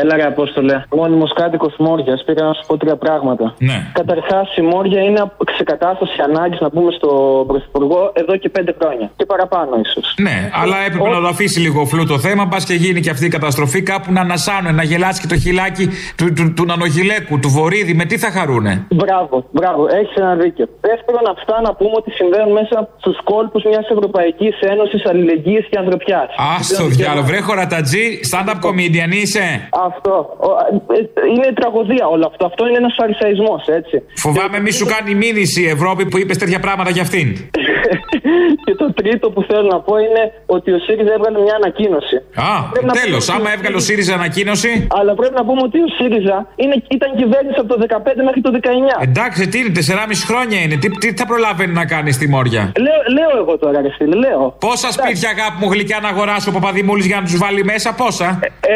Έλα, 0.00 0.16
ρε 0.16 0.26
Απόστολε. 0.32 0.76
Μόνιμος 1.00 1.32
κάτοικος 1.32 1.74
Μόρια. 1.78 2.14
Πήγα 2.26 2.42
να 2.44 2.52
σου 2.52 2.62
πω 2.66 2.76
τρία 2.76 2.96
πράγματα. 2.96 3.54
Ναι. 3.58 3.78
Καταρχάς, 3.92 4.56
η 4.56 4.62
Μόρια 4.62 5.00
είναι 5.00 5.22
ξεκατάσταση 5.44 6.16
ανάγκης 6.28 6.60
να 6.60 6.70
πούμε 6.70 6.90
στον 6.98 7.46
Πρωθυπουργό 7.46 8.12
εδώ 8.14 8.36
και 8.36 8.48
πέντε 8.48 8.74
χρόνια. 8.80 9.10
Και 9.16 9.26
παραπάνω, 9.26 9.72
ίσως. 9.84 10.14
Ναι, 10.26 10.50
αλλά 10.62 10.76
έπρεπε 10.86 11.08
να 11.08 11.20
το 11.20 11.26
αφήσει 11.26 11.60
λίγο 11.60 11.84
φλού 11.84 12.06
το 12.06 12.18
θέμα. 12.18 12.46
Πας 12.48 12.64
και 12.64 12.74
γίνει 12.74 13.00
και 13.00 13.10
αυτή 13.10 13.26
η 13.26 13.28
καταστροφή 13.28 13.82
κάπου 13.82 14.12
να 14.12 14.20
ανασάνουν, 14.20 14.74
να 14.74 14.82
γελάσει 14.82 15.20
και 15.20 15.26
το 15.26 15.38
χιλάκι 15.44 15.88
του, 16.16 16.32
του, 16.36 16.52
του, 16.56 16.64
νανογιλέκου, 16.64 17.38
του 17.38 17.48
βορίδι. 17.48 17.94
Με 17.94 18.04
τι 18.04 18.18
θα 18.18 18.30
χαρούνε; 18.30 18.86
Μπράβο, 18.90 19.44
μπράβο, 19.50 19.86
έχεις 19.98 20.14
ένα 20.16 20.34
δίκιο. 20.34 20.66
Δεύτερον, 20.80 21.24
αυτά 21.36 21.60
να 21.60 21.74
πούμε 21.74 21.94
ότι 21.94 22.10
συμβαίνουν 22.10 22.52
μέσα 22.52 22.88
στους 22.96 23.16
κόλπους 23.24 23.62
μιας 23.64 23.86
Ευρωπαϊκής 23.88 24.54
Ένωσης 24.60 25.06
Αλληλεγγύης 25.06 25.66
και 25.70 25.78
Ανθρωπιάς. 25.78 26.28
Α 26.50 26.52
το 26.78 26.86
διάλογο, 26.86 27.26
βρε 27.26 27.40
χωρατατζή, 27.40 28.20
stand-up 28.30 28.58
comedian 28.66 29.12
είσαι. 29.22 29.68
Αυτό. 29.90 30.14
Ο- 30.48 30.56
ε, 30.94 30.98
Είναι 31.34 31.50
τραγωδία 31.60 32.06
όλο 32.14 32.24
αυτό. 32.30 32.42
Αυτό 32.50 32.62
είναι 32.66 32.76
ένας 32.82 32.94
φαρισαϊσμός, 32.98 33.62
έτσι. 33.78 33.96
Φοβάμαι 34.24 34.58
μη 34.64 34.70
σου 34.78 34.86
κάνει 34.94 35.12
μήνυση 35.24 35.60
η 35.62 35.68
Ευρώπη 35.76 36.02
που 36.10 36.18
είπες 36.18 36.38
τέτοια 36.42 36.60
πράγματα 36.66 36.90
για 36.90 37.02
αυτήν. 37.02 37.28
Και 38.64 38.74
το 38.82 38.86
τρίτο 39.00 39.26
που 39.34 39.40
θέλω 39.48 39.66
να 39.74 39.78
πω 39.86 39.94
είναι 40.06 40.22
ότι 40.56 40.68
ο 40.76 40.78
ΣΥΡΙΖΑ 40.86 41.12
έβγαλε 41.16 41.38
μια 41.46 41.54
ανακοίνωση. 41.60 42.16
Α, 42.48 42.52
Πρέπει 42.72 42.86
να 42.90 42.94
τέλος. 43.00 43.24
πούμε- 43.24 43.36
Άμα 43.40 43.48
έβγαλε 43.56 43.76
ο 43.82 43.84
ΣΥΡΙΖΑ 43.88 44.14
ανακοίνωση. 44.20 44.70
Αλλά 44.98 45.12
πρέπει 45.20 45.34
να 45.40 45.44
πούμε 45.48 45.60
ότι 45.68 45.78
ο 45.86 45.88
ΣΥΡΙΖΑ 45.98 46.36
είναι, 46.62 46.74
ήταν 46.96 47.08
κυβέρνηση 47.20 47.58
από 47.62 47.68
το 47.72 47.78
15 47.86 48.20
μέχρι 48.28 48.40
το 48.46 48.50
19. 48.58 48.94
Εντάξει, 49.08 49.40
τι 49.50 49.56
είναι, 49.60 49.72
4,5 49.78 50.24
χρόνια 50.30 50.58
είναι. 50.64 50.76
Τι, 50.82 50.88
τι 51.02 51.08
θα 51.20 51.26
προλαβαίνει 51.32 51.72
να 51.80 51.84
κάνει 51.94 52.10
στη 52.18 52.26
Μόρια; 52.34 52.62
Λέω, 52.86 53.00
λέω 53.16 53.32
εγώ 53.42 53.54
τώρα, 53.58 53.78
ρε 53.84 53.90
φίλε, 53.96 54.16
λέω. 54.24 54.42
Πόσα 54.66 54.88
σπίτια 54.96 55.28
αγάπη 55.36 55.56
μου 55.60 55.68
γλυκιά 55.72 55.98
να 56.02 56.08
αγοράσει 56.14 56.48
ο 56.48 56.52
Παπαδημούλης 56.52 57.06
για 57.10 57.16
να 57.20 57.22
τους 57.28 57.36
βάλει 57.38 57.62
μέσα, 57.72 57.88
πόσα; 58.02 58.28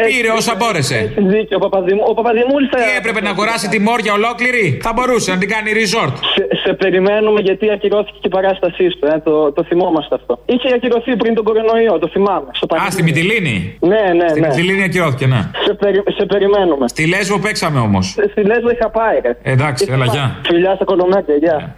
Πήρε 0.07 0.31
όσα 0.39 0.53
μπόρεσε. 0.59 0.98
Έχει 0.99 1.21
δίκιο, 1.35 1.57
ο, 1.59 1.63
Παπαδημού, 1.65 2.01
ο 2.11 2.13
Παπαδημούλης 2.13 2.69
θα... 2.71 2.77
Τι 2.77 2.97
έπρεπε 3.01 3.21
να 3.21 3.29
αγοράσει 3.29 3.67
τη 3.73 3.79
Μόρια 3.87 4.13
ολόκληρη; 4.19 4.65
Θα 4.85 4.91
μπορούσε 4.95 5.31
να 5.33 5.37
την 5.37 5.49
κάνει 5.53 5.69
resort. 5.81 6.13
Σε, 6.35 6.43
σε 6.63 6.73
περιμένουμε 6.73 7.39
γιατί 7.41 7.65
ακυρώθηκε 7.71 8.17
και 8.21 8.29
η 8.31 8.35
παράστασή 8.37 8.85
σου, 8.91 8.99
ε, 9.13 9.19
το, 9.27 9.51
το 9.51 9.63
θυμόμαστε 9.63 10.15
αυτό. 10.15 10.33
Είχε 10.45 10.67
ακυρωθεί 10.75 11.15
πριν 11.15 11.33
τον 11.37 11.43
κορονοϊό, 11.43 11.99
το 11.99 12.07
θυμάμαι. 12.07 12.49
Στο 12.51 12.75
Α, 12.75 12.91
στη 12.91 13.03
Μυτιλίνη. 13.03 13.77
Ναι, 13.79 14.03
ναι, 14.19 14.27
Στη 14.29 14.39
ναι. 14.39 14.47
Μυτιλίνη 14.47 14.83
ακυρώθηκε, 14.83 15.25
ναι. 15.25 15.41
Σε, 15.65 15.73
περι, 15.73 16.03
σε 16.17 16.25
περιμένουμε. 16.25 16.87
Στη 16.87 17.07
Λέσβο 17.07 17.39
παίξαμε 17.39 17.79
όμως. 17.79 18.05
Στη 18.31 18.41
Λέσβο 18.43 18.69
είχα 18.69 18.89
πάει, 18.89 19.19
ρε. 19.23 19.37
Εντάξει, 19.43 19.87
έλα, 19.91 20.05
γεια. 20.05 20.39
Φιλιά 20.45 20.75
στα 20.75 20.85
κολομέτια, 20.85 21.35
γεια. 21.35 21.75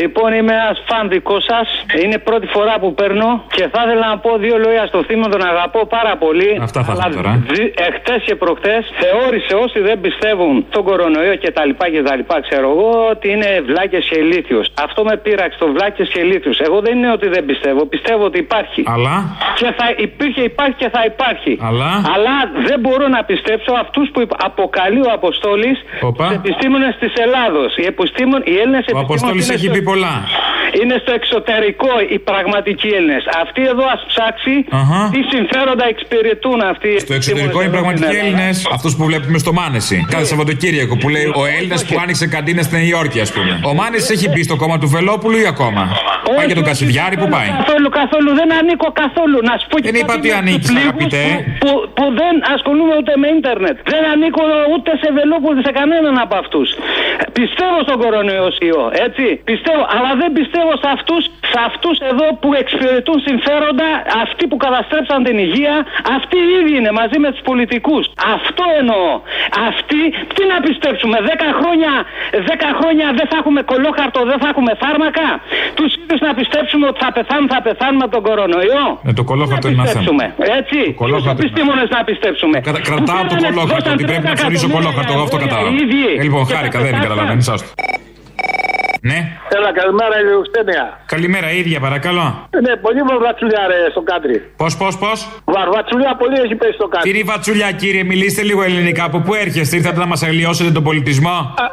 Λοιπόν, 0.00 0.28
είμαι 0.38 0.52
ένας 0.52 0.76
φαν 0.88 1.08
δικός 1.08 1.42
σας. 1.50 1.66
Είναι 2.04 2.18
πρώτη 2.28 2.46
φορά 2.46 2.74
που 2.82 2.94
παίρνω 2.94 3.28
και 3.56 3.64
θα 3.72 3.80
ήθελα 3.84 4.06
να 4.12 4.18
πω 4.24 4.30
δύο 4.44 4.56
λόγια 4.64 4.84
στο 4.86 5.00
θύμα. 5.08 5.28
Τον 5.28 5.42
αγαπώ 5.52 5.80
πάρα 5.96 6.16
πολύ. 6.24 6.50
Αυτά 6.68 6.80
θα 6.86 6.92
Αλλά 6.92 7.04
ήθελα 7.08 7.22
τώρα. 7.22 7.32
δι- 7.52 7.72
Εχθές 7.88 8.20
και 8.26 8.34
προχθές 8.42 8.82
θεώρησε 9.00 9.54
όσοι 9.64 9.78
δεν 9.88 10.00
πιστεύουν 10.00 10.54
στον 10.70 10.82
κορονοϊό 10.84 11.34
και 11.42 11.50
τα 11.50 11.62
λοιπά 11.66 11.86
και 11.94 12.02
τα 12.02 12.16
λοιπά, 12.16 12.36
ξέρω 12.46 12.66
εγώ, 12.74 12.90
ότι 13.12 13.26
είναι 13.34 13.48
βλάκες 13.68 14.04
και 14.10 14.18
ηλίθιος. 14.18 14.66
Αυτό 14.84 15.00
με 15.04 15.16
πείραξε, 15.24 15.58
το 15.58 15.68
βλάκες 15.76 16.08
και 16.12 16.20
ηλίθιου. 16.20 16.52
Εγώ 16.66 16.80
δεν 16.80 16.92
είναι 16.98 17.10
ότι 17.12 17.28
δεν 17.28 17.44
πιστεύω. 17.44 17.86
Πιστεύω 17.86 18.24
ότι 18.24 18.38
υπάρχει. 18.38 18.82
Αλλά; 18.94 19.16
Και 19.60 19.68
θα 19.78 19.86
υπήρχε, 19.96 20.42
υπάρχει 20.52 20.74
και 20.82 20.88
θα 20.96 21.02
υπάρχει. 21.12 21.52
Αλλά; 21.68 21.90
Αλλά 22.14 22.34
δεν 22.68 22.78
μπορώ 22.80 23.06
να 23.08 23.24
πιστέψω 23.24 23.72
αυτούς 23.84 24.06
που 24.12 24.20
υπ- 24.20 24.44
αποκαλεί 24.44 25.00
ο 25.00 25.10
Αποστόλης 25.12 25.76
Οπα. 26.00 26.24
τους 26.26 26.34
επιστήμονες 26.36 26.96
της 27.00 27.12
Ελλάδος. 27.24 27.76
Οι, 27.76 27.84
επιστήμον, 27.92 28.40
οι 28.44 28.54
Έλληνες 28.62 28.84
Ο 28.94 28.98
Αποστόλης 28.98 29.50
έχει 29.50 29.70
πει 29.70 29.81
πολλά. 29.82 30.14
Είναι 30.82 30.96
στο 31.02 31.12
εξωτερικό 31.12 31.92
οι 32.12 32.18
πραγματικοί 32.18 32.88
Έλληνες. 32.88 33.24
Αυτοί 33.42 33.62
εδώ 33.72 33.84
ας 33.94 34.04
ψάξει 34.12 34.54
Αχα. 34.70 35.00
τι 35.14 35.20
συμφέροντα 35.34 35.84
εξυπηρετούν 35.92 36.60
αυτοί. 36.72 36.92
Στο 36.98 37.14
εξωτερικό 37.14 37.62
είναι 37.62 37.70
πραγματικοί 37.70 38.16
Έλληνες, 38.22 38.68
αυτούς 38.76 38.96
που 38.96 39.04
βλέπουμε 39.04 39.38
στο 39.38 39.52
Μάνεση. 39.52 40.06
Κάθε 40.10 40.24
Σαββατοκύριακο 40.24 40.96
που 40.96 41.08
λέει 41.08 41.26
ο 41.42 41.44
Έλληνας 41.56 41.80
που 41.86 41.94
άνοιξε 42.02 42.26
καντίνα 42.26 42.62
στην 42.66 42.76
Νέα 42.78 42.86
Υόρκη, 42.86 43.20
ας 43.20 43.32
πούμε. 43.32 43.60
Ο 43.70 43.74
Μάνεση 43.74 44.12
έχει 44.16 44.28
μπει 44.28 44.42
στο 44.48 44.56
κόμμα 44.56 44.76
του 44.78 44.88
Βελόπουλου 44.88 45.36
ή 45.44 45.46
ακόμα; 45.46 45.82
Πάει 46.36 46.46
για 46.50 46.58
τον 46.60 46.66
Κασιδιάρη, 46.70 47.16
που 47.22 47.28
πάει; 47.34 47.48
Καθόλου, 47.62 47.88
καθόλου. 48.00 48.30
Δεν 48.40 48.48
ανήκω 48.58 48.88
καθόλου. 49.02 49.36
Να 49.48 49.54
σου 49.60 49.66
πω 49.70 49.76
και 49.78 49.86
Δεν 49.90 49.96
είπα 50.00 50.12
κάτι 50.14 50.18
ότι 50.18 50.28
για 50.28 50.38
τους 50.38 50.46
ανήκεις, 50.48 50.70
λίγους 50.76 50.88
αγαπητέ. 50.88 51.24
Που, 51.34 51.42
που, 51.62 51.70
που 51.96 52.04
δεν 52.20 52.34
ασχολούμαι 52.54 52.94
ούτε 53.00 53.12
με 53.22 53.28
ίντερνετ. 53.38 53.76
Δεν 53.94 54.02
ανήκω 54.12 54.42
ούτε 54.72 54.90
σε 55.02 55.08
Βελόπουλο, 55.18 55.58
σε 55.66 55.72
κανέναν 55.78 56.14
από 56.24 56.34
αυτούς. 56.42 56.68
Πιστεύω 57.38 57.76
στον 57.86 57.96
κορονοϊό, 58.02 58.48
έτσι. 59.06 59.26
Πιστεύω, 59.62 59.84
αλλά 59.96 60.10
δεν 60.22 60.30
πιστεύω 60.38 60.72
σε 60.82 60.88
αυτούς 60.96 61.22
σε 61.52 61.58
αυτούς 61.68 61.96
εδώ 62.10 62.26
που 62.40 62.48
εξυπηρετούν 62.62 63.18
συμφέροντα, 63.28 63.88
αυτοί 64.24 64.44
που 64.50 64.56
καταστρέψαν 64.66 65.18
την 65.28 65.36
υγεία, 65.46 65.74
αυτοί 66.16 66.36
οι 66.46 66.50
ίδιοι 66.60 66.74
είναι 66.80 66.92
μαζί 67.00 67.18
με 67.24 67.28
τους 67.34 67.42
πολιτικούς. 67.50 68.04
Αυτό 68.36 68.64
εννοώ. 68.80 69.08
Αυτοί, 69.70 70.00
τι 70.34 70.42
να 70.52 70.56
πιστέψουμε, 70.66 71.16
10 71.30 71.48
χρόνια, 71.58 71.92
10 72.50 72.68
χρόνια 72.78 73.06
δεν 73.18 73.26
θα 73.30 73.36
έχουμε 73.40 73.60
κολόχαρτο, 73.72 74.18
δεν 74.30 74.38
θα 74.42 74.48
έχουμε 74.52 74.72
φάρμακα. 74.84 75.26
Τους 75.78 75.90
ίδιους 76.00 76.20
να 76.28 76.32
πιστέψουμε 76.40 76.84
ότι 76.90 76.98
θα 77.04 77.10
πεθάνουν, 77.16 77.46
θα 77.54 77.60
πεθάνουμε 77.66 78.02
από 78.06 78.12
τον 78.16 78.22
κορονοϊό. 78.28 78.84
Ε, 79.08 79.12
το 79.18 79.24
κολόχαρτο 79.30 79.66
είναι 79.70 79.80
ένα 79.82 79.86
θέμα. 79.96 80.04
πιστέψουμε. 80.04 80.24
Έτσι. 80.60 80.78
Το 80.90 80.98
κολόχαρτο 81.02 81.36
Τους 81.40 81.44
επιστήμονες 81.44 81.88
να 81.96 82.00
πιστέψουμε. 82.10 82.56
Κατα- 82.68 82.82
Κρατάω 82.88 83.22
το 83.32 83.36
κολόχαρτο, 83.46 83.88
ότι 83.96 84.04
πρέπει 84.10 84.26
να 84.32 84.36
ψωνίσω 84.40 84.68
κολόχαρτο. 84.76 85.10
Εγώ 85.16 85.22
αυτό 85.28 85.36
κατάλαβα. 85.44 85.68
Ε, 86.18 86.22
Λοιπόν, 86.26 86.42
χάρηκα, 86.52 86.78
δεν 86.86 86.92
καταλαβαίνεις, 87.06 87.48
άστο. 87.54 87.68
Ναι. 89.10 89.18
Έλα, 89.56 89.70
καλημέρα, 89.80 90.14
Ηλιοξένια. 90.22 90.84
Καλημέρα, 91.06 91.48
ίδια 91.60 91.80
παρακαλώ. 91.86 92.26
Ναι, 92.66 92.72
πολύ 92.76 93.00
βαρβατσουλιά 93.10 93.62
ρε 93.70 93.78
στο 93.90 94.02
κάτρι. 94.10 94.36
Πώς, 94.56 94.76
πώς, 94.76 94.98
πώς; 94.98 95.18
Βαρβατσουλιά 95.44 96.12
πολύ 96.22 96.36
έχει 96.44 96.54
πέσει 96.54 96.72
στο 96.72 96.86
κάτρι. 96.88 97.04
Τι 97.04 97.08
είναι 97.10 97.18
η 97.26 97.28
βατσουλιά, 97.32 97.70
κύριε, 97.72 98.04
μιλήστε 98.04 98.42
λίγο 98.42 98.62
ελληνικά. 98.62 99.04
Από 99.04 99.18
πού 99.24 99.34
έρχεστε, 99.34 99.76
ήρθατε 99.76 99.98
να 99.98 100.06
μας 100.06 100.22
αλλοιώσετε 100.22 100.70
τον 100.70 100.82
πολιτισμό; 100.82 101.36
Α, 101.62 101.64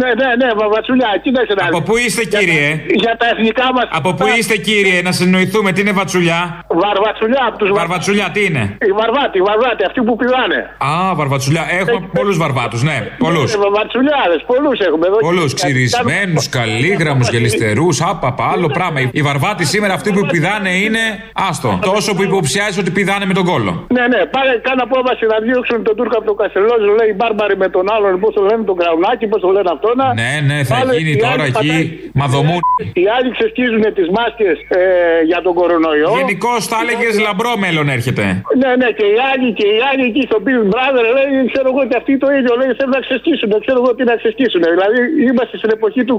Ναι, 0.00 0.06
ναι, 0.20 0.28
ναι, 0.40 0.48
βαρβατσουλιά, 0.60 1.08
κοίταξε 1.22 1.54
να 1.58 1.66
Από 1.66 1.78
δεις. 1.78 1.86
πού 1.88 1.96
είστε, 1.96 2.22
Για 2.22 2.30
τα- 2.30 2.38
κύριε; 2.38 2.68
Για 3.02 3.14
τα 3.20 3.26
εθνικά 3.32 3.66
μα. 3.76 3.82
Από 3.98 4.10
πού 4.14 4.24
είστε, 4.38 4.56
κύριε, 4.56 5.02
να 5.02 5.12
συνοηθούμε, 5.12 5.72
τι 5.72 5.80
είναι 5.80 5.92
βατσουλιά; 6.00 6.40
Βαρβατσουλιά 6.82 7.42
από 7.48 7.56
του 7.58 7.74
Βαρβατσουλιά, 7.74 8.26
τι 8.34 8.44
είναι; 8.44 8.64
Οι 8.88 8.92
βαρβάτι, 9.00 9.38
οι 9.38 9.42
βαρβάτι, 9.50 9.84
αυτοί 9.88 10.00
που 10.06 10.16
πηδάνε. 10.16 10.60
Α, 10.78 11.14
βαρβατσουλιά. 11.14 11.64
Έχουμε 11.80 12.08
πολλούς 12.18 12.36
βαρβάτους, 12.36 12.82
ναι, 12.82 12.96
πολλούς. 13.18 13.54
Ε, 13.54 13.58
Βαρβατσουλιάδε, 13.58 14.36
πολλούς 14.46 14.78
έχουμε 14.88 15.06
εδώ. 15.06 15.16
Πολλούς 15.18 15.54
ξυρισμένους, 15.54 16.48
καλήγραμμου, 16.74 17.24
γελιστερούς, 17.32 17.96
άπαπα, 18.10 18.44
άλλο 18.54 18.68
πράγμα. 18.78 18.98
Οι 19.18 19.22
βαρβάτοι 19.28 19.64
σήμερα 19.72 19.92
αυτοί 19.98 20.08
που 20.16 20.22
πηδάνε 20.32 20.70
είναι. 20.84 21.02
Άστο. 21.48 21.70
Τόσο 21.92 22.10
που 22.16 22.22
υποψιάζεις 22.30 22.78
ότι 22.82 22.90
πηδάνε 22.98 23.24
με 23.30 23.34
τον 23.38 23.44
κόλλο. 23.50 23.72
Ναι, 23.96 24.04
ναι, 24.12 24.20
πάρε 24.34 24.52
κάνα 24.66 24.82
απόφαση 24.88 25.24
να 25.32 25.36
διώξουν 25.46 25.78
τον 25.88 25.94
Τούρκο 25.98 26.16
από 26.20 26.26
το 26.30 26.34
Κασελόζο, 26.40 26.90
λέει 26.98 27.08
οι 27.12 27.16
μπάρμπαροι 27.18 27.56
με 27.64 27.68
τον 27.76 27.84
άλλον, 27.94 28.12
πώς 28.22 28.32
το 28.36 28.42
λένε, 28.48 28.62
τον 28.70 28.76
Κραουνάκη, 28.80 29.24
πώς 29.32 29.40
το 29.44 29.50
λένε 29.56 29.70
αυτό. 29.76 29.88
Να... 30.00 30.06
Ναι, 30.22 30.32
ναι, 30.48 30.58
θα 30.68 30.74
Πάλι 30.76 30.90
γίνει 30.98 31.10
οι 31.16 31.22
τώρα 31.24 31.32
άλλοι 31.32 31.52
εκεί 31.52 31.68
πατάει- 31.68 31.88
μαδομού. 32.20 32.56
Οι 33.02 33.06
άλλοι 33.16 33.28
ξεσκίζουν 33.36 33.84
τις 33.98 34.08
μάσκες 34.16 34.56
ε, 34.80 34.82
για 35.30 35.40
τον 35.46 35.52
κορονοϊό. 35.58 36.10
Γενικώς 36.20 36.60
θα 36.70 36.78
έλεγες 36.82 37.14
λαμπρό 37.26 37.52
μέλλον 37.64 37.86
έρχεται. 37.96 38.24
Ναι, 38.62 38.70
ναι, 38.80 38.88
και 38.98 39.06
οι 39.14 39.18
άλλοι, 39.30 39.48
και 39.58 39.66
οι 39.74 39.78
άλλοι 39.88 40.02
εκεί 40.10 40.22
στο 40.28 40.38
Big 40.46 40.60
Brother 40.72 41.04
λέει, 41.16 41.30
ξέρω 41.52 41.66
εγώ 41.72 41.80
ότι 41.86 41.94
αυτοί 42.00 42.12
το 42.24 42.28
ίδιο 42.38 42.52
λέει, 42.60 42.70
θέλουν 42.78 42.94
να 42.98 43.02
ξεσκίσουν. 43.06 43.50
Ξέρω 43.64 43.78
εγώ 43.82 43.90
τι 43.96 44.02
να 44.10 44.14
ξεσκίσουν. 44.20 44.62
Δηλαδή 44.74 44.98
είμαστε 45.28 45.54
στην 45.60 45.70
εποχή 45.76 46.02
του 46.08 46.16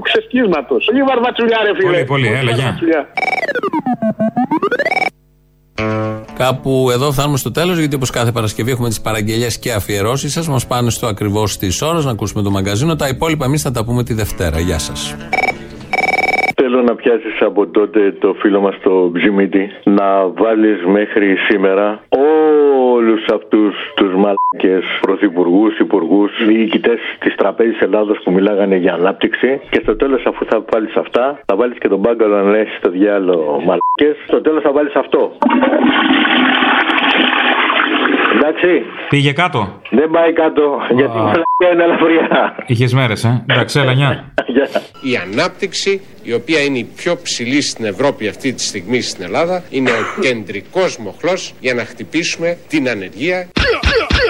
ξεσκίσματο. 0.50 0.76
Πολύ 0.86 1.02
βαρβατσουλιά, 1.02 1.58
ρε 1.62 1.74
φίλε. 1.74 2.04
Πολύ, 2.04 2.04
πολύ, 2.04 2.26
έλα, 2.26 2.50
γεια. 2.50 2.64
βαρβατσουλιά. 2.64 3.08
Κάπου 6.36 6.88
εδώ 6.92 7.12
φτάνουμε 7.12 7.36
στο 7.36 7.50
τέλος, 7.50 7.78
γιατί 7.78 7.94
όπως 7.94 8.10
κάθε 8.10 8.32
Παρασκευή 8.32 8.70
έχουμε 8.70 8.88
τις 8.88 9.00
παραγγελίε 9.00 9.48
και 9.60 9.72
αφιερώσεις 9.72 10.32
σας. 10.32 10.48
Μας 10.48 10.66
πάνε 10.66 10.90
στο 10.90 11.06
ακριβώς 11.06 11.58
τη 11.58 11.68
ώρα 11.82 12.02
να 12.02 12.10
ακούσουμε 12.10 12.42
το 12.42 12.50
μαγκαζίνο. 12.50 12.96
Τα 12.96 13.08
υπόλοιπα 13.08 13.44
εμείς 13.44 13.62
θα 13.62 13.70
τα 13.70 13.84
πούμε 13.84 14.02
τη 14.02 14.14
Δευτέρα. 14.14 14.60
Γεια 14.60 14.78
σας. 14.78 15.16
Θέλω 16.68 16.82
να 16.82 16.94
πιάσεις 16.94 17.40
από 17.40 17.66
τότε 17.66 18.12
το 18.18 18.34
φίλο 18.38 18.60
μας 18.60 18.78
το 18.82 19.10
Ψιμίτη 19.14 19.70
να 19.84 20.28
βάλεις 20.28 20.84
μέχρι 20.84 21.36
σήμερα 21.48 22.00
όλους 22.08 23.24
αυτούς 23.34 23.74
τους 23.96 24.12
μαλακές 24.14 24.84
πρωθυπουργούς, 25.00 25.78
υπουργούς, 25.78 26.30
διοικητές 26.46 26.98
της 27.18 27.34
τραπέζης 27.34 27.80
Ελλάδος 27.80 28.18
που 28.24 28.32
μιλάγανε 28.32 28.76
για 28.76 28.94
ανάπτυξη 28.94 29.60
και 29.70 29.80
στο 29.82 29.96
τέλος 29.96 30.26
αφού 30.26 30.44
θα 30.44 30.64
βάλεις 30.72 30.96
αυτά 30.96 31.38
θα 31.46 31.56
βάλεις 31.56 31.78
και 31.78 31.88
τον 31.88 31.98
μπάγκαλο 31.98 32.36
να 32.36 32.50
λες 32.50 32.68
στο 32.78 32.90
διάλογο 32.90 33.52
μαλακές 33.52 34.24
στο 34.26 34.40
τέλος 34.40 34.62
θα 34.62 34.72
βάλεις 34.72 34.94
αυτό. 34.94 35.32
Εντάξει, 38.36 38.68
Πήγε 39.08 39.32
κάτω; 39.32 39.80
δεν 39.90 40.10
πάει 40.10 40.32
κάτω 40.32 40.62
γιατί 40.94 41.16
η 41.18 41.20
μαλακία 41.20 41.70
είναι 41.72 41.84
ελαφριά. 41.84 42.56
Είχες 42.66 42.92
μέρες, 42.94 43.24
ε; 43.24 43.44
Εντάξει, 43.50 43.78
έλα, 43.80 43.94
νιά. 43.94 44.32
Η 45.02 45.16
ανάπτυξη, 45.16 46.00
η 46.22 46.32
οποία 46.32 46.60
είναι 46.60 46.78
η 46.78 46.88
πιο 46.96 47.16
ψηλή 47.22 47.62
στην 47.62 47.84
Ευρώπη 47.84 48.28
αυτή 48.28 48.52
τη 48.52 48.62
στιγμή 48.62 49.00
στην 49.00 49.24
Ελλάδα, 49.24 49.64
είναι 49.70 49.90
ο 49.90 50.20
κεντρικός 50.20 50.98
μοχλός 50.98 51.54
για 51.60 51.74
να 51.74 51.84
χτυπήσουμε 51.84 52.58
την 52.68 52.88
ανεργία. 52.88 53.48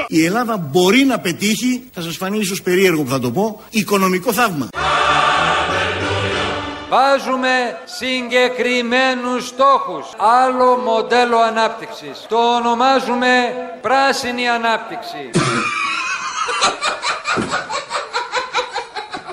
Η 0.08 0.24
Ελλάδα 0.24 0.68
μπορεί 0.72 1.04
να 1.04 1.18
πετύχει, 1.18 1.82
θα 1.92 2.00
σας 2.00 2.16
φανεί 2.16 2.38
ίσως 2.38 2.62
περίεργο 2.62 3.02
που 3.02 3.10
θα 3.10 3.20
το 3.20 3.30
πω, 3.30 3.60
οικονομικό 3.70 4.32
θαύμα. 4.32 4.68
Βάζουμε 6.88 7.48
συγκεκριμένους 7.84 9.46
στόχους. 9.46 10.06
Άλλο 10.16 10.76
μοντέλο 10.76 11.38
ανάπτυξης. 11.38 12.26
Το 12.28 12.36
ονομάζουμε 12.56 13.28
πράσινη 13.80 14.48
ανάπτυξη. 14.48 15.30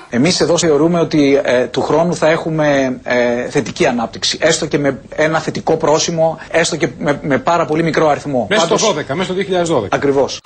Εμείς 0.10 0.39
εδώ 0.39 0.58
θεωρούμε 0.58 1.00
ότι 1.00 1.42
ε, 1.44 1.66
του 1.66 1.82
χρόνου 1.82 2.16
θα 2.16 2.28
έχουμε 2.28 3.00
ε, 3.04 3.50
θετική 3.50 3.86
ανάπτυξη. 3.86 4.38
Έστω 4.42 4.66
και 4.66 4.78
με 4.78 5.00
ένα 5.16 5.39
θετικό 5.39 5.78
πρόσημο, 5.78 6.39
έστω 6.52 6.76
και 6.76 6.88
με, 6.98 7.20
με 7.22 7.38
πάρα 7.38 7.66
πολύ 7.66 7.84
μικρό 7.84 8.08
αριθμό. 8.10 8.48
Μέσα 8.50 8.66
στο 8.66 8.76
Πάντως- 8.88 9.06
12, 9.12 9.16
μέσα 9.16 9.34
στο 9.34 9.34
2012. 9.82 9.88
Ακριβώς. 9.89 10.39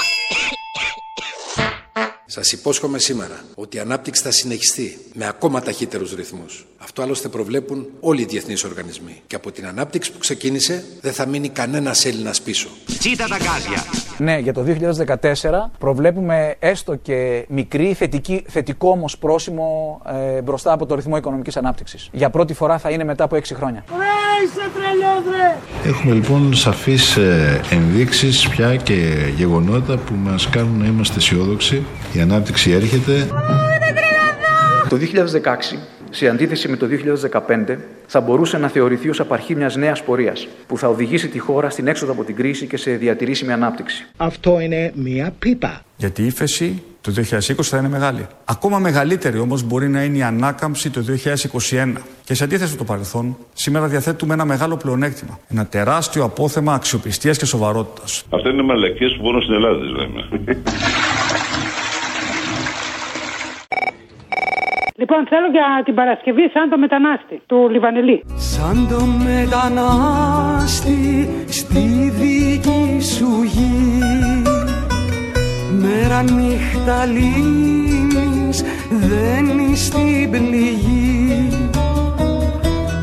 Σας 2.40 2.52
υπόσχομαι 2.52 3.00
σήμερα 3.00 3.40
ότι 3.56 3.78
η 3.78 3.80
ανάπτυξη 3.80 4.22
θα 4.22 4.32
συνεχιστεί 4.32 4.98
με 5.14 5.28
ακόμα 5.28 5.62
ταχύτερους 5.62 6.14
ρυθμούς. 6.14 6.66
Αυτό 6.78 7.02
άλλωστε 7.02 7.28
προβλέπουν 7.28 7.88
όλοι 8.00 8.22
οι 8.22 8.26
διεθνείς 8.26 8.64
οργανισμοί. 8.64 9.22
Και 9.28 9.36
από 9.36 9.52
την 9.52 9.68
ανάπτυξη 9.68 10.12
που 10.12 10.18
ξεκίνησε 10.18 10.84
δεν 11.02 11.14
θα 11.14 11.26
μείνει 11.26 11.50
κανένας 11.50 12.06
Έλληνας 12.06 12.42
πίσω. 12.42 12.68
Τσίτα 13.00 13.28
τα 13.28 13.38
γκάζια. 13.38 13.84
Ναι, 14.18 14.38
για 14.38 14.54
το 14.54 14.64
2014 14.64 15.72
προβλέπουμε 15.80 16.56
έστω 16.60 16.96
και 16.96 17.46
μικρή 17.50 17.94
θετική, 17.94 18.44
θετικό 18.48 18.90
όμως 18.90 19.18
πρόσημο 19.18 20.02
ε, 20.38 20.42
μπροστά 20.42 20.72
από 20.72 20.86
το 20.86 20.96
ρυθμό 20.96 21.18
οικονομικής 21.18 21.58
ανάπτυξης. 21.58 22.10
Για 22.12 22.30
πρώτη 22.30 22.54
φορά 22.54 22.78
θα 22.78 22.90
είναι 22.90 23.04
μετά 23.04 23.24
από 23.24 23.36
6 23.36 23.42
χρόνια. 23.54 23.84
Είσαι 24.44 24.70
τρελός 24.74 25.36
ρε! 25.36 25.58
Έχουμε 25.90 26.14
λοιπόν 26.14 26.54
σαφείς 26.54 27.18
ε, 27.18 27.62
ενδείξεις 27.70 28.50
πια 28.50 28.76
και 28.76 28.94
γεγονότα 29.36 29.98
που 29.98 30.14
μας 30.24 30.50
κάνουν 30.50 30.78
να 30.78 30.86
είμαστε 30.86 31.18
αισιόδοξοι. 31.18 31.86
Η 32.14 32.20
ανάπτυξη 32.32 32.72
έρχεται. 32.72 33.28
Το 34.90 34.98
2016, 34.98 35.78
σε 36.10 36.28
αντίθεση 36.28 36.68
με 36.68 36.78
το 36.78 36.88
2015, 36.88 37.78
θα 38.08 38.22
μπορούσε 38.22 38.58
να 38.58 38.68
θεωρηθεί 38.68 39.10
ως 39.10 39.20
απαρχή 39.20 39.56
μιας 39.56 39.76
νέας 39.76 40.04
πορείας, 40.04 40.48
που 40.68 40.78
θα 40.78 40.88
οδηγήσει 40.88 41.28
τη 41.28 41.40
χώρα 41.40 41.70
στην 41.70 41.88
έξοδο 41.88 42.12
από 42.12 42.24
την 42.24 42.36
κρίση 42.36 42.68
και 42.68 42.78
σε 42.78 42.92
διατηρήσιμη 42.92 43.52
ανάπτυξη. 43.52 44.06
Αυτό 44.18 44.60
είναι 44.60 44.92
μία 44.96 45.34
πίπα. 45.40 45.82
Γιατί 45.96 46.22
η 46.22 46.26
ύφεση 46.26 46.84
το 47.02 47.12
2020 47.12 47.62
θα 47.62 47.78
είναι 47.78 47.90
μεγάλη. 47.90 48.28
Ακόμα 48.46 48.80
μεγαλύτερη 48.80 49.40
όμως 49.40 49.64
μπορεί 49.64 49.90
να 49.90 50.04
είναι 50.04 50.18
η 50.18 50.22
ανάκαμψη 50.22 50.90
το 50.90 51.02
2021. 51.02 51.94
Και 52.24 52.34
σε 52.34 52.44
αντίθεση 52.44 52.72
με 52.72 52.78
το 52.78 52.84
παρελθόν, 52.84 53.38
σήμερα 53.54 53.88
διαθέτουμε 53.88 54.34
ένα 54.34 54.46
μεγάλο 54.46 54.78
πλεονέκτημα. 54.78 55.40
Ένα 55.48 55.66
τεράστιο 55.66 56.24
απόθεμα 56.24 56.74
αξιοπιστίας 56.74 57.38
και 57.38 57.46
σοβαρότητας. 57.46 58.24
Αυτά 58.30 58.50
είναι 58.50 58.62
μαλακίες 58.62 59.16
που 59.18 59.24
μόνο 59.24 59.42
στην 59.42 59.54
Ελλάδα 59.54 59.80
τις 59.80 59.90
λέμε. 59.90 60.28
Λοιπόν, 65.00 65.28
θέλω 65.30 65.48
για 65.52 65.82
την 65.86 65.96
Παρασκευή 65.96 66.50
σαν 66.54 66.70
το 66.70 66.78
μετανάστη 66.78 67.42
του 67.46 67.70
Λιβανελή. 67.70 68.24
Σαν 68.36 68.88
το 68.90 69.06
μετανάστη 69.28 71.00
στη 71.48 72.12
δική 72.20 73.02
σου 73.02 73.44
γη. 73.44 74.42
Μέρα 75.82 76.24
νύχτα 76.24 77.06
λύνεις, 77.06 78.64
δένεις 78.90 79.90
την 79.90 80.32
πληγή. 80.32 81.50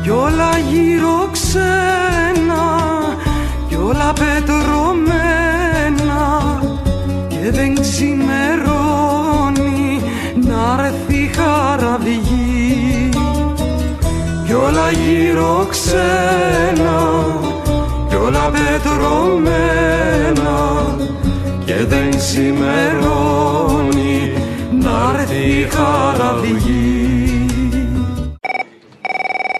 Κι 0.03 0.09
όλα 0.09 0.57
γύρω 0.57 1.29
ξένα, 1.31 2.65
κι 3.67 3.75
όλα 3.75 4.13
πετρωμένα. 4.19 5.13
Και 7.27 7.51
δεν 7.51 7.75
ξημερώνει 7.79 8.41
να 10.35 10.83
έρθει 10.85 11.04
χαραυγή 11.75 13.09
κι 14.45 14.53
όλα 14.53 14.67
όλα 14.67 14.91
γύρω 14.91 15.65
ξένα 15.69 16.99
κι 18.09 18.15
όλα 18.15 18.51
πετρωμένα 18.53 19.77
και 21.65 21.75
δεν 21.87 22.09
ξημερώνει 22.09 23.53
να 24.81 25.13
έρθει 25.13 25.43
η 25.59 25.67
χαραυγή. 25.75 26.93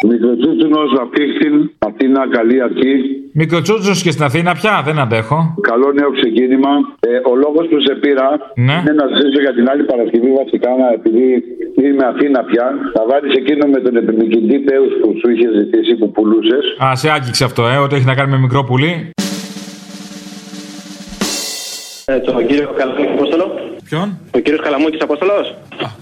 Μικροτσούτσουνος 0.08 0.92
απίχτην, 1.02 1.72
Αθήνα, 1.78 2.30
καλή 2.30 2.62
αρχή. 2.62 3.15
Μικροτσούτσο 3.40 3.94
και 4.06 4.12
στην 4.16 4.24
Αθήνα 4.30 4.52
πια, 4.60 4.74
δεν 4.88 4.98
αντέχω. 5.04 5.38
Καλό 5.72 5.88
νέο 6.00 6.12
ξεκίνημα. 6.20 6.72
Ε, 7.10 7.10
ο 7.32 7.34
λόγος 7.44 7.66
που 7.70 7.78
σε 7.88 7.94
πήρα 8.04 8.28
Ναι. 8.68 8.76
είναι 8.82 8.94
να 9.02 9.06
ζήσω 9.18 9.40
για 9.46 9.54
την 9.58 9.66
άλλη 9.72 9.84
Παρασκευή 9.92 10.32
βασικά, 10.42 10.70
να, 10.82 10.88
επειδή 11.00 11.26
είμαι 11.84 12.06
Αθήνα 12.14 12.40
πια. 12.50 12.66
Θα 12.96 13.02
βάλεις 13.10 13.34
εκείνο 13.42 13.64
με 13.76 13.80
τον 13.86 13.94
επιμηκητή 14.02 14.58
Πέους 14.68 14.92
που 15.02 15.08
σου 15.20 15.28
είχε 15.34 15.48
ζητήσει 15.60 15.94
που 16.00 16.08
πουλούσες. 16.16 16.66
Α, 16.84 16.96
σε 17.02 17.08
άγγιξε 17.16 17.44
αυτό, 17.50 17.62
ε, 17.74 17.78
ότι 17.86 17.96
έχει 17.96 18.06
να 18.12 18.16
κάνει 18.16 18.32
με 18.32 18.40
μικρό 18.46 18.64
πουλί. 18.64 18.94
Ε, 22.08 22.20
τον 22.20 22.48
κύριο 22.48 22.74
Καλαμούκη 22.78 23.12
Απόστολο. 23.14 23.46
Ποιον; 23.90 24.20
Ο 24.32 24.40
κύριος 24.40 24.62
Καλαμούκη 24.64 24.98
Απόστολος. 25.04 25.56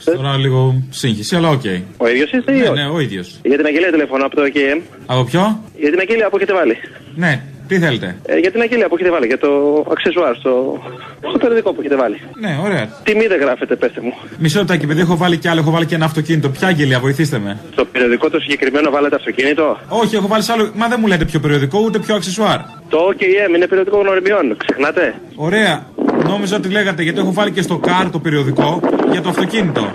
Τώρα 0.04 0.38
λίγο 0.38 0.84
σύγχυση, 0.90 1.36
αλλά 1.36 1.50
οκ. 1.50 1.62
Ο 1.98 2.08
ίδιος 2.08 2.32
είστε 2.32 2.52
ή 2.52 2.58
Ναι, 2.58 2.64
όχι; 2.64 2.74
ναι, 2.74 2.86
ο 2.96 3.00
ίδιος. 3.00 3.40
Για 3.44 3.58
την 3.58 3.66
αγγελία 3.66 3.92
τηλεφωνώ 3.92 4.26
από 4.26 4.36
το 4.36 4.42
KM. 4.54 4.82
Από 5.06 5.24
ποιο; 5.24 5.60
Για 5.80 5.90
την 5.90 6.00
αγγελία 6.00 6.30
που 6.30 6.36
έχετε 6.36 6.54
βάλει. 6.54 6.78
Ναι, 7.16 7.42
τι 7.68 7.80
θέλετε; 7.80 8.16
Ε, 8.26 8.38
για 8.38 8.52
την 8.52 8.62
αγγελία 8.62 8.88
που 8.88 8.96
έχετε 8.96 9.10
βάλει. 9.12 9.26
Για 9.28 9.38
το 9.38 9.50
αξεσουάρ 9.92 10.36
στο, 10.36 10.82
στο 11.30 11.38
περιοδικό 11.38 11.74
που 11.74 11.80
έχετε 11.80 11.96
βάλει. 11.96 12.18
Ναι, 12.40 12.58
ωραία. 12.64 12.90
Τιμή 13.04 13.28
δεν 13.28 13.40
γράφετε, 13.40 13.76
πέστε 13.76 14.02
μου. 14.02 14.14
Μισό 14.38 14.60
λεπτάκι, 14.60 14.84
επειδή 14.86 15.02
έχω 15.02 15.18
βάλει 15.18 15.38
κι 15.38 15.48
άλλο, 15.48 15.60
έχω 15.60 15.72
βάλει 15.72 15.86
και 15.86 15.96
ένα 15.96 16.06
αυτοκίνητο. 16.06 16.50
Ποια 16.50 16.68
αγγελία, 16.68 17.00
βοηθήστε 17.00 17.38
με. 17.40 17.60
Στο 17.72 17.86
περιοδικό 17.86 18.30
το 18.30 18.40
συγκεκριμένο 18.40 18.90
βάλετε 18.92 19.16
αυτοκίνητο; 19.16 19.78
Όχι, 19.88 20.16
έχω 20.16 20.28
βάλει 20.28 20.44
σε 20.44 20.52
άλλο. 20.52 20.72
Μα 20.76 20.88
δεν 20.88 20.98
μου 21.02 21.08
λέτε 21.08 21.26
πιο 21.26 21.40
περιοδικό, 21.40 21.80
ούτε 21.80 22.00
πιο 22.00 22.16
αξεσουάρ. 22.16 22.60
Το 22.90 23.00
OKM 23.10 23.56
είναι 23.56 23.68
περιοδικό 23.68 23.98
γνωριμιών. 24.00 24.58
Ξεχνάτε; 24.58 25.16
Ωραία. 25.36 25.86
Νόμιζα 26.28 26.56
ότι 26.56 26.70
λέγατε 26.70 27.04
γιατί 27.04 27.20
έχω 27.20 27.34
βάλει 27.34 27.52
και 27.52 27.62
στο 27.62 27.80
car 27.88 28.08
το 28.12 28.20
περιοδικό 28.20 28.80
για 29.12 29.22
το 29.22 29.30
αυτοκίνητο. 29.30 29.94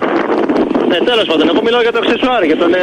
Ναι, 0.89 0.99
τέλος 0.99 1.27
πάντων, 1.27 1.49
εγώ 1.49 1.63
μιλάω 1.63 1.81
για 1.83 1.93
το 1.93 1.99
αξεσουάρ, 2.03 2.45
για 2.45 2.57
τον, 2.57 2.75
ε, 2.75 2.79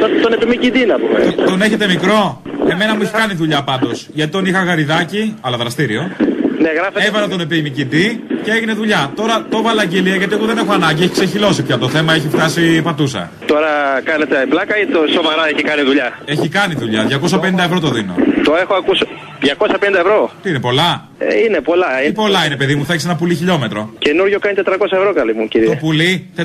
τον, 0.00 0.10
τον 0.22 0.32
επιμηκητή 0.32 0.86
να 0.86 0.96
πούμε. 0.98 1.44
Τον 1.46 1.62
έχετε 1.62 1.86
μικρό; 1.86 2.42
Εμένα 2.68 2.94
μου 2.94 3.02
έχει 3.02 3.12
κάνει 3.12 3.34
δουλειά 3.34 3.62
πάντως. 3.62 4.06
Γιατί 4.12 4.30
τον 4.32 4.46
είχα 4.46 4.62
γαριδάκι, 4.62 5.34
αλλά 5.40 5.56
δραστήριο. 5.56 6.10
Ναι, 6.58 6.70
γράφετε. 6.72 7.06
Έβαλα 7.06 7.28
τον 7.28 7.40
επιμηκητή 7.40 8.24
και 8.44 8.50
έγινε 8.50 8.72
δουλειά. 8.72 9.12
Τώρα 9.16 9.46
το 9.50 9.56
έβαλα 9.58 9.82
αγγελία 9.82 10.16
γιατί 10.16 10.34
εγώ 10.34 10.44
δεν 10.44 10.58
έχω 10.58 10.72
ανάγκη. 10.72 11.02
Έχει 11.02 11.12
ξεχυλώσει 11.12 11.62
πια 11.62 11.78
το 11.78 11.88
θέμα, 11.88 12.14
έχει 12.14 12.28
φτάσει 12.28 12.82
πατούσα. 12.82 13.30
Τώρα 13.46 14.00
κάνετε 14.04 14.46
πλάκα 14.48 14.78
ή 14.78 14.86
το 14.86 15.00
σοβαρά 15.14 15.48
έχει 15.48 15.62
κάνει 15.62 15.82
δουλειά; 15.82 16.18
Έχει 16.24 16.48
κάνει 16.48 16.74
δουλειά. 16.74 17.06
250 17.10 17.58
ευρώ 17.58 17.80
το 17.80 17.88
δίνω. 17.88 18.14
Το 18.44 18.54
έχω 18.62 18.74
ακούσει. 18.74 19.06
250 19.42 19.98
ευρώ. 19.98 20.30
Τι 20.42 20.48
είναι 20.50 20.60
πολλά; 20.60 21.08
Ε, 21.18 21.38
είναι 21.44 21.60
πολλά. 21.60 21.86
Τι 22.06 22.12
πολλά 22.12 22.46
είναι, 22.46 22.56
παιδί 22.56 22.74
μου, 22.74 22.84
θα 22.84 22.92
έχεις 22.92 23.04
ένα 23.04 23.16
πουλί 23.16 23.34
χιλιόμετρο. 23.34 23.90
Καινούριο 23.98 24.38
κάνει 24.38 24.56
400 24.64 24.72
ευρώ, 24.90 25.12
καλή 25.12 25.34
μου 25.34 25.48
κύριε. 25.48 25.68
Το 25.68 25.74
πουλί, 25.74 26.26
400. 26.36 26.42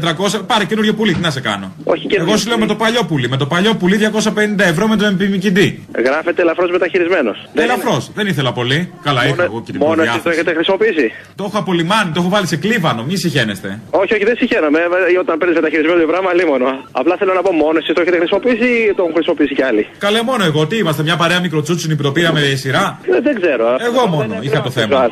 Πάρε 0.48 0.66
καινούριο 0.66 0.94
πουλί, 0.94 1.14
τι 1.14 1.20
να 1.20 1.30
σε 1.30 1.42
κάνω. 1.42 1.74
Όχι 1.84 2.08
Εγώ 2.20 2.38
σου 2.38 2.48
λέω 2.48 2.58
με 2.58 2.66
το 2.66 2.76
παλιό 2.76 3.04
πουλί. 3.06 3.30
Με 3.30 3.38
το 3.38 3.46
παλιό 3.46 3.74
πουλί 3.76 3.98
250 3.98 4.60
ευρώ 4.60 4.88
με 4.88 4.96
τον 4.98 5.08
επιμηκητή. 5.14 5.86
Γράφεται 6.06 6.42
ελαφρώς 6.42 6.70
μεταχειρισμένος. 6.72 7.38
Ελαφρώς, 7.54 8.12
δεν 8.14 8.28
ήθελα 8.28 8.52
πολύ. 8.54 8.92
Καλά, 9.04 9.28
είχα 9.28 9.44
εγώ 9.44 9.62
και 9.66 9.72
την 9.72 9.80
Μόνο 9.82 9.92
εσεί 9.92 9.96
προδιάθεση. 9.96 10.24
το 10.24 10.30
έχετε 10.30 10.54
χρησιμοποιήσει. 10.54 11.12
Το 11.36 11.44
έχω 11.48 11.58
απολυμάνει, 11.58 12.12
το 12.14 12.20
έχω 12.22 12.30
βάλει 12.30 12.48
σε 12.48 12.56
κλίβανο, 12.58 13.04
μη 13.04 13.16
συχαίνεστε. 13.18 13.80
Όχι, 13.90 14.14
όχι, 14.14 14.24
δεν 14.26 14.36
συγχαίρομαι. 14.38 14.80
Ε, 14.80 15.20
Όταν 15.20 15.38
παίρνεις 15.38 15.56
μεταχειρισμένο 15.56 16.00
το 16.02 16.08
πράγμα, 16.08 16.34
λίμωνο. 16.34 16.70
Απλά 16.92 17.16
θέλω 17.20 17.34
να 17.34 17.42
πω 17.42 17.52
μόνο 17.52 17.78
εσεί 17.82 17.94
το 17.94 18.02
έχετε 18.02 18.18
χρησιμοποιήσει 18.18 18.68
ή 18.90 18.94
το 18.96 19.02
έχουν 19.04 19.14
χρησιμοποιήσει 19.14 19.54
κι 19.56 19.64
άλλοι; 19.64 19.88
Καλέ 19.98 20.22
μόνο 20.24 20.44
εγώ, 20.44 20.68
τι 20.68 20.76
είμαστε, 20.78 21.02
μια 21.04 21.16
παρέα 21.22 21.40
μικροτσούτσινη 21.40 21.96
που 21.96 22.04
το 22.04 22.12
πήραμε 22.12 22.40
σειρά. 22.64 23.00
Ε, 23.16 23.20
δεν 23.28 23.36
ξέρω. 23.42 23.66
Εγώ 23.90 24.08
μόνο 24.08 24.34
είχα 24.42 24.61
το 24.62 24.70
θέμα. 24.72 25.10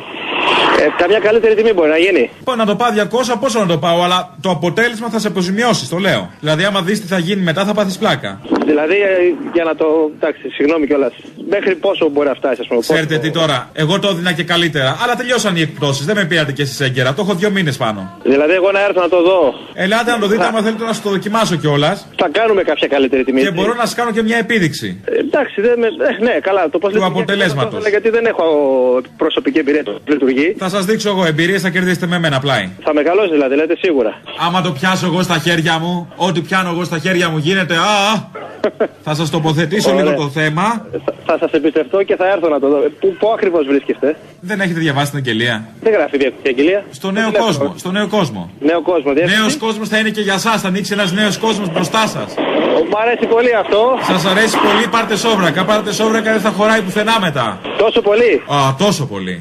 Ε, 0.82 0.86
καμιά 0.98 1.18
καλύτερη 1.18 1.54
τιμή 1.54 1.72
μπορεί 1.72 1.88
να 1.90 1.96
γίνει. 1.98 2.30
Πω 2.44 2.54
να 2.54 2.66
το 2.66 2.76
πάω 2.76 2.88
200, 2.90 3.36
πόσο 3.40 3.58
να 3.58 3.66
το 3.66 3.78
πάω, 3.78 4.02
αλλά 4.02 4.34
το 4.40 4.50
αποτέλεσμα 4.50 5.08
θα 5.08 5.18
σε 5.18 5.26
αποζημιώσει, 5.28 5.88
το 5.88 5.96
λέω. 5.98 6.30
Δηλαδή, 6.40 6.64
άμα 6.64 6.82
δεις 6.82 7.00
τι 7.00 7.06
θα 7.06 7.18
γίνει 7.18 7.42
μετά, 7.42 7.64
θα 7.64 7.74
πάθεις 7.74 7.98
πλάκα. 7.98 8.40
Δηλαδή, 8.66 8.94
ε, 8.94 9.16
για 9.52 9.64
να 9.64 9.74
το. 9.74 10.10
Εντάξει, 10.16 10.48
συγγνώμη 10.48 10.86
κιόλας. 10.86 11.12
Μέχρι 11.48 11.74
πόσο 11.74 12.08
μπορεί 12.08 12.28
να 12.28 12.34
φτάσει, 12.34 12.58
ας 12.60 12.66
πούμε. 12.66 12.80
πόσο- 12.80 12.92
Ξέρετε 12.92 13.18
τι 13.18 13.30
τώρα, 13.30 13.70
εγώ 13.72 13.98
το 13.98 14.08
έδινα 14.08 14.32
και 14.32 14.42
καλύτερα. 14.44 14.96
Αλλά 15.02 15.14
τελειώσαν 15.16 15.56
οι 15.56 15.60
εκπτώσεις, 15.60 16.04
δεν 16.06 16.16
με 16.16 16.24
πήρατε 16.24 16.52
και 16.52 16.62
εσείς 16.62 16.80
έγκαιρα. 16.80 17.14
Το 17.14 17.22
έχω 17.22 17.34
δύο 17.34 17.50
μήνες 17.50 17.76
πάνω. 17.76 18.10
Δηλαδή, 18.22 18.52
εγώ 18.52 18.70
να 18.72 18.80
έρθω 18.84 19.00
να 19.00 19.08
το 19.08 19.22
δω. 19.22 19.54
Ελάτε 19.74 20.10
να 20.10 20.18
το 20.18 20.26
δείτε, 20.26 20.44
άμα 20.44 20.62
θέλετε 20.62 20.84
να 20.84 20.92
σου 20.92 21.02
το 21.02 21.10
δοκιμάσω 21.10 21.56
κιόλας. 21.56 22.06
Θα 22.16 22.28
κάνουμε 22.32 22.62
κάποια 22.62 22.88
καλύτερη 22.88 23.24
τιμή. 23.24 23.42
Και 23.42 23.50
μπορώ 23.50 23.74
να 23.74 23.80
σας 23.86 23.94
κάνω 23.94 24.10
και 24.10 24.22
μια 24.22 24.36
επίδειξη. 24.36 25.00
Ε, 25.30 25.36
εντάξει, 25.36 25.60
δεν 25.60 25.78
με... 25.78 25.86
ε, 25.86 26.22
ναι, 26.24 26.30
καλά. 26.40 26.68
Το 26.70 26.78
πώς 26.78 26.92
Του 26.92 27.04
αποτελέσματος. 27.04 27.88
Γιατί 27.88 28.08
δεν 28.10 28.26
έχω 28.26 28.44
προσωπική 29.16 29.58
εμπειρία 29.58 29.84
το 29.84 29.98
λειτουργεί. 30.06 30.54
Θα 30.58 30.68
σας 30.68 30.84
δείξω 30.84 31.08
εγώ 31.08 31.24
εμπειρίες, 31.24 31.62
θα 31.62 31.68
κερδίσετε 31.70 32.06
με 32.06 32.18
μένα 32.18 32.38
πλάι. 32.40 32.68
Θα 32.82 32.94
μεγαλώσει 32.94 33.30
δηλαδή, 33.30 33.54
λέτε 33.56 33.76
σίγουρα. 33.76 34.20
Άμα 34.46 34.62
το 34.62 34.70
πιάσω 34.72 35.06
εγώ 35.06 35.22
στα 35.22 35.38
χέρια 35.38 35.78
μου, 35.78 36.12
ό,τι 36.16 36.40
πιάνω 36.40 36.70
εγώ 36.70 36.84
στα 36.84 36.98
χέρια 36.98 37.28
μου 37.28 37.38
γίνεται. 37.38 37.74
Α, 37.76 38.28
θα 39.06 39.14
σας 39.14 39.30
τοποθετήσω 39.30 39.90
Ωραία. 39.92 40.02
λίγο 40.04 40.16
το 40.16 40.28
θέμα. 40.28 40.86
Θα 41.26 41.36
σας 41.40 41.50
εμπιστευτώ 41.52 42.02
και 42.02 42.16
θα 42.16 42.26
έρθω 42.28 42.48
να 42.48 42.60
το 42.60 42.68
δω. 42.68 42.76
Ε, 42.76 42.88
Πού, 43.00 43.16
πού 43.18 43.30
ακριβώς 43.34 43.66
βρίσκεστε; 43.66 44.16
Δεν 44.40 44.60
έχετε 44.60 44.78
διαβάσει 44.80 45.10
την 45.10 45.18
αγγελία. 45.18 45.68
Δεν 45.80 45.92
γράφει 45.92 46.16
η 46.42 46.48
αγγελία. 46.48 46.84
Στο 46.90 47.10
νέο 47.10 47.32
κόσμο. 47.32 47.74
Στο 47.76 47.90
νέο 47.90 48.08
κόσμο. 48.08 48.50
Νέο 48.60 48.82
κόσμο. 48.82 49.12
Νέος 49.12 49.56
κόσμος 49.56 49.88
θα 49.88 49.98
είναι 49.98 50.10
και 50.10 50.20
για 50.20 50.34
εσά. 50.34 50.58
Θα 50.58 50.68
ανοίξει 50.68 50.92
ένας 50.92 51.12
νέος 51.12 51.38
κόσμος 51.38 51.72
μπροστά 51.72 52.06
σας. 52.06 52.34
Μ' 52.92 52.96
αρέσει 53.04 53.26
πολύ 53.26 53.54
αυτό. 53.62 53.98
Σας 54.02 54.24
αρέσει 54.24 54.56
πολύ, 54.66 54.88
πάρτε 54.90 55.16
σόβρακα. 55.24 55.64
Πάρτε 55.64 55.92
σόβρακα, 55.92 56.30
δεν 56.36 56.40
θα 56.40 56.50
χωράει 56.50 56.80
πουθενά 56.82 57.16
μετά. 57.20 57.46
Τόσο 57.78 58.00
πολύ; 58.08 58.32
Α, 58.56 58.58
τόσο 58.84 59.06
πολύ. 59.06 59.36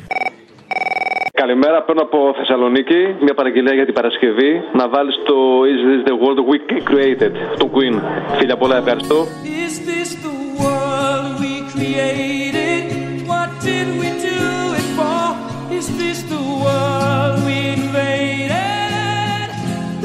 Καλημέρα, 1.41 1.77
παίρνω 1.83 2.01
από 2.01 2.19
Θεσσαλονίκη 2.37 3.01
μια 3.25 3.33
παραγγελία 3.33 3.73
για 3.73 3.85
την 3.85 3.93
Παρασκευή. 3.93 4.51
Να 4.73 4.89
βάλεις 4.89 5.15
το 5.29 5.35
Is 5.71 5.79
This 5.87 6.01
the 6.09 6.15
World 6.21 6.39
We 6.49 6.57
Created, 6.89 7.33
το 7.57 7.69
Queen. 7.75 7.95
Φίλια 8.37 8.57
πολλά, 8.57 8.77
ευχαριστώ. 8.77 9.27
Is 9.65 9.73
this 9.89 10.09
the 10.27 10.35
world 10.61 11.29
we 11.43 11.53
created? 11.73 12.81
What 13.31 13.49
did 13.67 13.87
we 14.01 14.09
do 14.29 14.41
it 14.79 14.87
for? 14.97 15.23
Is 15.77 15.87
this 16.01 16.19
the 16.33 16.43
world 16.63 17.35
we 17.47 17.57
invaded? 17.79 19.47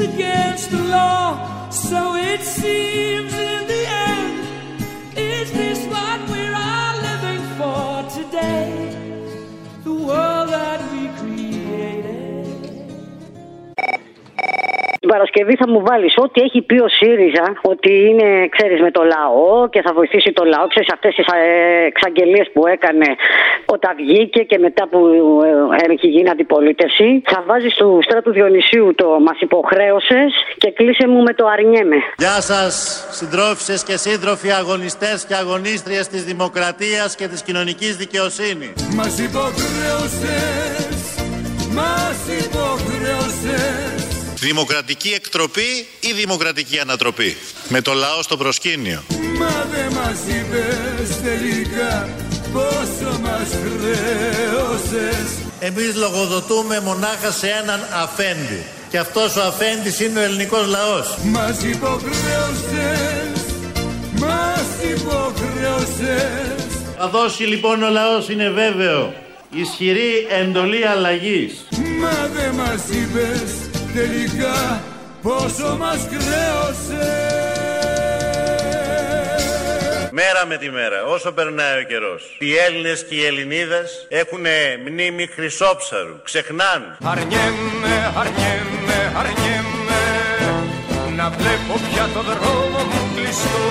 Against 0.09 0.67
the 0.75 0.83
law, 0.95 1.25
so 1.87 1.99
it 2.31 2.41
seems 2.59 3.33
in 3.51 3.61
the 3.71 3.81
end. 4.07 4.24
Is 5.41 5.51
this 5.51 5.85
what 5.87 6.19
we're 6.29 6.55
all 6.55 6.95
living 7.09 7.43
for 7.57 7.89
today? 8.19 8.69
The 9.83 9.93
world 9.93 10.49
that 10.49 10.79
Την 15.05 15.13
Παρασκευή 15.13 15.55
θα 15.55 15.67
μου 15.69 15.81
βάλεις 15.89 16.13
ό,τι 16.25 16.41
έχει 16.41 16.61
πει 16.61 16.77
ο 16.87 16.87
ΣΥΡΙΖΑ, 16.87 17.45
ότι 17.61 17.93
είναι, 18.09 18.47
ξέρεις, 18.55 18.81
με 18.81 18.91
το 18.91 19.03
λαό 19.03 19.69
και 19.69 19.81
θα 19.81 19.93
βοηθήσει 19.93 20.31
το 20.33 20.43
λαό. 20.43 20.67
Ξέρεις 20.67 20.89
αυτές 20.93 21.15
τις 21.15 21.25
εξαγγελίες 21.87 22.47
που 22.53 22.67
έκανε 22.67 23.07
όταν 23.65 23.95
βγήκε 23.95 24.41
και 24.43 24.57
μετά 24.57 24.87
που 24.87 24.99
ε, 25.87 25.91
έχει 25.93 26.07
γίνει 26.07 26.29
αντιπολίτευση. 26.29 27.21
Θα 27.25 27.43
βάζεις 27.47 27.75
του 27.75 27.99
στράτου 28.01 28.31
Διονυσίου 28.31 28.95
το 28.95 29.07
Μας 29.25 29.39
υποχρέωσες 29.39 30.29
και 30.57 30.71
κλείσε 30.71 31.07
μου 31.07 31.21
με 31.23 31.33
το 31.33 31.45
αρνιέμαι. 31.47 31.97
Γεια 32.17 32.37
σας 32.49 32.73
συντρόφισσες 33.11 33.83
και 33.83 33.97
σύντροφοι 33.97 34.51
αγωνιστές 34.51 35.25
και 35.27 35.35
αγωνίστριες 35.35 36.07
της 36.07 36.23
δημοκρατίας 36.23 37.15
και 37.15 37.27
της 37.27 37.43
κοινωνικής 37.43 37.95
δικαιοσύνης. 37.97 38.73
Μας 38.95 39.19
υποχρέωσες, 39.27 40.97
μας 41.77 42.17
υποχρέωσες 42.45 44.04
Δημοκρατική 44.39 45.09
εκτροπή 45.09 45.87
ή 45.99 46.13
δημοκρατική 46.13 46.79
ανατροπή; 46.79 47.37
Με 47.67 47.81
το 47.81 47.93
λαό 47.93 48.21
στο 48.21 48.37
προσκήνιο. 48.37 49.03
Μα 49.37 49.67
δεν 49.71 49.93
μας 49.93 50.19
είπες 50.27 51.21
τελικά 51.21 52.09
πόσο 52.53 53.19
μας 53.21 53.49
χρέωσες 53.49 55.27
Εμείς 55.59 55.95
λογοδοτούμε 55.95 56.79
μονάχα 56.79 57.31
σε 57.31 57.47
έναν 57.47 57.87
αφέντη. 57.93 58.63
Και 58.89 58.97
αυτός 58.97 59.35
ο 59.35 59.41
αφέντης 59.41 59.99
είναι 59.99 60.19
ο 60.19 60.23
ελληνικός 60.23 60.67
λαός. 60.67 61.17
Μας 61.23 61.63
υποχρέωσες, 61.63 63.45
μας 64.19 64.65
υποχρέωσες 64.95 66.65
Θα 66.97 67.07
δώσει 67.07 67.43
λοιπόν 67.43 67.83
ο 67.83 67.89
λαός 67.89 68.29
είναι 68.29 68.49
βέβαιο 68.49 69.13
ισχυρή 69.49 70.27
εντολή 70.29 70.85
αλλαγής. 70.87 71.67
Μα 71.99 72.29
δεν 72.33 72.53
μας 72.55 72.83
είπες 72.89 73.74
τελικά 73.95 74.81
πόσο 75.21 75.77
μας 75.79 76.07
χρέωσες 76.09 77.33
Μέρα 80.11 80.45
με 80.47 80.57
τη 80.57 80.69
μέρα, 80.69 81.03
όσο 81.05 81.31
περνάει 81.31 81.81
ο 81.81 81.83
καιρός, 81.83 82.23
οι 82.39 82.55
Έλληνες 82.55 83.05
και 83.09 83.15
οι 83.15 83.25
Ελληνίδες 83.25 84.07
έχουν 84.09 84.45
μνήμη 84.87 85.27
χρυσόψαρου, 85.27 86.15
ξεχνάνε. 86.23 86.97
Αρνιέμαι, 87.03 87.95
αρνιέμαι, 88.21 88.99
αρνιέμαι 89.19 90.01
Να 91.15 91.29
βλέπω 91.29 91.73
πια 91.85 92.05
το 92.13 92.21
δρόμο 92.29 92.79
μου 92.89 93.01
κλειστό. 93.15 93.67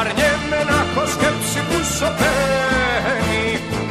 Αρνιέμαι 0.00 0.58
να 0.70 0.76
έχω 0.84 1.02
σκέψη 1.14 1.60
που 1.68 1.78
σωπαίνει 1.96 3.44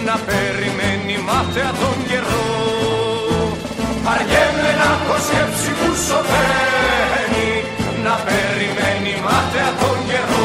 Να 0.06 0.16
περιμένει 0.28 1.18
μάταια 1.28 1.72
τον 1.82 1.98
καιρό 2.08 2.79
Αργέμαι 4.12 4.72
να 4.82 4.88
έχω 4.96 5.16
σκέψη 5.28 5.72
που 5.80 5.90
σωπαίνει 6.06 7.50
Να 8.06 8.14
περιμένει 8.28 9.14
μάταια 9.26 9.70
τον 9.82 9.98
καιρό 10.10 10.39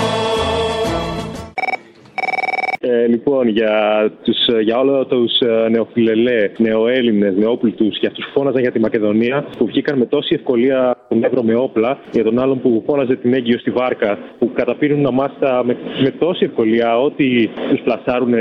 Ε, 2.87 3.07
λοιπόν, 3.07 3.49
για, 3.49 3.75
τους, 4.23 4.37
ε, 4.47 4.61
για 4.61 4.79
όλα 4.79 5.07
τους 5.07 5.33
νεοφιλελέ, 5.71 6.51
νεοέλληνες, 6.57 7.35
νεόπλουτου 7.37 7.89
και 7.89 8.07
αυτούς 8.07 8.25
που 8.25 8.31
φώναζαν 8.33 8.61
για 8.61 8.73
τη 8.73 8.81
Μακεδονία, 8.81 9.45
που 9.59 9.67
βγήκαν 9.67 9.99
με 9.99 10.07
τόση 10.07 10.35
ευκολία 10.35 10.97
τον 11.09 11.25
Εύρο 11.25 11.43
με 11.43 11.55
όπλα, 11.55 11.99
για 12.13 12.25
τον 12.25 12.39
άλλον 12.39 12.61
που 12.61 12.83
φώναζε 12.87 13.17
την 13.17 13.35
έγκυο 13.35 13.59
στη 13.59 13.71
βάρκα, 13.71 14.19
που 14.39 14.51
καταπίνουν 14.55 15.07
αμάστα 15.07 15.65
με, 15.65 15.77
με 16.03 16.11
τόση 16.11 16.45
ευκολία 16.45 17.01
ότι 17.01 17.51
τους 17.71 17.81
πλασάρουν 17.81 18.35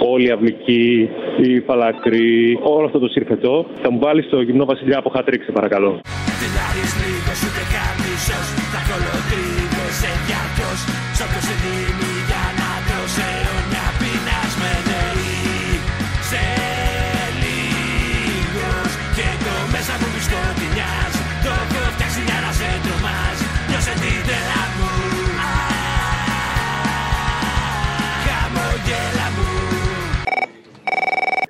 όλοι 0.00 0.26
οι 0.26 0.30
αυλικοί, 0.30 1.08
οι 1.42 1.60
φαλακροί, 1.60 2.58
όλο 2.62 2.86
αυτό 2.86 2.98
το 2.98 3.08
συρφετό, 3.08 3.66
θα 3.82 3.90
μου 3.90 3.98
βάλεις 3.98 4.24
στο 4.24 4.40
γυμνό 4.40 4.64
Βασιλιά 4.64 4.98
από 4.98 5.10
χατρίξε, 5.10 5.52
παρακαλώ. 5.52 6.00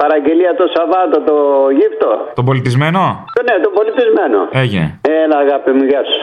Παραγγελία 0.05 0.55
το 0.61 0.65
Σαββάτο 0.75 1.19
το 1.31 1.37
γύφτο. 1.79 2.11
Τον 2.35 2.45
πολιτισμένο; 2.45 3.25
Ναι, 3.49 3.55
το 3.65 3.71
πολιτισμένο. 3.79 4.39
Έγινε. 4.51 5.01
Έλα 5.23 5.37
αγάπη 5.39 5.71
μου, 5.71 5.85
γεια 5.85 6.03
σου. 6.11 6.21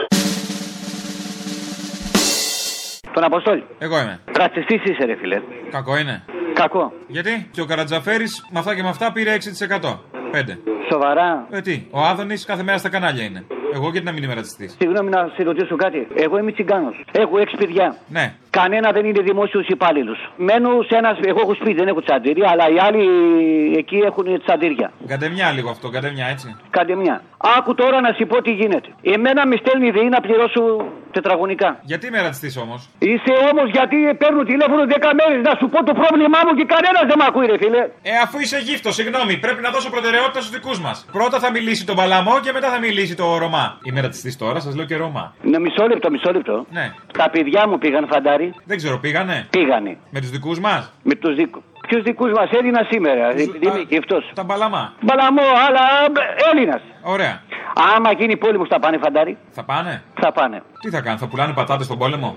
Τον 3.14 3.24
Αποστόλη. 3.24 3.64
Εγώ 3.78 3.98
είμαι. 3.98 4.20
Ρατσιστής 4.38 4.84
είσαι, 4.84 5.04
ρε 5.04 5.16
φιλέ. 5.16 5.40
Κακό 5.70 5.96
είναι. 5.98 6.22
Κακό. 6.52 6.92
Γιατί; 7.06 7.48
Και 7.52 7.60
ο 7.60 7.64
Καρατζαφέρης 7.64 8.48
με 8.52 8.58
αυτά 8.58 8.74
και 8.74 8.82
με 8.82 8.88
αυτά 8.88 9.12
πήρε 9.12 9.32
6%. 9.32 9.98
5. 10.32 10.58
Σοβαρά. 10.90 11.46
Ε, 11.50 11.60
τι, 11.60 11.86
ο 11.90 12.00
Άδωνης 12.00 12.44
κάθε 12.44 12.62
μέρα 12.62 12.78
στα 12.78 12.88
κανάλια 12.88 13.24
είναι. 13.24 13.44
Εγώ 13.74 13.90
γιατί 13.90 14.06
να 14.06 14.12
μην 14.12 14.22
είμαι 14.22 14.34
ρατσιστής; 14.34 14.76
Συγγνώμη 14.78 15.10
να 15.10 15.30
σε 15.36 15.42
ρωτήσω 15.42 15.76
κάτι. 15.76 16.06
Εγώ 16.14 16.38
είμαι 16.38 16.52
τσιγκάνος. 16.52 16.96
Έχω 17.12 17.38
έξι 17.38 17.56
παιδιά. 17.56 17.96
Ναι. 18.08 18.34
Κανένα 18.50 18.92
δεν 18.92 19.04
είναι 19.04 19.22
δημόσιος 19.22 19.66
υπάλληλος. 19.66 20.18
Μένω 20.36 20.68
σε 20.88 20.96
ένα. 20.96 21.10
Εγώ 21.30 21.40
έχω 21.40 21.54
σπίτι, 21.54 21.74
δεν 21.74 21.88
έχω 21.88 22.02
τσαντήρια, 22.02 22.48
αλλά 22.52 22.64
οι 22.74 22.78
άλλοι 22.86 23.04
εκεί 23.76 23.96
έχουν 23.96 24.26
τσαντήρια. 24.44 24.92
Καντεμιά 25.06 25.50
λίγο 25.56 25.70
αυτό, 25.70 25.88
καντεμιά 25.88 26.26
έτσι. 26.26 26.56
Κάντε 26.70 26.94
μια. 26.94 27.22
Άκου 27.58 27.74
τώρα 27.74 28.00
να 28.00 28.10
σου 28.16 28.26
πω 28.26 28.42
τι 28.42 28.52
γίνεται. 28.60 28.88
Εμένα 29.02 29.46
με 29.46 29.56
στέλνει 29.62 29.86
η 29.86 29.90
ΔΕΗ 29.90 30.08
να 30.16 30.20
πληρώσω 30.20 30.62
τετραγωνικά. 31.16 31.70
Γιατί 31.90 32.04
είμαι 32.06 32.20
ρατσιστής 32.26 32.56
όμως; 32.64 32.80
Είσαι 32.98 33.32
όμως 33.50 33.66
γιατί 33.76 33.96
παίρνω 34.22 34.42
τηλέφωνο 34.52 34.82
10 34.88 35.10
μέρες 35.20 35.40
να 35.48 35.52
σου 35.58 35.66
πω 35.72 35.78
το 35.90 35.94
πρόβλημά 36.00 36.38
μου 36.46 36.52
και 36.58 36.64
κανένας 36.74 37.04
δεν 37.10 37.16
με 37.20 37.24
ακούει, 37.30 37.46
ρε 37.52 37.56
φίλε. 37.62 37.82
Ε, 38.10 38.12
αφού 38.24 38.36
είσαι 38.44 38.58
γύφτος, 38.66 38.94
συγγνώμη, 38.98 39.32
πρέπει 39.44 39.60
να 39.66 39.70
δώσω 39.74 39.88
προτεραιότητα 39.96 40.40
στους 40.42 40.52
δικούς 40.58 40.78
μας. 40.86 40.96
Πρώτα 41.18 41.36
θα 41.44 41.50
μιλήσει 41.56 41.82
το 41.90 41.94
Παλαμό 42.00 42.34
και 42.44 42.52
μετά 42.56 42.68
θα 42.74 42.78
μιλήσει 42.86 43.14
το 43.20 43.26
Ρωμά. 43.42 43.61
Είμαι 43.82 44.00
ρατσιστής 44.00 44.36
τώρα, 44.36 44.60
σας 44.60 44.74
λέω 44.76 44.84
και 44.84 44.96
Ρωμά. 44.96 45.34
Ναι, 45.42 45.58
μισό 45.58 45.86
λεπτό, 45.86 46.10
μισό 46.10 46.32
λεπτό. 46.32 46.66
Ναι. 46.70 46.92
Τα 47.18 47.30
παιδιά 47.30 47.68
μου 47.68 47.78
πήγαν 47.78 48.06
φαντάρι. 48.12 48.54
Δεν 48.64 48.76
ξέρω, 48.76 48.98
πήγανε; 48.98 49.46
Πήγανε. 49.50 49.96
Με 50.10 50.20
τους 50.20 50.30
δικούς 50.30 50.58
μας; 50.60 50.92
Με 51.02 51.14
τους 51.14 51.34
δικού. 51.34 51.62
Ποιους 51.88 52.02
δικούς 52.02 52.30
μας 52.32 52.50
Έλληνας 52.50 52.86
σήμερα, 52.90 53.30
επειδή 53.30 53.66
είμαι 53.66 53.84
γυφτό. 53.88 54.22
Τα 54.34 54.42
Μπαλαμά. 54.42 54.92
Μπαλαμό, 55.00 55.42
αλλά 55.66 55.80
Έλληνας. 56.52 56.82
Ωραία. 57.02 57.40
Άμα 57.96 58.12
γίνει 58.12 58.36
πόλεμος, 58.36 58.68
θα 58.68 58.78
πάνε 58.78 58.98
φαντάρι. 58.98 59.36
Θα 59.50 59.64
πάνε; 59.64 60.02
Θα 60.20 60.32
πάνε. 60.32 60.62
Τι 60.80 60.90
θα 60.90 61.00
κάνουν, 61.00 61.18
θα 61.18 61.28
πουλάνε 61.28 61.52
πατάτες 61.52 61.86
στον 61.86 61.98
πόλεμο; 61.98 62.36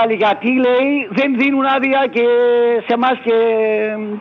βάλει 0.01 0.15
γιατί 0.23 0.49
λέει 0.65 0.89
δεν 1.19 1.29
δίνουν 1.39 1.65
άδεια 1.75 2.01
και 2.15 2.25
σε 2.85 2.93
εμάς 2.97 3.15
και 3.25 3.35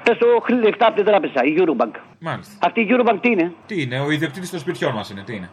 πες 0.05 0.17
το 0.19 0.27
χρ- 0.45 0.63
λεφτά 0.67 0.87
από 0.87 0.97
την 1.01 1.05
τράπεζα, 1.11 1.41
η 1.51 1.53
Eurobank. 1.61 1.95
Μάλιστα. 2.29 2.53
Αυτή 2.69 2.81
η 2.81 2.87
Eurobank 2.93 3.19
τι 3.25 3.29
είναι; 3.35 3.47
Τι 3.67 3.77
είναι, 3.83 3.97
ο 4.07 4.11
ιδιοκτήτης 4.17 4.51
των 4.51 4.61
σπιτιών 4.65 4.93
μας 4.99 5.11
είναι, 5.11 5.23
τι 5.27 5.33
είναι; 5.37 5.49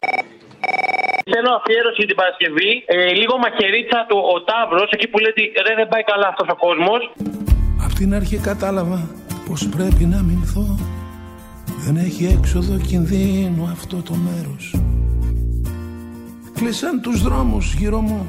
Θέλω 1.34 1.52
αφιέρωση 1.60 2.02
την 2.10 2.16
Παρασκευή. 2.22 2.72
Ε, 2.86 3.12
λίγο 3.22 3.34
μαχαιρίτσα 3.44 4.00
του 4.10 4.18
ο 4.36 4.36
Ταύρος, 4.50 4.90
εκεί 4.96 5.08
που 5.08 5.18
λέει 5.24 5.32
ότι 5.36 5.44
ρε, 5.68 5.74
δεν 5.80 5.88
πάει 5.88 6.04
καλά 6.12 6.28
αυτός 6.28 6.48
ο 6.56 6.56
κόσμος. 6.66 7.02
Απ' 7.86 7.94
την 8.00 8.14
αρχή 8.20 8.38
κατάλαβα 8.50 9.00
πως 9.48 9.70
πρέπει 9.76 10.04
να 10.06 10.20
μηνθώ 10.30 10.66
Δεν 11.86 11.96
έχει 11.96 12.26
έξοδο 12.38 12.78
κινδύνου 12.88 13.64
αυτό 13.72 13.98
το 14.02 14.14
μέρος 14.14 14.76
Κλείσαν 16.56 17.02
τους 17.02 17.22
δρόμους 17.22 17.74
γύρω 17.74 18.00
μου 18.00 18.28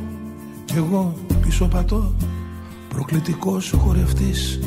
Κι 0.65 0.75
εγώ 0.77 1.15
πίσω 1.49 1.69
πατώ 1.69 2.15
Προκλητικός 2.89 3.73
ο 3.73 3.77
χορευτής 3.79 4.61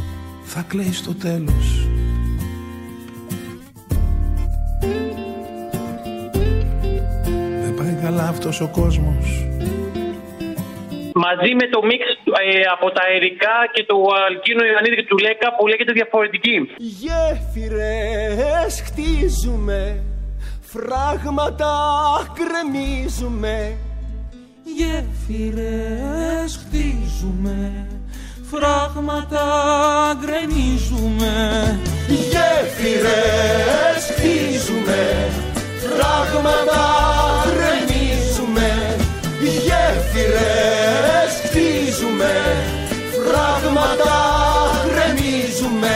θα 0.43 0.65
κλαίει 0.67 0.93
στο 0.93 1.15
τέλος 1.15 1.87
Δεν 7.63 7.73
πάει 7.77 7.97
καλά 8.03 8.27
αυτός 8.27 8.61
ο 8.61 8.67
κόσμος 8.67 9.45
Μαζί 11.13 11.53
με 11.55 11.67
το 11.67 11.85
μίξ 11.85 12.05
ε, 12.05 12.61
από 12.75 12.91
τα 12.91 13.01
αερικά 13.11 13.55
και 13.73 13.83
το 13.83 13.95
Αλκίνο 14.27 14.65
Ιωαννίδη 14.65 14.95
και 14.95 15.05
του 15.05 15.17
Λέκα 15.17 15.55
που 15.55 15.67
λέγεται 15.67 15.91
διαφορετική. 15.91 16.69
Γέφυρες 16.77 18.73
χτίζουμε, 18.85 20.03
φράγματα 20.61 21.73
γκρεμίζουμε. 22.33 23.77
Γέφυρες 24.77 26.51
χτίζουμε, 26.61 27.87
φράγματα 28.51 29.45
γκρεμίζουμε. 30.19 31.33
Γέφυρες 32.31 34.01
χτίζουμε, 34.09 35.01
φράγματα 35.83 36.83
γκρεμίζουμε. 37.53 38.69
Γέφυρες 39.67 41.33
χτίζουμε, 41.45 42.33
φράγματα 43.15 44.15
γκρεμίζουμε. 44.85 45.95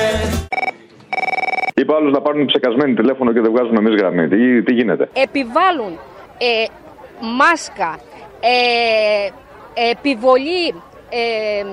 Είπα 1.76 1.96
άλλους 1.96 2.12
να 2.12 2.22
πάρουν 2.22 2.46
ψεκασμένοι 2.46 2.94
τηλέφωνο 2.94 3.34
και 3.34 3.42
δεν 3.42 3.52
βγάζουν 3.52 3.76
εμείς 3.76 3.96
γραμμή. 3.96 4.28
Τι, 4.28 4.64
τι 4.64 4.74
γίνεται; 4.74 5.10
επιβάλλουν 5.14 6.00
ε, 6.38 6.66
μάσκα, 7.38 8.00
ε, 8.48 9.30
επιβολή 9.90 10.68
ε, 11.10 11.64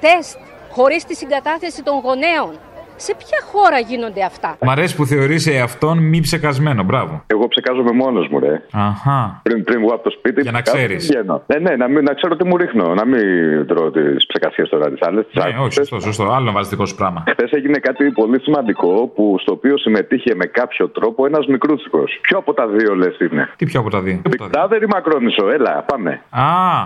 τεστ 0.00 0.36
χωρίς 0.70 1.04
τη 1.04 1.14
συγκατάθεση 1.14 1.82
των 1.82 2.00
γονέων. 2.00 2.60
Σε 2.96 3.14
ποια 3.18 3.38
χώρα 3.52 3.78
γίνονται 3.78 4.22
αυτά; 4.24 4.56
Μ' 4.60 4.70
αρέσει 4.70 4.96
που 4.96 5.06
θεωρεί 5.06 5.38
εαυτόν 5.46 5.98
μη 5.98 6.20
ψεκασμένο, 6.20 6.82
μπράβο. 6.82 7.22
Εγώ 7.26 7.48
ψεκάζομαι 7.48 7.92
μόνος 7.92 8.28
μου, 8.30 8.38
ρε. 8.38 8.62
Αχά. 8.72 9.40
Πριν, 9.42 9.64
πριν 9.64 9.80
βγω 9.80 9.94
από 9.94 10.02
το 10.02 10.10
σπίτι. 10.10 10.40
Για 10.42 10.50
να 10.52 10.62
ψεκάζω, 10.62 10.84
ξέρεις. 10.84 11.06
βγαίνω. 11.06 11.42
Ναι, 11.46 11.58
ναι, 11.58 11.76
να, 11.76 11.88
μην, 11.88 12.04
να 12.04 12.14
ξέρω 12.14 12.36
τι 12.36 12.44
μου 12.44 12.56
ρίχνω. 12.56 12.94
Να 12.94 13.06
μην 13.06 13.20
τρώω 13.66 13.90
τις 13.90 14.26
ψεκασίες 14.26 14.68
τώρα 14.68 14.90
τις 14.90 15.02
άλλες. 15.02 15.24
Ναι, 15.32 15.42
όχι, 15.60 15.72
σωστό, 15.72 16.00
σωστό. 16.00 16.24
Άλλο 16.30 16.44
να 16.44 16.52
βάζεις 16.52 16.70
δικό 16.70 16.86
σου 16.86 16.94
πράγμα. 16.94 17.24
Χθες 17.28 17.50
έγινε 17.50 17.78
κάτι 17.78 18.10
πολύ 18.10 18.40
σημαντικό 18.40 19.12
που, 19.14 19.36
στο 19.40 19.52
οποίο 19.52 19.78
συμμετείχε 19.78 20.34
με 20.34 20.44
κάποιο 20.44 20.88
τρόπο 20.88 21.26
ένας 21.26 21.46
μικρούτσικος. 21.46 22.18
Ποιο 22.22 22.38
από 22.38 22.54
τα 22.54 22.66
δύο 22.66 22.94
λες 22.94 23.18
είναι; 23.18 23.48
Τι 23.56 23.64
πιο 23.66 23.80
από 23.80 23.90
τα 23.90 24.00
δύο; 24.00 24.20
Μπικτάδερ 24.30 24.82
ή 24.82 24.86
Μακρόνισο, 24.86 25.48
έλα, 25.48 25.84
πάμε. 25.86 26.20
Α, 26.30 26.44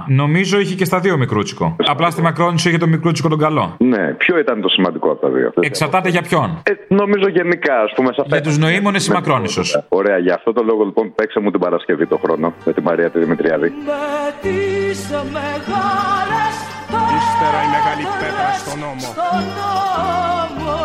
νομίζω 0.08 0.58
είχε 0.60 0.74
και 0.74 0.84
στα 0.84 0.98
δύο 1.00 1.16
μικρούτσικο. 1.16 1.76
Απλά 1.86 2.10
στη 2.10 2.22
Μακρόνισο 2.22 2.68
είχε 2.68 2.78
το 2.78 2.86
μικρούτσικο 2.86 3.28
τον 3.28 3.38
καλό. 3.38 3.74
Ναι, 3.78 4.12
ποιο 4.12 4.38
ήταν 4.38 4.60
το 4.60 4.68
σημαντικό 4.68 5.10
από 5.10 5.20
τα 5.20 5.28
δύο; 5.28 5.52
Εξαρτάται 5.60 5.99
για 6.08 6.22
ποιον; 6.22 6.62
Ε, 6.62 6.72
νομίζω 6.88 7.28
γενικά, 7.28 7.80
ας 7.80 7.92
πούμε, 7.94 8.12
σε 8.12 8.20
αυτά. 8.20 8.36
Για 8.36 8.44
τους 8.44 8.58
νοήμονες 8.58 9.06
η 9.06 9.10
Μακρόνισος. 9.12 9.84
Ωραία, 9.88 10.18
για 10.18 10.34
αυτό 10.34 10.52
το 10.52 10.62
λόγο 10.62 10.84
λοιπόν 10.84 11.14
παίξε 11.14 11.40
μου 11.40 11.50
την 11.50 11.60
Παρασκευή 11.60 12.06
το 12.06 12.16
χρόνο 12.22 12.54
με 12.64 12.72
την 12.72 12.82
Μαρία 12.82 13.10
τη 13.10 13.18
Δημητριάδη. 13.18 13.68
Με 13.68 14.34
τις 14.40 15.08
μεγάλες 15.10 16.54
Ύστερα 16.90 17.60
η 17.66 17.68
μεγάλη 17.76 18.04
πέτρα 18.20 18.50
στον 18.58 18.78
νόμο. 18.78 18.98
Στον 18.98 19.42
νόμο, 19.60 20.76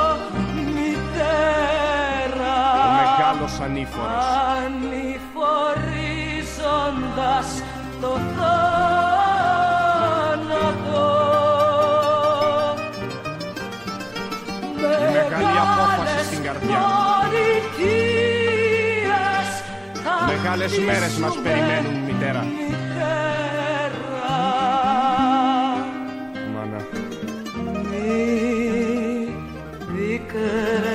μητέρα. 0.75 2.55
Ο 2.85 2.87
μεγάλος 3.01 3.53
ανήφορος. 3.65 4.25
Ανηφορίζοντας 4.55 7.47
το 8.01 8.11
θάνατο. 8.35 9.54
Μεγάλη 15.29 15.57
απόφαση 15.65 16.25
στην 16.25 16.41
καρδιά. 16.43 16.79
Πολιτείας 17.21 18.27
θα 20.03 20.13
Μεγάλες 20.33 20.73
μέρες 20.79 21.13
μας 21.17 21.35
περιμένουν, 21.43 21.95
μητέρα. 22.07 22.43
Μάνα. 26.53 26.79
Μη 27.89 28.09
πικρά 29.85 30.94